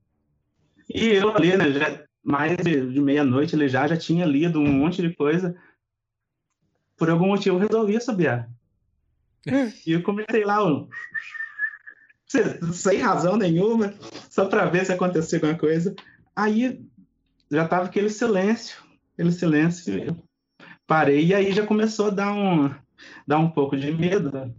E 0.93 1.07
eu 1.09 1.35
ali, 1.35 1.57
né, 1.57 1.71
já 1.71 2.08
mais 2.29 2.59
de, 2.59 2.93
de 2.93 3.01
meia-noite 3.01 3.57
ele 3.57 3.69
já, 3.69 3.89
já 3.89 3.97
tinha 3.97 4.27
lido 4.27 4.61
um 4.61 4.71
monte 4.71 5.01
de 5.01 5.15
coisa. 5.15 5.57
Por 6.95 7.09
algum 7.09 7.29
motivo 7.29 7.57
eu 7.57 7.67
resolvi 7.67 7.97
assobiar. 7.97 8.51
e 9.87 9.93
eu 9.93 10.03
comecei 10.03 10.45
lá, 10.45 10.63
um... 10.63 10.87
sem 12.75 12.99
razão 12.99 13.39
nenhuma, 13.39 13.95
só 14.29 14.45
para 14.45 14.67
ver 14.67 14.85
se 14.85 14.93
acontecia 14.93 15.39
alguma 15.39 15.57
coisa. 15.57 15.97
Aí 16.37 16.85
já 17.51 17.67
tava 17.67 17.87
aquele 17.87 18.11
silêncio, 18.11 18.77
aquele 19.15 19.33
silêncio. 19.33 19.99
Eu 19.99 20.17
parei 20.87 21.25
e 21.25 21.35
aí 21.35 21.51
já 21.53 21.65
começou 21.65 22.09
a 22.09 22.11
dar 22.11 22.35
um, 22.35 22.71
dar 23.27 23.39
um 23.39 23.51
pouco 23.51 23.75
de 23.75 23.91
medo. 23.91 24.55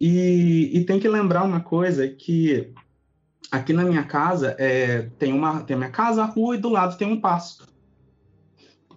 E, 0.00 0.72
e 0.74 0.84
tem 0.84 0.98
que 0.98 1.08
lembrar 1.08 1.44
uma 1.44 1.60
coisa 1.60 2.08
que 2.08 2.74
aqui 3.50 3.72
na 3.72 3.84
minha 3.84 4.04
casa 4.04 4.56
é, 4.58 5.08
tem 5.18 5.32
uma 5.32 5.62
tem 5.62 5.74
a 5.74 5.78
minha 5.78 5.90
casa, 5.90 6.22
a 6.22 6.26
rua 6.26 6.56
e 6.56 6.60
do 6.60 6.68
lado 6.68 6.96
tem 6.96 7.06
um 7.06 7.20
pasto. 7.20 7.66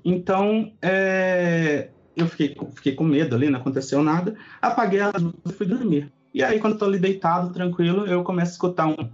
Então 0.04 0.72
é, 0.82 1.90
eu 2.16 2.28
fiquei, 2.28 2.58
fiquei 2.76 2.96
com 2.96 3.04
medo 3.04 3.36
ali, 3.36 3.50
não 3.50 3.60
aconteceu 3.60 4.04
nada. 4.04 4.36
Apaguei 4.62 5.00
as 5.02 5.22
luzes 5.22 5.40
e 5.46 5.54
fui 5.54 5.66
dormir. 5.66 6.12
E 6.34 6.44
aí 6.44 6.60
quando 6.60 6.74
eu 6.74 6.80
tô 6.80 6.86
ali 6.86 7.00
deitado, 7.00 7.54
tranquilo, 7.54 8.06
eu 8.06 8.24
começo 8.24 8.52
a 8.52 8.54
escutar 8.54 8.88
um 8.88 9.10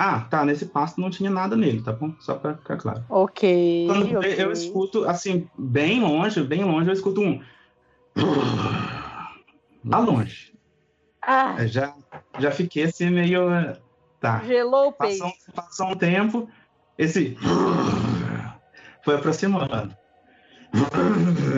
ah, 0.00 0.20
tá, 0.20 0.44
nesse 0.44 0.64
pasto 0.64 1.00
não 1.00 1.10
tinha 1.10 1.28
nada 1.28 1.56
nele, 1.56 1.82
tá 1.82 1.92
bom? 1.92 2.14
Só 2.20 2.36
pra 2.36 2.54
ficar 2.54 2.76
claro. 2.76 3.04
Ok. 3.08 3.84
Quando 3.88 4.18
okay. 4.18 4.34
eu 4.38 4.52
escuto, 4.52 5.04
assim, 5.04 5.50
bem 5.58 6.00
longe, 6.00 6.40
bem 6.44 6.62
longe, 6.62 6.88
eu 6.88 6.92
escuto 6.92 7.20
um. 7.20 7.42
Lá 9.84 9.98
longe. 9.98 10.54
Ah. 11.20 11.66
Já, 11.66 11.96
já 12.38 12.52
fiquei 12.52 12.84
assim 12.84 13.10
meio 13.10 13.50
Tá. 14.20 14.42
Gelou 14.44 14.88
o 14.88 14.92
peito. 14.92 15.22
Passou, 15.22 15.54
passou 15.54 15.86
um 15.88 15.94
tempo, 15.94 16.48
esse 16.96 17.36
foi 19.04 19.14
aproximando. 19.14 19.96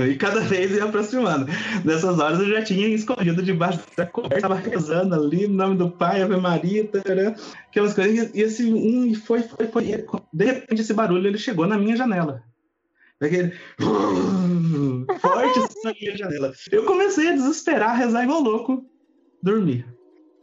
E 0.09 0.15
cada 0.17 0.41
vez 0.41 0.71
ia 0.71 0.85
aproximando. 0.85 1.47
Nessas 1.85 2.19
horas 2.19 2.39
eu 2.39 2.49
já 2.49 2.63
tinha 2.63 2.87
escondido 2.89 3.43
debaixo 3.43 3.81
da 3.97 4.07
coberta, 4.07 4.37
estava 4.37 4.55
rezando 4.55 5.15
ali, 5.15 5.49
no 5.49 5.55
nome 5.55 5.77
do 5.77 5.91
Pai, 5.91 6.23
Ave 6.23 6.37
Maria, 6.37 6.87
tarará, 6.87 7.35
aquelas 7.69 7.95
coisas. 7.95 8.31
E 8.35 8.41
esse 8.41 8.73
um 8.73 9.13
foi, 9.15 9.43
foi, 9.43 9.67
foi. 9.67 10.05
De 10.33 10.45
repente, 10.45 10.83
esse 10.83 10.95
barulho 10.95 11.27
ele 11.27 11.39
chegou 11.39 11.67
na 11.67 11.77
minha 11.77 11.97
janela. 11.97 12.43
Aquele 13.21 13.53
forte 15.21 15.61
na 15.85 15.93
minha 15.93 16.17
janela. 16.17 16.53
Eu 16.71 16.85
comecei 16.85 17.29
a 17.29 17.33
desesperar, 17.33 17.97
rezar 17.97 18.23
igual 18.23 18.41
louco, 18.41 18.85
dormir. 19.43 19.87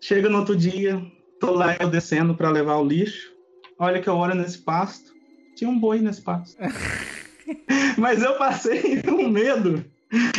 Chega 0.01 0.29
no 0.29 0.39
outro 0.39 0.55
dia, 0.55 1.01
Tô 1.39 1.51
lá 1.51 1.75
eu 1.79 1.89
descendo 1.89 2.35
para 2.35 2.49
levar 2.49 2.77
o 2.77 2.85
lixo. 2.85 3.31
Olha 3.79 4.01
que 4.01 4.09
eu 4.09 4.15
olho 4.15 4.35
nesse 4.35 4.57
pasto. 4.57 5.13
Tinha 5.55 5.69
um 5.69 5.79
boi 5.79 5.99
nesse 5.99 6.21
pasto. 6.21 6.57
Mas 7.97 8.21
eu 8.21 8.37
passei 8.37 9.01
um 9.07 9.29
medo. 9.29 9.83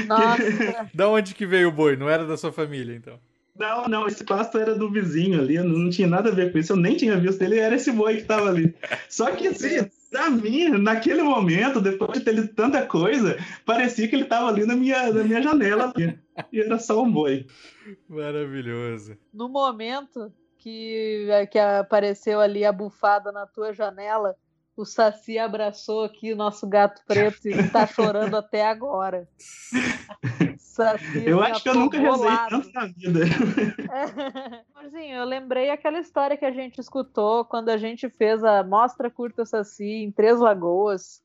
Nossa. 0.06 0.90
da 0.94 1.08
onde 1.08 1.34
que 1.34 1.46
veio 1.46 1.68
o 1.68 1.72
boi? 1.72 1.96
Não 1.96 2.08
era 2.08 2.26
da 2.26 2.36
sua 2.36 2.52
família, 2.52 2.94
então? 2.94 3.18
Não, 3.58 3.88
não, 3.88 4.06
esse 4.06 4.24
pasto 4.24 4.56
era 4.56 4.74
do 4.74 4.88
vizinho 4.88 5.40
ali, 5.40 5.58
não 5.58 5.90
tinha 5.90 6.06
nada 6.06 6.30
a 6.30 6.34
ver 6.34 6.52
com 6.52 6.58
isso, 6.58 6.72
eu 6.72 6.76
nem 6.76 6.96
tinha 6.96 7.16
visto 7.16 7.42
ele, 7.42 7.58
era 7.58 7.74
esse 7.74 7.90
boi 7.90 8.18
que 8.18 8.22
tava 8.22 8.48
ali. 8.48 8.72
Só 9.08 9.32
que 9.32 9.48
assim, 9.48 9.84
pra 10.12 10.30
mim, 10.30 10.68
naquele 10.68 11.24
momento, 11.24 11.80
depois 11.80 12.12
de 12.12 12.24
ter 12.24 12.36
lido 12.36 12.54
tanta 12.54 12.86
coisa, 12.86 13.36
parecia 13.66 14.06
que 14.06 14.14
ele 14.14 14.26
tava 14.26 14.48
ali 14.48 14.64
na 14.64 14.76
minha, 14.76 15.12
na 15.12 15.24
minha 15.24 15.42
janela 15.42 15.92
ali, 15.92 16.16
e 16.52 16.60
era 16.60 16.78
só 16.78 17.02
um 17.02 17.10
boi. 17.10 17.46
Maravilhoso. 18.08 19.18
No 19.34 19.48
momento, 19.48 20.32
que, 20.58 21.26
é, 21.30 21.46
que 21.46 21.58
apareceu 21.58 22.40
ali 22.40 22.64
a 22.64 22.72
bufada 22.72 23.32
na 23.32 23.46
tua 23.46 23.72
janela, 23.72 24.36
o 24.78 24.84
Saci 24.84 25.36
abraçou 25.38 26.04
aqui 26.04 26.32
o 26.32 26.36
nosso 26.36 26.64
gato 26.64 27.02
preto 27.04 27.48
e 27.48 27.68
tá 27.68 27.84
chorando 27.88 28.36
até 28.36 28.64
agora. 28.64 29.28
Saci, 30.56 31.26
eu 31.26 31.42
acho 31.42 31.64
que 31.64 31.68
eu 31.68 31.74
nunca 31.74 31.98
rezei 31.98 32.30
tanto 32.48 32.72
na 32.72 32.86
vida. 32.86 33.20
Marzinho, 34.72 35.16
eu 35.16 35.24
lembrei 35.24 35.70
aquela 35.70 35.98
história 35.98 36.36
que 36.36 36.44
a 36.44 36.52
gente 36.52 36.80
escutou 36.80 37.44
quando 37.44 37.70
a 37.70 37.76
gente 37.76 38.08
fez 38.08 38.44
a 38.44 38.62
Mostra 38.62 39.10
Curta 39.10 39.44
Saci 39.44 40.04
em 40.04 40.12
Três 40.12 40.38
Lagoas. 40.38 41.22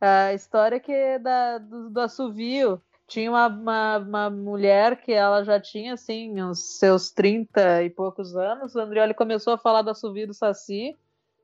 A 0.00 0.32
história 0.32 0.80
que 0.80 0.90
é 0.90 1.18
da, 1.18 1.58
do, 1.58 1.90
do 1.90 2.00
assovio. 2.00 2.80
Tinha 3.14 3.30
uma, 3.30 3.46
uma, 3.46 3.98
uma, 3.98 4.30
mulher 4.30 5.00
que 5.00 5.12
ela 5.12 5.44
já 5.44 5.60
tinha, 5.60 5.94
assim, 5.94 6.42
uns 6.42 6.78
seus 6.78 7.10
30 7.10 7.84
e 7.84 7.90
poucos 7.90 8.34
anos. 8.34 8.74
O 8.74 8.80
Andrioli 8.80 9.14
começou 9.14 9.52
a 9.52 9.58
falar 9.58 9.82
do 9.82 9.90
assovio 9.90 10.26
do 10.26 10.34
Saci 10.34 10.96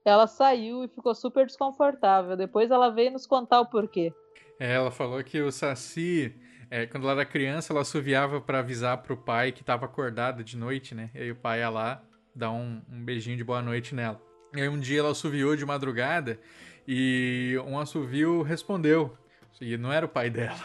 ela 0.05 0.27
saiu 0.27 0.85
e 0.85 0.89
ficou 0.89 1.15
super 1.15 1.47
desconfortável. 1.47 2.37
Depois 2.37 2.71
ela 2.71 2.91
veio 2.91 3.13
nos 3.13 3.27
contar 3.27 3.61
o 3.61 3.67
porquê. 3.67 4.13
É, 4.59 4.75
ela 4.75 4.91
falou 4.91 5.23
que 5.23 5.41
o 5.41 5.53
Saci, 5.53 6.35
é, 6.71 6.87
quando 6.87 7.05
ela 7.05 7.21
era 7.21 7.25
criança, 7.25 7.73
ela 7.73 7.83
assoviava 7.83 8.41
para 8.41 8.61
avisar 8.61 8.99
pro 8.99 9.17
pai 9.17 9.53
que 9.53 9.63
estava 9.63 9.87
acordada 9.87 10.43
de 10.43 10.57
noite, 10.57 10.95
né? 10.95 11.11
E 11.15 11.19
aí 11.19 11.31
o 11.31 11.37
pai 11.37 11.61
ia 11.61 11.69
lá 11.69 12.03
dar 12.35 12.51
um, 12.51 12.83
um 12.91 13.05
beijinho 13.05 13.37
de 13.37 13.45
boa 13.45 13.63
noite 13.63 13.95
nela. 13.95 14.21
E 14.55 14.61
aí 14.61 14.69
um 14.69 14.81
dia 14.81 15.01
ela 15.01 15.11
assoviou 15.11 15.55
de 15.55 15.65
madrugada 15.65 16.39
e 16.87 17.57
um 17.67 17.79
assovio 17.79 18.43
respondeu. 18.43 19.17
E 19.61 19.77
não 19.77 19.93
era 19.93 20.07
o 20.07 20.09
pai 20.09 20.31
dela. 20.31 20.59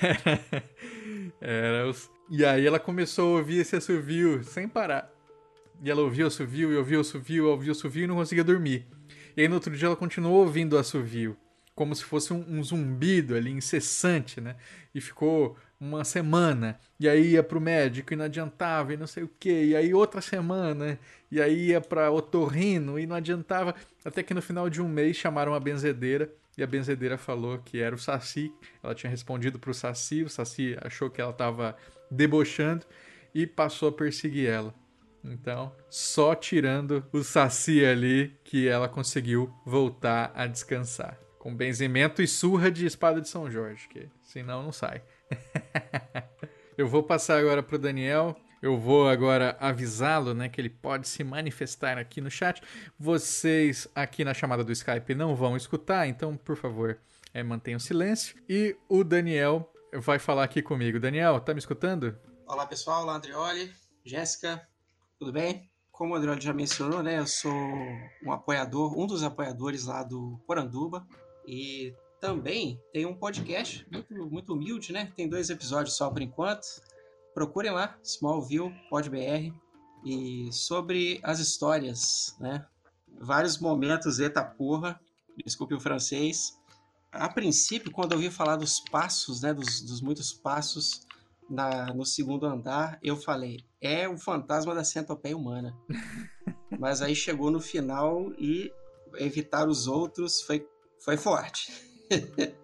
Era, 0.00 0.62
era 1.40 1.88
os... 1.88 2.10
E 2.30 2.44
aí 2.44 2.66
ela 2.66 2.78
começou 2.78 3.36
a 3.36 3.38
ouvir 3.38 3.58
esse 3.58 3.76
assovio 3.76 4.44
sem 4.44 4.68
parar. 4.68 5.10
E 5.82 5.90
ela 5.90 6.02
ouvia 6.02 6.24
o 6.24 6.28
assovio, 6.28 6.72
e 6.72 6.76
ouvia 6.76 6.98
o 6.98 7.00
assovio, 7.00 7.48
ouvia 7.48 7.70
o 7.70 7.72
assovio 7.72 8.04
e 8.04 8.06
não 8.06 8.16
conseguia 8.16 8.44
dormir. 8.44 8.86
E 9.36 9.42
aí 9.42 9.48
no 9.48 9.54
outro 9.54 9.74
dia 9.74 9.86
ela 9.86 9.96
continuou 9.96 10.40
ouvindo 10.40 10.74
o 10.74 10.78
assovio, 10.78 11.36
como 11.74 11.94
se 11.94 12.04
fosse 12.04 12.32
um, 12.32 12.44
um 12.46 12.62
zumbido 12.62 13.34
ali, 13.34 13.50
incessante, 13.50 14.40
né? 14.40 14.56
E 14.94 15.00
ficou 15.00 15.56
uma 15.80 16.04
semana, 16.04 16.78
e 16.98 17.08
aí 17.08 17.30
ia 17.30 17.42
pro 17.42 17.58
médico 17.58 18.12
e 18.12 18.16
não 18.16 18.26
adiantava, 18.26 18.92
e 18.92 18.98
não 18.98 19.06
sei 19.06 19.22
o 19.22 19.30
que, 19.40 19.64
e 19.64 19.74
aí 19.74 19.94
outra 19.94 20.20
semana, 20.20 20.98
e 21.30 21.40
aí 21.40 21.68
ia 21.68 21.80
pra 21.80 22.10
otorrino 22.10 22.98
e 22.98 23.06
não 23.06 23.16
adiantava, 23.16 23.74
até 24.04 24.22
que 24.22 24.34
no 24.34 24.42
final 24.42 24.68
de 24.68 24.82
um 24.82 24.88
mês 24.88 25.16
chamaram 25.16 25.54
a 25.54 25.60
benzedeira, 25.60 26.30
e 26.60 26.62
a 26.62 26.66
benzedeira 26.66 27.16
falou 27.16 27.58
que 27.58 27.80
era 27.80 27.94
o 27.94 27.98
Saci, 27.98 28.52
ela 28.82 28.94
tinha 28.94 29.08
respondido 29.08 29.58
pro 29.58 29.72
Saci, 29.72 30.22
o 30.22 30.28
Saci 30.28 30.76
achou 30.82 31.08
que 31.08 31.18
ela 31.18 31.32
tava 31.32 31.74
debochando, 32.10 32.84
e 33.34 33.46
passou 33.46 33.88
a 33.88 33.92
perseguir 33.92 34.46
ela. 34.46 34.74
Então, 35.24 35.74
só 35.88 36.34
tirando 36.34 37.04
o 37.12 37.22
saci 37.22 37.84
ali 37.84 38.38
que 38.44 38.68
ela 38.68 38.88
conseguiu 38.88 39.54
voltar 39.64 40.32
a 40.34 40.46
descansar. 40.46 41.18
Com 41.38 41.54
benzimento 41.54 42.20
e 42.20 42.28
surra 42.28 42.70
de 42.70 42.84
espada 42.84 43.20
de 43.20 43.28
São 43.28 43.50
Jorge, 43.50 43.88
que 43.88 44.08
senão 44.22 44.62
não 44.62 44.72
sai. 44.72 45.02
Eu 46.76 46.88
vou 46.88 47.02
passar 47.02 47.38
agora 47.38 47.62
para 47.62 47.76
o 47.76 47.78
Daniel. 47.78 48.36
Eu 48.62 48.78
vou 48.78 49.08
agora 49.08 49.56
avisá-lo, 49.58 50.34
né, 50.34 50.48
que 50.48 50.60
ele 50.60 50.68
pode 50.68 51.08
se 51.08 51.24
manifestar 51.24 51.96
aqui 51.96 52.20
no 52.20 52.30
chat. 52.30 52.62
Vocês 52.98 53.88
aqui 53.94 54.22
na 54.22 54.34
chamada 54.34 54.62
do 54.62 54.70
Skype 54.70 55.14
não 55.14 55.34
vão 55.34 55.56
escutar, 55.56 56.06
então, 56.06 56.36
por 56.36 56.56
favor, 56.56 56.98
é, 57.32 57.42
mantenham 57.42 57.80
silêncio. 57.80 58.36
E 58.46 58.76
o 58.86 59.02
Daniel 59.02 59.72
vai 59.94 60.18
falar 60.18 60.44
aqui 60.44 60.60
comigo. 60.60 61.00
Daniel, 61.00 61.40
tá 61.40 61.54
me 61.54 61.58
escutando? 61.58 62.14
Olá, 62.46 62.66
pessoal. 62.66 63.04
Olá, 63.04 63.16
Andrioli, 63.16 63.72
Jéssica, 64.04 64.60
tudo 65.18 65.32
bem? 65.32 65.70
Como 65.90 66.12
o 66.12 66.16
André 66.16 66.38
já 66.38 66.52
mencionou, 66.52 67.02
né, 67.02 67.18
eu 67.18 67.26
sou 67.26 67.52
um 68.22 68.30
apoiador, 68.30 68.98
um 68.98 69.06
dos 69.06 69.22
apoiadores 69.22 69.86
lá 69.86 70.02
do 70.02 70.38
Poranduba 70.46 71.06
e 71.46 71.94
também 72.20 72.78
tem 72.92 73.06
um 73.06 73.14
podcast 73.14 73.86
muito, 73.90 74.14
muito 74.30 74.52
humilde, 74.52 74.92
né? 74.92 75.10
Tem 75.16 75.26
dois 75.26 75.48
episódios 75.48 75.96
só 75.96 76.10
por 76.10 76.20
enquanto. 76.20 76.66
Procurem 77.40 77.70
lá, 77.70 77.98
Smallville, 78.04 78.70
PodBR, 78.90 79.50
e 80.04 80.52
sobre 80.52 81.18
as 81.22 81.38
histórias, 81.38 82.36
né? 82.38 82.66
Vários 83.18 83.56
momentos, 83.56 84.18
eita 84.18 84.44
porra, 84.44 85.00
desculpe 85.42 85.72
o 85.72 85.80
francês. 85.80 86.52
A 87.10 87.30
princípio, 87.30 87.90
quando 87.90 88.12
eu 88.12 88.18
ouvi 88.18 88.30
falar 88.30 88.56
dos 88.56 88.78
passos, 88.78 89.40
né, 89.40 89.54
dos, 89.54 89.80
dos 89.80 90.02
muitos 90.02 90.34
passos, 90.34 91.06
na, 91.48 91.94
no 91.94 92.04
segundo 92.04 92.44
andar, 92.44 92.98
eu 93.02 93.16
falei, 93.16 93.64
é 93.80 94.06
o 94.06 94.18
fantasma 94.18 94.74
da 94.74 94.84
centopeia 94.84 95.34
humana. 95.34 95.74
Mas 96.78 97.00
aí 97.00 97.16
chegou 97.16 97.50
no 97.50 97.58
final 97.58 98.34
e 98.34 98.70
evitar 99.14 99.66
os 99.66 99.86
outros 99.86 100.42
foi, 100.42 100.68
foi 101.02 101.16
forte. 101.16 101.72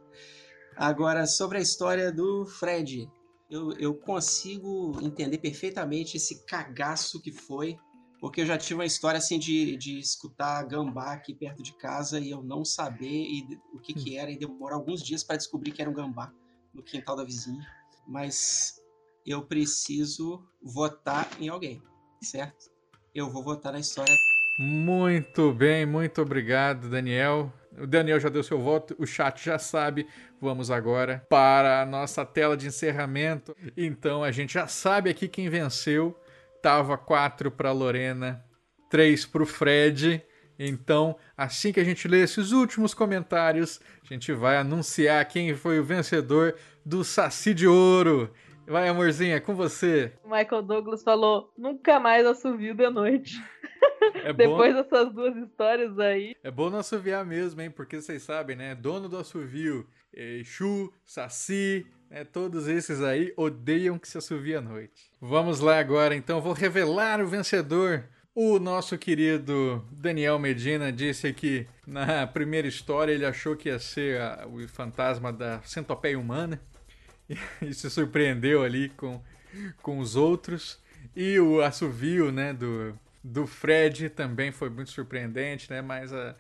Agora, 0.77 1.25
sobre 1.27 1.57
a 1.57 1.63
história 1.63 2.13
do 2.13 2.45
Fred, 2.45 3.11
eu, 3.51 3.73
eu 3.73 3.95
consigo 3.95 4.99
entender 5.03 5.39
perfeitamente 5.39 6.17
esse 6.17 6.45
cagaço 6.47 7.21
que 7.21 7.33
foi, 7.33 7.77
porque 8.21 8.41
eu 8.41 8.47
já 8.47 8.57
tive 8.59 8.75
uma 8.75 8.87
história 8.87 9.19
assim 9.19 9.39
de, 9.39 9.77
de 9.77 9.99
escutar 9.99 10.63
gambá 10.65 11.13
aqui 11.13 11.35
perto 11.35 11.63
de 11.63 11.73
casa 11.77 12.19
e 12.19 12.31
eu 12.31 12.43
não 12.43 12.65
saber 12.65 13.07
e, 13.07 13.47
o 13.73 13.79
que, 13.79 13.95
que 13.95 14.17
era 14.17 14.31
e 14.31 14.39
demorar 14.39 14.77
alguns 14.77 15.03
dias 15.03 15.23
para 15.23 15.37
descobrir 15.37 15.73
que 15.73 15.81
era 15.81 15.91
um 15.91 15.95
gambá 15.95 16.33
no 16.75 16.83
quintal 16.83 17.17
da 17.17 17.25
vizinha 17.25 17.65
mas 18.07 18.81
eu 19.27 19.43
preciso 19.43 20.47
votar 20.63 21.29
em 21.41 21.49
alguém, 21.49 21.83
certo? 22.23 22.71
Eu 23.15 23.29
vou 23.29 23.43
votar 23.43 23.73
na 23.73 23.81
história. 23.81 24.15
Muito 24.59 25.53
bem, 25.53 25.85
muito 25.85 26.23
obrigado, 26.23 26.89
Daniel. 26.89 27.53
O 27.79 27.87
Daniel 27.87 28.21
já 28.21 28.29
deu 28.29 28.43
seu 28.43 28.59
voto, 28.59 28.95
o 28.99 29.07
chat 29.07 29.45
já 29.45 29.59
sabe. 29.59 30.07
Vamos 30.41 30.71
agora 30.71 31.25
para 31.29 31.83
a 31.83 31.87
nossa 31.87 32.25
tela 32.25 32.57
de 32.57 32.67
encerramento. 32.67 33.57
Então 33.77 34.23
a 34.23 34.31
gente 34.31 34.55
já 34.55 34.67
sabe 34.67 35.11
aqui 35.11 35.29
quem 35.29 35.49
venceu. 35.49 36.19
Tava 36.63 36.97
4 36.97 37.51
para 37.51 37.73
Lorena, 37.73 38.45
3 38.91 39.27
para 39.27 39.43
o 39.43 39.47
Fred. 39.47 40.23
Então, 40.59 41.17
assim 41.37 41.73
que 41.73 41.81
a 41.81 41.85
gente 41.85 42.09
lê 42.09 42.23
esses 42.23 42.51
últimos 42.51 42.95
comentários, 42.95 43.81
a 44.03 44.13
gente 44.13 44.33
vai 44.33 44.57
anunciar 44.57 45.25
quem 45.27 45.55
foi 45.55 45.79
o 45.79 45.85
vencedor 45.85 46.55
do 46.85 47.05
Saci 47.05 47.53
de 47.53 47.67
Ouro. 47.67 48.33
Vai, 48.67 48.89
amorzinha, 48.89 49.41
com 49.41 49.55
você. 49.55 50.13
O 50.25 50.31
Michael 50.31 50.63
Douglas 50.63 51.03
falou: 51.03 51.53
nunca 51.57 52.01
mais 52.01 52.27
assovio 52.27 52.75
de 52.75 52.91
noite. 52.91 53.41
É 54.25 54.33
Depois 54.33 54.75
bom... 54.75 54.83
dessas 54.83 55.13
duas 55.13 55.37
histórias 55.37 55.99
aí. 55.99 56.35
É 56.43 56.51
bom 56.51 56.69
não 56.69 56.79
assoviar 56.79 57.25
mesmo, 57.25 57.61
hein? 57.61 57.71
Porque 57.71 58.01
vocês 58.01 58.23
sabem, 58.23 58.57
né? 58.57 58.75
Dono 58.75 59.09
do 59.09 59.19
assovio, 59.19 59.87
Exu, 60.13 60.93
Saci, 61.05 61.87
né? 62.11 62.25
todos 62.25 62.67
esses 62.67 63.03
aí 63.03 63.33
odeiam 63.37 63.99
que 63.99 64.09
se 64.09 64.19
assovie 64.19 64.57
à 64.57 64.61
noite. 64.61 65.11
Vamos 65.21 65.61
lá 65.61 65.79
agora, 65.79 66.15
então. 66.15 66.41
Vou 66.41 66.53
revelar 66.53 67.21
o 67.21 67.29
vencedor 67.29 68.05
o 68.39 68.59
nosso 68.59 68.99
querido 68.99 69.83
Daniel 69.91 70.39
Medina 70.39 70.93
disse 70.93 71.33
que 71.33 71.67
na 71.87 72.27
primeira 72.27 72.69
história 72.69 73.11
ele 73.11 73.25
achou 73.25 73.57
que 73.57 73.71
ia 73.71 73.79
ser 73.79 74.21
a, 74.21 74.47
o 74.47 74.69
fantasma 74.69 75.33
da 75.33 75.63
centopeia 75.63 76.19
humana 76.19 76.61
e, 77.31 77.39
e, 77.65 77.73
se 77.73 77.89
surpreendeu 77.89 78.63
ali 78.63 78.91
com, 78.91 79.23
com 79.81 79.99
os 80.01 80.17
outros. 80.17 80.79
E 81.17 81.41
o 81.41 81.63
assovio 81.63 82.31
né, 82.31 82.53
do, 82.53 82.95
do 83.27 83.47
Fred 83.47 84.09
também 84.11 84.53
foi 84.53 84.71
muito 84.71 84.91
surpreendente, 84.91 85.71
né, 85.71 85.83
mas 85.83 86.13
a, 86.13 86.35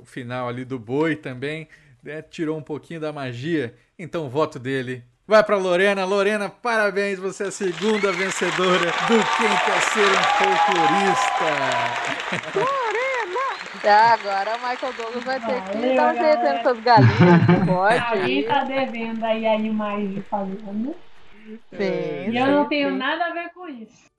o 0.00 0.04
final 0.04 0.48
ali 0.48 0.64
do 0.64 0.78
boi 0.78 1.14
também 1.14 1.68
né, 2.02 2.20
tirou 2.20 2.58
um 2.58 2.62
pouquinho 2.62 3.00
da 3.00 3.12
magia. 3.12 3.74
Então 3.98 4.26
o 4.26 4.28
voto 4.28 4.58
dele 4.58 5.04
vai 5.26 5.42
para 5.44 5.56
Lorena. 5.56 6.04
Lorena, 6.04 6.48
parabéns, 6.50 7.18
você 7.18 7.44
é 7.44 7.46
a 7.46 7.52
segunda 7.52 8.12
vencedora 8.12 8.86
do 8.86 9.18
Quem 9.38 9.56
Quer 9.64 9.80
Ser 9.82 10.00
um 10.00 10.22
Folclorista. 10.38 11.50
Lorena! 12.58 12.92
Ah, 13.84 14.12
agora 14.12 14.56
o 14.56 14.68
Michael 14.68 14.92
Douglas 14.94 15.24
vai 15.24 15.40
ter 15.40 15.62
que 15.62 15.96
dar 15.96 16.14
um 16.14 16.18
jeito 16.18 16.42
nessas 16.42 16.80
galinhas. 16.80 17.66
Pode. 17.66 17.98
Alguém 17.98 18.44
tá 18.44 18.64
devendo 18.64 19.24
aí 19.24 19.46
animais 19.46 20.10
de 20.14 20.20
fazenda. 20.22 20.94
Sim, 21.72 22.30
e 22.30 22.36
eu 22.36 22.46
não 22.46 22.68
tenho 22.68 22.90
sim. 22.90 22.96
nada 22.96 23.26
a 23.26 23.32
ver 23.32 23.50
com 23.50 23.68
isso. 23.68 24.11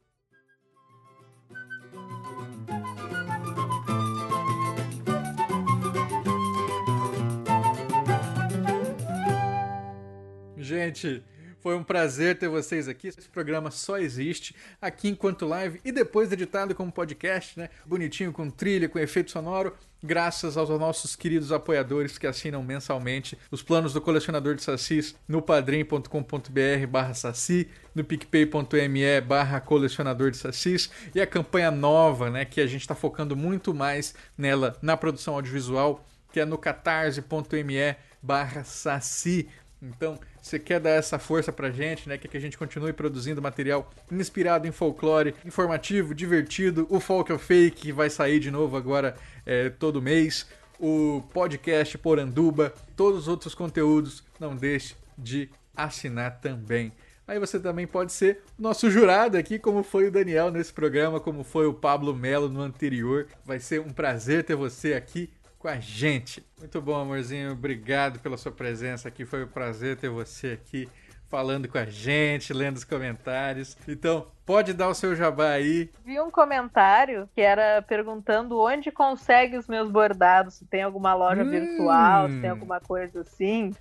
Gente, 10.63 11.21
foi 11.59 11.75
um 11.75 11.83
prazer 11.83 12.37
ter 12.37 12.47
vocês 12.47 12.87
aqui. 12.87 13.09
Esse 13.09 13.27
programa 13.29 13.69
só 13.69 13.97
existe 13.97 14.55
aqui 14.81 15.09
enquanto 15.09 15.45
live 15.45 15.81
e 15.83 15.91
depois 15.91 16.31
editado 16.31 16.73
como 16.73 16.91
podcast, 16.91 17.59
né? 17.59 17.69
Bonitinho, 17.85 18.31
com 18.31 18.49
trilha, 18.49 18.87
com 18.87 18.97
efeito 18.97 19.29
sonoro, 19.29 19.75
graças 20.01 20.55
aos 20.55 20.69
nossos 20.69 21.17
queridos 21.17 21.51
apoiadores 21.51 22.17
que 22.17 22.25
assinam 22.25 22.63
mensalmente 22.63 23.37
os 23.51 23.61
planos 23.61 23.91
do 23.91 23.99
colecionador 23.99 24.55
de 24.55 24.63
sacis 24.63 25.15
no 25.27 25.41
padrim.com.br 25.41 26.87
barra 26.89 27.13
saci, 27.13 27.69
no 27.93 28.05
picpay.me 28.05 29.21
barra 29.21 29.59
colecionador 29.59 30.31
de 30.31 30.37
sacis 30.37 30.89
e 31.13 31.19
a 31.19 31.27
campanha 31.27 31.71
nova, 31.71 32.29
né? 32.29 32.45
Que 32.45 32.61
a 32.61 32.67
gente 32.67 32.81
está 32.81 32.95
focando 32.95 33.35
muito 33.35 33.73
mais 33.73 34.15
nela 34.37 34.77
na 34.81 34.95
produção 34.95 35.35
audiovisual 35.35 36.05
que 36.33 36.39
é 36.39 36.45
no 36.45 36.57
catarse.me 36.57 37.95
barra 38.21 38.63
saci. 38.63 39.47
Então, 39.83 40.17
você 40.41 40.57
quer 40.57 40.79
dar 40.79 40.91
essa 40.91 41.19
força 41.19 41.51
pra 41.51 41.69
gente, 41.69 42.07
né? 42.07 42.17
Quer 42.17 42.29
que 42.29 42.37
a 42.37 42.39
gente 42.39 42.57
continue 42.57 42.93
produzindo 42.93 43.41
material 43.41 43.91
inspirado 44.09 44.65
em 44.65 44.71
folclore, 44.71 45.35
informativo, 45.45 46.15
divertido, 46.15 46.87
o 46.89 47.01
Folk 47.01 47.33
of 47.33 47.43
Fake, 47.43 47.81
que 47.81 47.91
vai 47.91 48.09
sair 48.09 48.39
de 48.39 48.49
novo 48.49 48.77
agora 48.77 49.15
é, 49.45 49.69
todo 49.69 50.01
mês, 50.01 50.47
o 50.79 51.21
podcast 51.33 51.97
Poranduba, 51.97 52.73
todos 52.95 53.21
os 53.21 53.27
outros 53.27 53.53
conteúdos, 53.53 54.23
não 54.39 54.55
deixe 54.55 54.95
de 55.17 55.49
assinar 55.75 56.39
também. 56.39 56.93
Aí 57.27 57.39
você 57.39 57.59
também 57.59 57.87
pode 57.87 58.13
ser 58.13 58.41
nosso 58.57 58.89
jurado 58.89 59.37
aqui, 59.37 59.59
como 59.59 59.83
foi 59.83 60.07
o 60.07 60.11
Daniel 60.11 60.49
nesse 60.51 60.71
programa, 60.71 61.19
como 61.19 61.43
foi 61.43 61.65
o 61.65 61.73
Pablo 61.73 62.15
Melo 62.15 62.47
no 62.49 62.61
anterior. 62.61 63.27
Vai 63.45 63.59
ser 63.59 63.81
um 63.81 63.89
prazer 63.89 64.43
ter 64.43 64.55
você 64.55 64.93
aqui 64.93 65.29
com 65.63 65.69
a 65.69 65.79
gente. 65.79 66.45
Muito 66.59 66.81
bom, 66.81 66.93
amorzinho. 66.93 67.53
Obrigado 67.53 68.19
pela 68.19 68.35
sua 68.35 68.51
presença 68.51 69.07
aqui. 69.07 69.25
Foi 69.25 69.45
um 69.45 69.47
prazer 69.47 69.95
ter 69.95 70.09
você 70.09 70.59
aqui 70.61 70.89
falando 71.29 71.69
com 71.69 71.77
a 71.77 71.85
gente, 71.85 72.51
lendo 72.53 72.75
os 72.75 72.83
comentários. 72.83 73.77
Então, 73.87 74.27
pode 74.45 74.73
dar 74.73 74.89
o 74.89 74.93
seu 74.93 75.15
jabá 75.15 75.51
aí. 75.51 75.89
Vi 76.03 76.19
um 76.19 76.29
comentário 76.29 77.29
que 77.33 77.39
era 77.39 77.81
perguntando 77.81 78.59
onde 78.59 78.91
consegue 78.91 79.55
os 79.55 79.65
meus 79.65 79.89
bordados, 79.89 80.55
se 80.55 80.65
tem 80.65 80.83
alguma 80.83 81.13
loja 81.13 81.43
hum. 81.43 81.49
virtual, 81.49 82.29
se 82.29 82.41
tem 82.41 82.49
alguma 82.49 82.81
coisa 82.81 83.21
assim. 83.21 83.71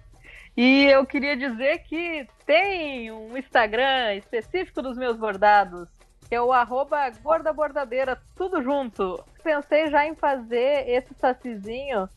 E 0.56 0.84
eu 0.84 1.04
queria 1.04 1.36
dizer 1.36 1.78
que 1.80 2.28
tem 2.46 3.10
um 3.10 3.36
Instagram 3.36 4.14
específico 4.14 4.80
dos 4.80 4.96
meus 4.96 5.16
bordados, 5.16 5.88
que 6.32 6.36
é 6.36 6.40
o 6.40 6.50
arroba 6.50 7.10
gordabordadeira, 7.22 8.18
tudo 8.34 8.62
junto. 8.62 9.22
Pensei 9.44 9.90
já 9.90 10.06
em 10.06 10.14
fazer 10.14 10.88
esse 10.88 11.12
sacizinho 11.20 12.08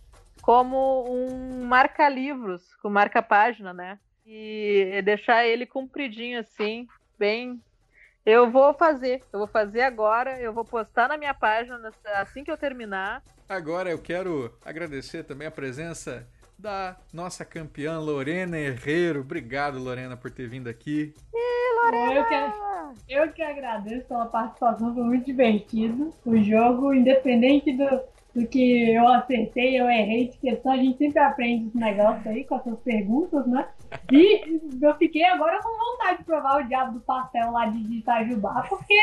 como 0.41 1.03
um 1.05 1.65
marca-livros, 1.65 2.73
com 2.75 2.89
marca-página, 2.89 3.73
né? 3.73 3.99
E 4.25 5.01
deixar 5.03 5.45
ele 5.45 5.65
compridinho 5.65 6.39
assim, 6.39 6.87
bem. 7.19 7.61
Eu 8.25 8.49
vou 8.49 8.73
fazer, 8.73 9.21
eu 9.33 9.39
vou 9.39 9.49
fazer 9.49 9.81
agora, 9.81 10.39
eu 10.39 10.53
vou 10.53 10.63
postar 10.63 11.09
na 11.09 11.17
minha 11.17 11.33
página 11.33 11.91
assim 12.13 12.41
que 12.41 12.49
eu 12.49 12.55
terminar. 12.55 13.21
Agora 13.49 13.89
eu 13.89 13.99
quero 13.99 14.57
agradecer 14.63 15.25
também 15.25 15.45
a 15.45 15.51
presença 15.51 16.25
da 16.57 16.95
nossa 17.11 17.43
campeã 17.43 17.99
Lorena 17.99 18.57
Herrero. 18.57 19.19
Obrigado, 19.19 19.77
Lorena, 19.77 20.15
por 20.15 20.31
ter 20.31 20.47
vindo 20.47 20.69
aqui. 20.69 21.13
E, 21.33 21.83
Lorena! 21.83 22.13
Eu 22.13 22.25
que, 22.29 22.74
eu 23.07 23.31
que 23.31 23.41
agradeço 23.41 24.07
pela 24.07 24.25
participação, 24.25 24.93
foi 24.93 25.03
muito 25.03 25.25
divertido. 25.25 26.13
O 26.25 26.37
jogo, 26.37 26.93
independente 26.93 27.73
do, 27.73 28.01
do 28.33 28.47
que 28.47 28.91
eu 28.91 29.07
acertei, 29.07 29.79
eu 29.79 29.89
errei 29.89 30.29
de 30.29 30.37
questão, 30.37 30.71
a 30.71 30.77
gente 30.77 30.97
sempre 30.97 31.19
aprende 31.19 31.67
esse 31.67 31.77
negócio 31.77 32.29
aí 32.29 32.43
com 32.43 32.55
essas 32.55 32.79
perguntas, 32.79 33.45
né? 33.47 33.67
E 34.11 34.59
eu 34.81 34.95
fiquei 34.95 35.23
agora 35.23 35.61
com 35.61 35.69
vontade 35.69 36.19
de 36.19 36.25
provar 36.25 36.61
o 36.61 36.67
diabo 36.67 36.93
do 36.93 36.99
pastel 37.01 37.51
lá 37.51 37.65
de 37.67 37.97
Itajubá, 37.97 38.65
porque 38.67 38.99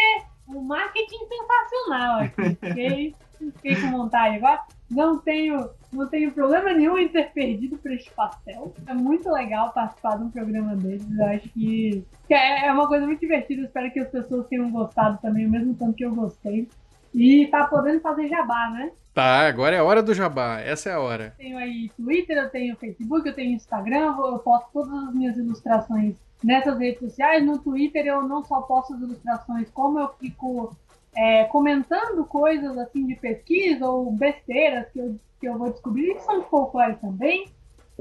o 0.47 0.61
marketing 0.61 1.19
sensacional 1.29 2.21
aqui. 2.21 2.57
Fiquei, 2.61 3.15
fiquei 3.39 3.81
com 3.81 3.91
vontade 3.91 4.37
agora. 4.37 4.61
Não 4.91 5.19
tenho, 5.19 5.71
não 5.93 6.09
tenho 6.09 6.33
problema 6.33 6.73
nenhum 6.73 6.97
em 6.97 7.09
ter 7.09 7.33
perdido 7.33 7.77
para 7.77 7.95
este 7.95 8.11
pastel. 8.11 8.73
É 8.87 8.95
muito 8.95 9.31
legal 9.31 9.73
participar 9.73 10.17
de 10.17 10.25
um 10.25 10.31
programa 10.31 10.75
desses. 10.75 11.19
Eu 11.19 11.27
acho 11.27 11.49
que, 11.51 12.05
que 12.27 12.35
é, 12.35 12.67
é 12.67 12.73
uma 12.73 12.89
coisa 12.89 13.07
muito 13.07 13.21
divertida. 13.21 13.61
Eu 13.61 13.67
espero 13.67 13.93
que 13.93 14.01
as 14.01 14.09
pessoas 14.09 14.47
tenham 14.49 14.71
gostado 14.71 15.19
também, 15.21 15.47
o 15.47 15.51
mesmo 15.51 15.75
tanto 15.75 15.95
que 15.95 16.05
eu 16.05 16.15
gostei. 16.15 16.69
E 17.15 17.47
tá 17.49 17.67
podendo 17.67 18.01
fazer 18.01 18.29
jabá, 18.29 18.71
né? 18.71 18.91
Tá, 19.13 19.47
agora 19.47 19.77
é 19.77 19.79
a 19.81 19.85
hora 19.85 20.03
do 20.03 20.15
jabá. 20.15 20.61
Essa 20.61 20.89
é 20.89 20.93
a 20.95 21.01
hora. 21.01 21.35
Eu 21.39 21.45
tenho 21.45 21.59
aí 21.59 21.91
Twitter, 21.95 22.39
eu 22.39 22.49
tenho 22.49 22.77
Facebook, 22.77 23.29
eu 23.29 23.35
tenho 23.35 23.53
Instagram, 23.53 24.17
eu 24.17 24.39
posto 24.39 24.71
todas 24.73 24.93
as 25.09 25.15
minhas 25.15 25.37
ilustrações 25.37 26.15
nessas 26.43 26.79
redes 26.79 27.01
sociais. 27.01 27.45
No 27.45 27.59
Twitter 27.59 28.07
eu 28.07 28.23
não 28.23 28.43
só 28.43 28.63
posto 28.63 28.95
as 28.95 29.01
ilustrações, 29.03 29.71
como 29.71 29.99
eu 29.99 30.09
fico 30.19 30.75
é, 31.15 31.45
comentando 31.45 32.25
coisas 32.25 32.77
assim 32.79 33.07
de 33.07 33.15
pesquisa 33.17 33.87
ou 33.87 34.11
besteiras 34.13 34.89
que 34.91 34.99
eu, 34.99 35.21
que 35.41 35.49
eu 35.49 35.59
vou 35.59 35.71
descobrir 35.71 36.15
que 36.15 36.23
são 36.23 36.41
de 36.41 36.49
folclore 36.49 36.97
também. 36.97 37.47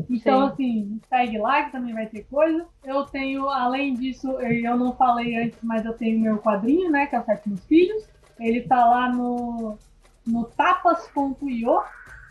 Então, 0.09 0.47
Sim. 0.47 0.53
assim, 0.53 1.01
segue 1.09 1.37
lá 1.37 1.63
que 1.63 1.71
também 1.71 1.93
vai 1.93 2.07
ter 2.07 2.23
coisa. 2.23 2.65
Eu 2.83 3.05
tenho, 3.05 3.49
além 3.49 3.93
disso, 3.93 4.31
eu 4.39 4.77
não 4.77 4.93
falei 4.93 5.35
antes, 5.35 5.59
mas 5.61 5.85
eu 5.85 5.93
tenho 5.93 6.19
meu 6.19 6.37
quadrinho, 6.39 6.89
né? 6.89 7.05
Que 7.05 7.15
é 7.15 7.19
o 7.19 7.25
Sétimos 7.25 7.63
Filhos. 7.65 8.07
Ele 8.39 8.61
tá 8.61 8.85
lá 8.85 9.09
no, 9.09 9.77
no 10.25 10.45
tapas.io, 10.45 11.81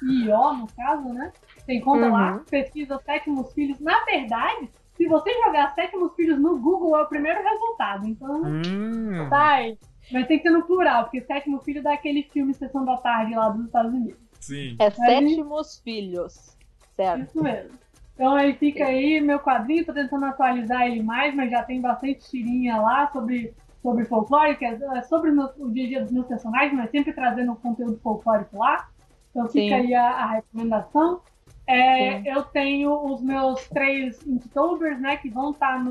IO 0.03 0.53
no 0.55 0.67
caso, 0.75 1.13
né? 1.13 1.33
Tem 1.67 1.81
conta 1.81 2.07
uhum. 2.07 2.13
lá, 2.13 2.41
pesquisa 2.51 2.99
Sétimos 3.05 3.53
Filhos. 3.53 3.79
Na 3.79 4.05
verdade, 4.05 4.71
se 4.97 5.07
você 5.07 5.33
jogar 5.45 5.75
Sétimos 5.75 6.15
Filhos 6.15 6.41
no 6.41 6.59
Google, 6.59 6.99
é 6.99 7.03
o 7.03 7.09
primeiro 7.09 7.41
resultado. 7.43 8.07
Então, 8.07 8.43
hum. 8.43 9.29
tá 9.29 9.53
aí. 9.53 9.79
Mas 10.13 10.27
tem 10.27 10.39
que 10.39 10.43
ser 10.43 10.51
no 10.51 10.65
plural, 10.65 11.05
porque 11.05 11.21
sétimo 11.23 11.61
filho 11.61 11.83
dá 11.83 11.93
aquele 11.93 12.23
filme 12.25 12.53
Sessão 12.55 12.85
da 12.85 12.97
Tarde 12.97 13.35
lá 13.35 13.49
dos 13.49 13.67
Estados 13.67 13.93
Unidos. 13.93 14.19
Sim. 14.41 14.77
É 14.79 14.91
sétimos 14.91 15.81
filhos. 15.85 16.57
Certo. 16.97 17.23
Isso 17.23 17.43
mesmo. 17.43 17.79
Então 18.15 18.35
aí 18.35 18.55
fica 18.55 18.85
aí 18.85 19.21
meu 19.21 19.41
quadrinho, 19.41 19.87
tô 19.87 19.95
tentando 19.95 20.27
atualizar 20.27 20.83
ele 20.83 21.03
mais, 21.03 21.35
mas 21.35 21.51
já 21.51 21.63
tem 21.63 21.81
bastante 21.81 22.29
tirinha 22.29 22.77
lá 22.77 23.11
sobre, 23.11 23.55
sobre 23.83 24.05
folclore, 24.05 24.57
que 24.57 24.65
é, 24.65 24.79
é 24.95 25.03
sobre 25.03 25.31
o 25.31 25.71
dia 25.71 25.85
a 25.85 25.89
dia 25.89 26.03
dos 26.03 26.13
meus 26.13 26.27
personagens, 26.27 26.75
mas 26.75 26.91
sempre 26.91 27.15
trazendo 27.15 27.55
conteúdo 27.57 27.99
folclórico 28.03 28.59
lá. 28.59 28.89
Então 29.31 29.47
fica 29.47 29.77
Sim. 29.77 29.87
aí 29.87 29.95
a, 29.95 30.11
a 30.11 30.31
recomendação. 30.33 31.23
É, 31.71 32.37
eu 32.37 32.43
tenho 32.43 32.93
os 33.13 33.23
meus 33.23 33.69
três 33.69 34.21
Inktober's, 34.27 35.01
né, 35.01 35.17
que 35.17 35.31
vão 35.31 35.53
estar 35.53 35.79
tá 35.79 35.85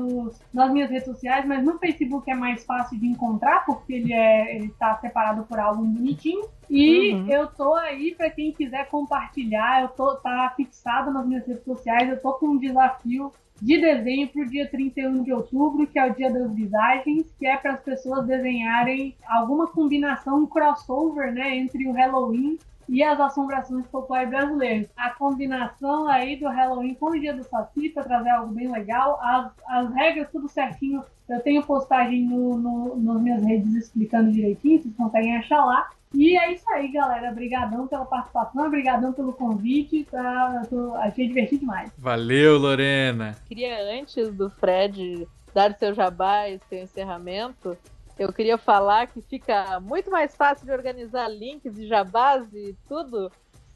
nas 0.52 0.70
minhas 0.70 0.90
redes 0.90 1.06
sociais, 1.06 1.46
mas 1.46 1.64
no 1.64 1.78
Facebook 1.78 2.30
é 2.30 2.34
mais 2.34 2.64
fácil 2.66 2.98
de 2.98 3.06
encontrar, 3.06 3.64
porque 3.64 3.94
ele 3.94 4.12
é 4.12 4.58
está 4.58 4.94
separado 4.96 5.44
por 5.44 5.58
álbum 5.58 5.84
bonitinho. 5.84 6.44
E 6.68 7.14
uhum. 7.14 7.28
eu 7.28 7.46
tô 7.46 7.74
aí 7.74 8.14
para 8.14 8.28
quem 8.28 8.52
quiser 8.52 8.88
compartilhar, 8.88 9.82
eu 9.82 9.88
tô 9.88 10.16
tá 10.16 10.52
fixado 10.54 11.10
nas 11.10 11.26
minhas 11.26 11.46
redes 11.46 11.64
sociais, 11.64 12.10
eu 12.10 12.20
tô 12.20 12.34
com 12.34 12.48
um 12.48 12.58
desafio 12.58 13.32
de 13.60 13.78
desenho 13.78 14.28
para 14.28 14.42
o 14.42 14.46
dia 14.46 14.68
31 14.68 15.22
de 15.22 15.32
outubro, 15.32 15.86
que 15.86 15.98
é 15.98 16.10
o 16.10 16.14
dia 16.14 16.30
das 16.30 16.54
visagens, 16.54 17.26
que 17.38 17.46
é 17.46 17.56
para 17.56 17.72
as 17.72 17.80
pessoas 17.80 18.26
desenharem 18.26 19.14
alguma 19.26 19.66
combinação, 19.66 20.40
um 20.40 20.46
crossover, 20.46 21.32
né, 21.32 21.56
entre 21.56 21.86
o 21.86 21.92
Halloween 21.92 22.58
e 22.90 23.04
as 23.04 23.20
assombrações 23.20 23.86
populares 23.86 24.28
brasileiras. 24.28 24.88
A 24.96 25.10
combinação 25.10 26.08
aí 26.08 26.36
do 26.36 26.48
Halloween 26.48 26.94
com 26.94 27.10
o 27.10 27.20
dia 27.20 27.32
do 27.32 27.44
Saci 27.44 27.88
para 27.88 28.02
trazer 28.02 28.30
algo 28.30 28.52
bem 28.52 28.70
legal. 28.70 29.18
As, 29.22 29.52
as 29.68 29.94
regras, 29.94 30.28
tudo 30.32 30.48
certinho. 30.48 31.04
Eu 31.28 31.40
tenho 31.40 31.62
postagem 31.62 32.24
no, 32.24 32.58
no, 32.58 32.96
nas 32.96 33.22
minhas 33.22 33.44
redes 33.44 33.72
explicando 33.74 34.32
direitinho, 34.32 34.82
vocês 34.82 34.94
conseguem 34.96 35.36
achar 35.36 35.64
lá. 35.64 35.88
E 36.12 36.36
é 36.36 36.52
isso 36.52 36.68
aí, 36.72 36.90
galera. 36.90 37.30
Obrigadão 37.30 37.86
pela 37.86 38.04
participação, 38.04 38.66
obrigadão 38.66 39.12
pelo 39.12 39.32
convite. 39.32 40.04
Tá, 40.10 40.62
tô, 40.68 40.92
achei 40.96 41.28
divertido 41.28 41.60
demais. 41.60 41.92
Valeu, 41.96 42.58
Lorena. 42.58 43.36
Queria, 43.46 43.80
antes 43.96 44.34
do 44.34 44.50
Fred 44.50 45.28
dar 45.54 45.72
seu 45.74 45.94
jabá 45.94 46.48
e 46.48 46.58
seu 46.68 46.82
encerramento, 46.82 47.78
eu 48.20 48.30
queria 48.30 48.58
falar 48.58 49.06
que 49.06 49.22
fica 49.22 49.80
muito 49.80 50.10
mais 50.10 50.36
fácil 50.36 50.66
de 50.66 50.72
organizar 50.72 51.26
links 51.26 51.78
e 51.78 51.86
jabás 51.86 52.46
e 52.52 52.76
tudo 52.86 53.32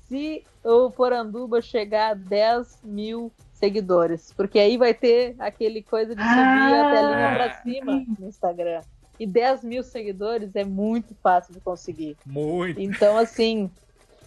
se 0.07 0.45
o 0.63 0.91
Poranduba 0.91 1.63
chegar 1.63 2.11
a 2.11 2.15
10 2.15 2.81
mil 2.85 3.33
seguidores. 3.55 4.35
Porque 4.37 4.59
aí 4.59 4.77
vai 4.77 4.93
ter 4.93 5.35
aquele 5.39 5.83
coisa 5.83 6.15
de 6.15 6.21
subir 6.21 6.35
ah, 6.37 6.91
a 6.91 6.95
telinha 6.95 7.35
pra 7.35 7.63
cima 7.63 8.05
no 8.19 8.29
Instagram. 8.29 8.83
E 9.19 9.27
10 9.27 9.65
mil 9.65 9.83
seguidores 9.83 10.55
é 10.55 10.65
muito 10.65 11.15
fácil 11.23 11.55
de 11.55 11.61
conseguir. 11.61 12.15
Muito. 12.27 12.79
Então, 12.79 13.17
assim, 13.17 13.71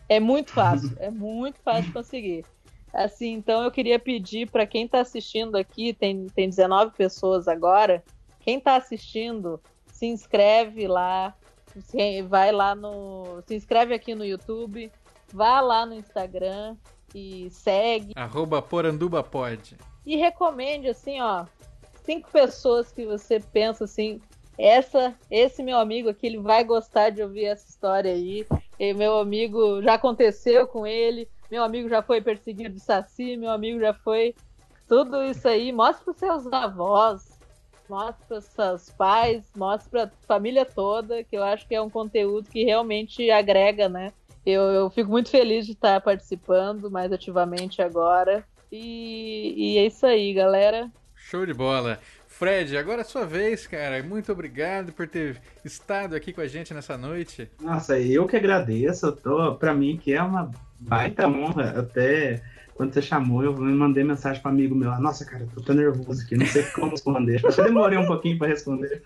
é 0.09 0.19
muito 0.19 0.51
fácil. 0.51 0.97
É 0.99 1.11
muito 1.11 1.59
fácil 1.59 1.83
de 1.83 1.91
conseguir. 1.91 2.45
Assim, 2.91 3.33
então 3.33 3.63
eu 3.63 3.69
queria 3.69 3.99
pedir 3.99 4.49
para 4.49 4.65
quem 4.65 4.85
está 4.85 5.01
assistindo 5.01 5.57
aqui, 5.57 5.93
tem, 5.93 6.25
tem 6.33 6.49
19 6.49 6.95
pessoas 6.97 7.47
agora, 7.47 8.03
quem 8.39 8.57
está 8.57 8.77
assistindo, 8.77 9.61
se 9.97 10.05
inscreve 10.05 10.87
lá, 10.87 11.33
vai 12.27 12.51
lá 12.51 12.75
no. 12.75 13.41
Se 13.47 13.55
inscreve 13.55 13.95
aqui 13.95 14.13
no 14.13 14.23
YouTube, 14.23 14.91
vá 15.33 15.59
lá 15.59 15.87
no 15.87 15.95
Instagram 15.95 16.77
e 17.15 17.49
segue. 17.49 18.13
Arroba 18.15 18.61
PorandubaPod. 18.61 19.75
E 20.05 20.15
recomende, 20.15 20.87
assim, 20.87 21.19
ó, 21.19 21.45
cinco 22.03 22.29
pessoas 22.31 22.91
que 22.91 23.07
você 23.07 23.39
pensa 23.39 23.85
assim, 23.85 24.21
essa, 24.55 25.15
esse 25.31 25.63
meu 25.63 25.79
amigo 25.79 26.09
aqui, 26.09 26.27
ele 26.27 26.37
vai 26.37 26.63
gostar 26.63 27.09
de 27.09 27.23
ouvir 27.23 27.45
essa 27.45 27.67
história 27.67 28.11
aí. 28.11 28.45
E 28.79 28.93
meu 28.93 29.17
amigo 29.17 29.81
já 29.81 29.95
aconteceu 29.95 30.67
com 30.67 30.85
ele, 30.85 31.27
meu 31.49 31.63
amigo 31.63 31.89
já 31.89 32.03
foi 32.03 32.21
perseguido 32.21 32.75
de 32.75 32.79
saci, 32.79 33.35
meu 33.35 33.49
amigo 33.49 33.79
já 33.79 33.95
foi. 33.95 34.35
Tudo 34.87 35.23
isso 35.23 35.47
aí, 35.47 35.71
mostre 35.71 36.05
para 36.05 36.13
seus 36.13 36.53
avós, 36.53 37.36
mostra 37.89 38.25
para 38.27 38.41
seus 38.41 38.89
pais, 38.89 39.43
mostra 39.55 39.89
para 39.89 40.03
a 40.05 40.27
família 40.27 40.65
toda, 40.65 41.23
que 41.23 41.35
eu 41.37 41.43
acho 41.43 41.67
que 41.67 41.75
é 41.75 41.81
um 41.81 41.89
conteúdo 41.89 42.49
que 42.49 42.63
realmente 42.63 43.29
agrega, 43.31 43.87
né? 43.89 44.11
Eu, 44.45 44.61
eu 44.61 44.89
fico 44.89 45.09
muito 45.09 45.29
feliz 45.29 45.65
de 45.65 45.73
estar 45.73 45.99
participando 46.01 46.89
mais 46.89 47.11
ativamente 47.11 47.81
agora. 47.81 48.43
E, 48.71 49.53
e 49.57 49.77
é 49.77 49.85
isso 49.85 50.05
aí, 50.05 50.33
galera. 50.33 50.89
Show 51.15 51.45
de 51.45 51.53
bola. 51.53 51.99
Fred, 52.27 52.77
agora 52.77 53.01
é 53.01 53.03
sua 53.03 53.25
vez, 53.25 53.65
cara. 53.65 54.01
Muito 54.03 54.31
obrigado 54.31 54.93
por 54.93 55.07
ter 55.07 55.41
estado 55.65 56.15
aqui 56.15 56.31
com 56.31 56.39
a 56.39 56.47
gente 56.47 56.73
nessa 56.73 56.97
noite. 56.97 57.49
Nossa, 57.59 57.99
eu 57.99 58.27
que 58.27 58.37
agradeço. 58.37 59.07
Eu 59.07 59.15
tô, 59.15 59.55
pra 59.55 59.73
mim, 59.73 59.97
que 59.97 60.13
é 60.13 60.21
uma 60.21 60.51
baita 60.79 61.27
honra 61.27 61.79
até 61.79 62.41
quando 62.77 62.93
você 62.93 63.01
chamou, 63.01 63.43
eu 63.43 63.57
mandei 63.57 64.03
mensagem 64.03 64.39
para 64.39 64.51
amigo 64.51 64.75
meu. 64.75 64.91
Nossa, 65.01 65.25
cara, 65.25 65.47
tô 65.53 65.61
tão 65.61 65.75
nervoso 65.75 66.21
aqui, 66.21 66.37
não 66.37 66.45
sei 66.45 66.61
como 66.75 66.91
responder. 66.91 67.41
Eu 67.43 67.65
demorei 67.65 67.97
um 67.97 68.05
pouquinho 68.05 68.37
para 68.37 68.47
responder, 68.47 69.01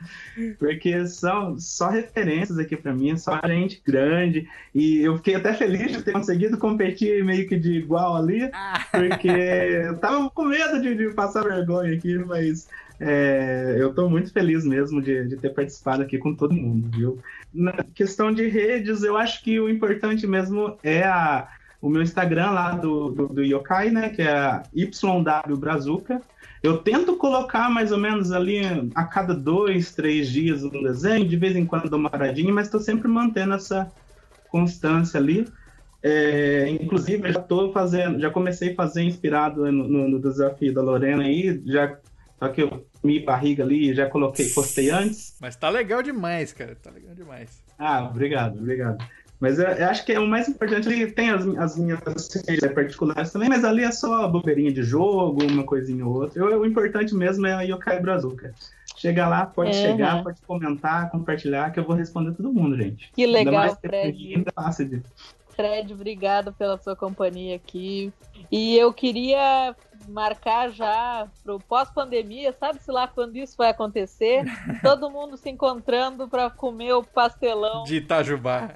porque 0.59 1.07
são 1.07 1.57
só 1.57 1.89
referências 1.89 2.59
aqui 2.59 2.75
para 2.75 2.93
mim, 2.93 3.15
só 3.17 3.39
gente 3.47 3.81
grande. 3.85 4.45
E 4.75 4.99
eu 5.01 5.15
fiquei 5.17 5.35
até 5.35 5.53
feliz 5.53 5.93
de 5.93 6.03
ter 6.03 6.11
conseguido 6.11 6.57
competir 6.57 7.23
meio 7.23 7.47
que 7.47 7.57
de 7.57 7.71
igual 7.71 8.17
ali, 8.17 8.49
ah. 8.53 8.85
porque 8.91 9.29
eu 9.29 9.97
tava 9.97 10.29
com 10.29 10.43
medo 10.43 10.81
de, 10.81 10.93
de 10.93 11.13
passar 11.13 11.43
vergonha 11.43 11.95
aqui, 11.95 12.17
mas 12.17 12.67
é, 12.99 13.77
eu 13.79 13.89
estou 13.89 14.09
muito 14.09 14.33
feliz 14.33 14.65
mesmo 14.65 15.01
de, 15.01 15.29
de, 15.29 15.37
ter 15.37 15.49
participado 15.49 16.03
aqui 16.03 16.17
com 16.17 16.35
todo 16.35 16.53
mundo, 16.53 16.89
viu? 16.95 17.19
Na 17.53 17.73
questão 17.95 18.33
de 18.33 18.47
redes, 18.47 19.01
eu 19.01 19.15
acho 19.15 19.41
que 19.41 19.59
o 19.59 19.69
importante 19.69 20.27
mesmo 20.27 20.77
é 20.83 21.03
a, 21.03 21.47
o 21.81 21.89
meu 21.89 22.01
Instagram 22.01 22.51
lá 22.51 22.71
do, 22.71 23.09
do, 23.09 23.27
do 23.27 23.43
Yokai, 23.43 23.89
né? 23.89 24.09
Que 24.09 24.21
é 24.21 24.61
YW 24.73 25.57
Brazuca. 25.57 26.21
Eu 26.61 26.77
tento 26.77 27.17
colocar 27.17 27.69
mais 27.69 27.91
ou 27.91 27.97
menos 27.97 28.31
ali 28.31 28.61
a 28.93 29.03
cada 29.03 29.33
dois, 29.33 29.93
três 29.93 30.29
dias 30.29 30.63
um 30.63 30.69
desenho, 30.69 31.27
de 31.27 31.35
vez 31.35 31.55
em 31.55 31.65
quando 31.65 31.89
dou 31.89 31.97
uma 31.97 32.09
paradinha, 32.09 32.53
mas 32.53 32.67
estou 32.67 32.79
sempre 32.79 33.07
mantendo 33.07 33.55
essa 33.55 33.91
constância 34.49 35.19
ali. 35.19 35.47
É, 36.03 36.69
inclusive, 36.69 37.31
já 37.31 37.39
estou 37.39 37.71
fazendo, 37.71 38.19
já 38.19 38.29
comecei 38.29 38.73
a 38.73 38.75
fazer 38.75 39.03
inspirado 39.03 39.71
no, 39.71 39.87
no, 39.87 40.07
no, 40.07 40.19
desafio 40.19 40.73
da 40.73 40.81
Lorena 40.81 41.23
aí, 41.23 41.61
já 41.65 41.97
só 42.39 42.49
que 42.49 42.63
eu 42.63 42.87
me 43.03 43.19
barriga 43.19 43.63
ali, 43.63 43.93
já 43.93 44.09
coloquei, 44.09 44.49
postei 44.49 44.89
antes. 44.89 45.37
Mas 45.39 45.55
tá 45.55 45.69
legal 45.69 46.01
demais, 46.01 46.51
cara, 46.51 46.75
tá 46.75 46.89
legal 46.89 47.13
demais. 47.13 47.63
Ah, 47.77 48.03
obrigado, 48.03 48.57
obrigado. 48.57 49.03
Mas 49.41 49.57
eu, 49.57 49.67
eu, 49.67 49.89
acho 49.89 50.05
que 50.05 50.13
é 50.13 50.19
o 50.19 50.27
mais 50.27 50.47
importante. 50.47 50.87
Ele 50.87 51.11
tem 51.11 51.31
as, 51.31 51.45
as 51.57 51.75
minhas 51.75 51.99
particulares 52.75 53.31
também, 53.31 53.49
mas 53.49 53.65
ali 53.65 53.83
é 53.83 53.91
só 53.91 54.27
bobeirinha 54.27 54.71
de 54.71 54.83
jogo, 54.83 55.43
uma 55.43 55.63
coisinha 55.63 56.05
ou 56.05 56.21
outra. 56.21 56.39
Eu, 56.39 56.61
o 56.61 56.65
importante 56.65 57.15
mesmo 57.15 57.47
é 57.47 57.53
a 57.53 57.61
Yokai 57.63 57.99
Brazuca. 57.99 58.53
Chega 58.95 59.27
lá, 59.27 59.47
pode 59.47 59.75
uhum. 59.75 59.81
chegar, 59.81 60.23
pode 60.23 60.39
comentar, 60.43 61.09
compartilhar, 61.09 61.71
que 61.71 61.79
eu 61.79 61.83
vou 61.83 61.95
responder 61.95 62.33
todo 62.33 62.53
mundo, 62.53 62.77
gente. 62.77 63.11
Que 63.13 63.25
legal, 63.25 63.75
Fred. 63.81 64.35
Ainda 64.35 64.51
fácil 64.53 64.87
de... 64.87 65.01
Fred, 65.55 65.91
obrigado 65.91 66.53
pela 66.53 66.77
sua 66.77 66.95
companhia 66.95 67.55
aqui. 67.55 68.13
E 68.51 68.77
eu 68.77 68.93
queria 68.93 69.75
marcar 70.11 70.69
já 70.69 71.27
pro 71.43 71.59
pós-pandemia, 71.59 72.53
sabe-se 72.53 72.91
lá 72.91 73.07
quando 73.07 73.35
isso 73.37 73.55
vai 73.57 73.69
acontecer? 73.69 74.43
Todo 74.81 75.09
mundo 75.09 75.37
se 75.37 75.49
encontrando 75.49 76.27
para 76.27 76.49
comer 76.49 76.93
o 76.93 77.03
pastelão. 77.03 77.83
De 77.83 77.97
Itajubá. 77.97 78.69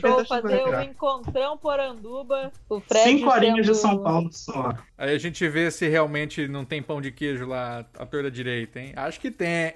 Show 0.00 0.24
fazer 0.24 0.62
o 0.64 0.76
um 0.76 0.82
encontrão 0.82 1.56
Poranduba. 1.56 2.52
O 2.68 2.80
Fred 2.80 3.18
Cinco 3.18 3.30
horinhas 3.30 3.66
sendo... 3.66 3.74
de 3.74 3.80
São 3.80 4.02
Paulo 4.02 4.32
só. 4.32 4.74
Aí 4.98 5.14
a 5.14 5.18
gente 5.18 5.48
vê 5.48 5.70
se 5.70 5.88
realmente 5.88 6.48
não 6.48 6.64
tem 6.64 6.82
pão 6.82 7.00
de 7.00 7.12
queijo 7.12 7.46
lá 7.46 7.84
à 7.98 8.06
torta 8.06 8.30
direita, 8.30 8.80
hein? 8.80 8.92
Acho 8.96 9.20
que 9.20 9.30
tem. 9.30 9.74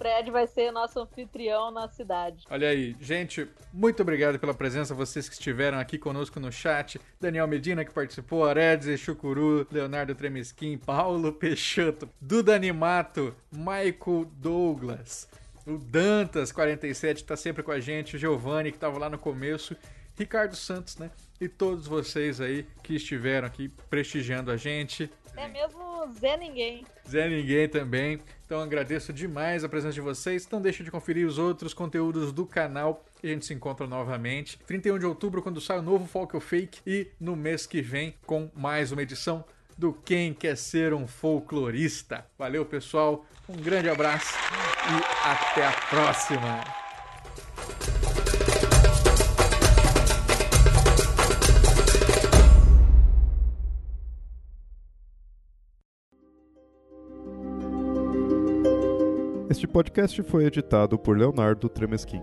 Fred 0.00 0.30
vai 0.30 0.46
ser 0.46 0.72
nosso 0.72 0.98
anfitrião 0.98 1.70
na 1.70 1.86
cidade. 1.86 2.46
Olha 2.50 2.70
aí, 2.70 2.96
gente, 2.98 3.46
muito 3.70 4.00
obrigado 4.00 4.38
pela 4.38 4.54
presença, 4.54 4.94
vocês 4.94 5.28
que 5.28 5.34
estiveram 5.34 5.78
aqui 5.78 5.98
conosco 5.98 6.40
no 6.40 6.50
chat. 6.50 6.98
Daniel 7.20 7.46
Medina, 7.46 7.84
que 7.84 7.92
participou, 7.92 8.46
Aredes, 8.46 8.86
Chucuru, 9.10 9.66
Leonardo 9.72 10.14
Tremesquim, 10.14 10.78
Paulo 10.78 11.32
Peixoto, 11.32 12.08
Duda 12.20 12.54
Animato, 12.54 13.34
Michael 13.50 14.30
Douglas, 14.36 15.28
o 15.66 15.76
Dantas 15.76 16.52
47 16.52 17.18
está 17.18 17.36
sempre 17.36 17.62
com 17.62 17.72
a 17.72 17.80
gente, 17.80 18.16
o 18.16 18.18
Giovanni 18.18 18.70
que 18.70 18.76
estava 18.76 18.98
lá 18.98 19.10
no 19.10 19.18
começo, 19.18 19.76
Ricardo 20.16 20.54
Santos, 20.54 20.96
né? 20.96 21.10
E 21.40 21.48
todos 21.48 21.86
vocês 21.86 22.40
aí 22.40 22.66
que 22.82 22.94
estiveram 22.94 23.46
aqui 23.46 23.68
prestigiando 23.88 24.50
a 24.50 24.56
gente. 24.56 25.10
É 25.40 25.48
mesmo 25.48 26.12
Zé 26.12 26.36
Ninguém. 26.36 26.84
Zé 27.08 27.26
Ninguém 27.26 27.66
também. 27.66 28.20
Então 28.44 28.60
agradeço 28.60 29.10
demais 29.10 29.64
a 29.64 29.68
presença 29.70 29.94
de 29.94 30.00
vocês. 30.02 30.44
Então 30.44 30.60
deixe 30.60 30.84
de 30.84 30.90
conferir 30.90 31.26
os 31.26 31.38
outros 31.38 31.72
conteúdos 31.72 32.30
do 32.30 32.44
canal 32.44 33.02
e 33.22 33.28
a 33.28 33.32
gente 33.32 33.46
se 33.46 33.54
encontra 33.54 33.86
novamente. 33.86 34.58
31 34.66 34.98
de 34.98 35.06
outubro, 35.06 35.40
quando 35.40 35.58
sai 35.58 35.78
o 35.78 35.82
novo 35.82 36.06
Folk 36.06 36.34
ou 36.36 36.42
Fake. 36.42 36.80
E 36.86 37.08
no 37.18 37.34
mês 37.34 37.64
que 37.64 37.80
vem, 37.80 38.14
com 38.26 38.50
mais 38.54 38.92
uma 38.92 39.02
edição 39.02 39.42
do 39.78 39.94
Quem 39.94 40.34
Quer 40.34 40.58
Ser 40.58 40.92
um 40.92 41.06
Folclorista. 41.06 42.26
Valeu, 42.38 42.66
pessoal. 42.66 43.24
Um 43.48 43.56
grande 43.56 43.88
abraço 43.88 44.34
e 44.34 45.26
até 45.26 45.66
a 45.66 45.72
próxima. 45.72 46.79
Este 59.50 59.66
podcast 59.66 60.22
foi 60.22 60.44
editado 60.44 60.96
por 60.96 61.18
Leonardo 61.18 61.68
Tremesquim. 61.68 62.22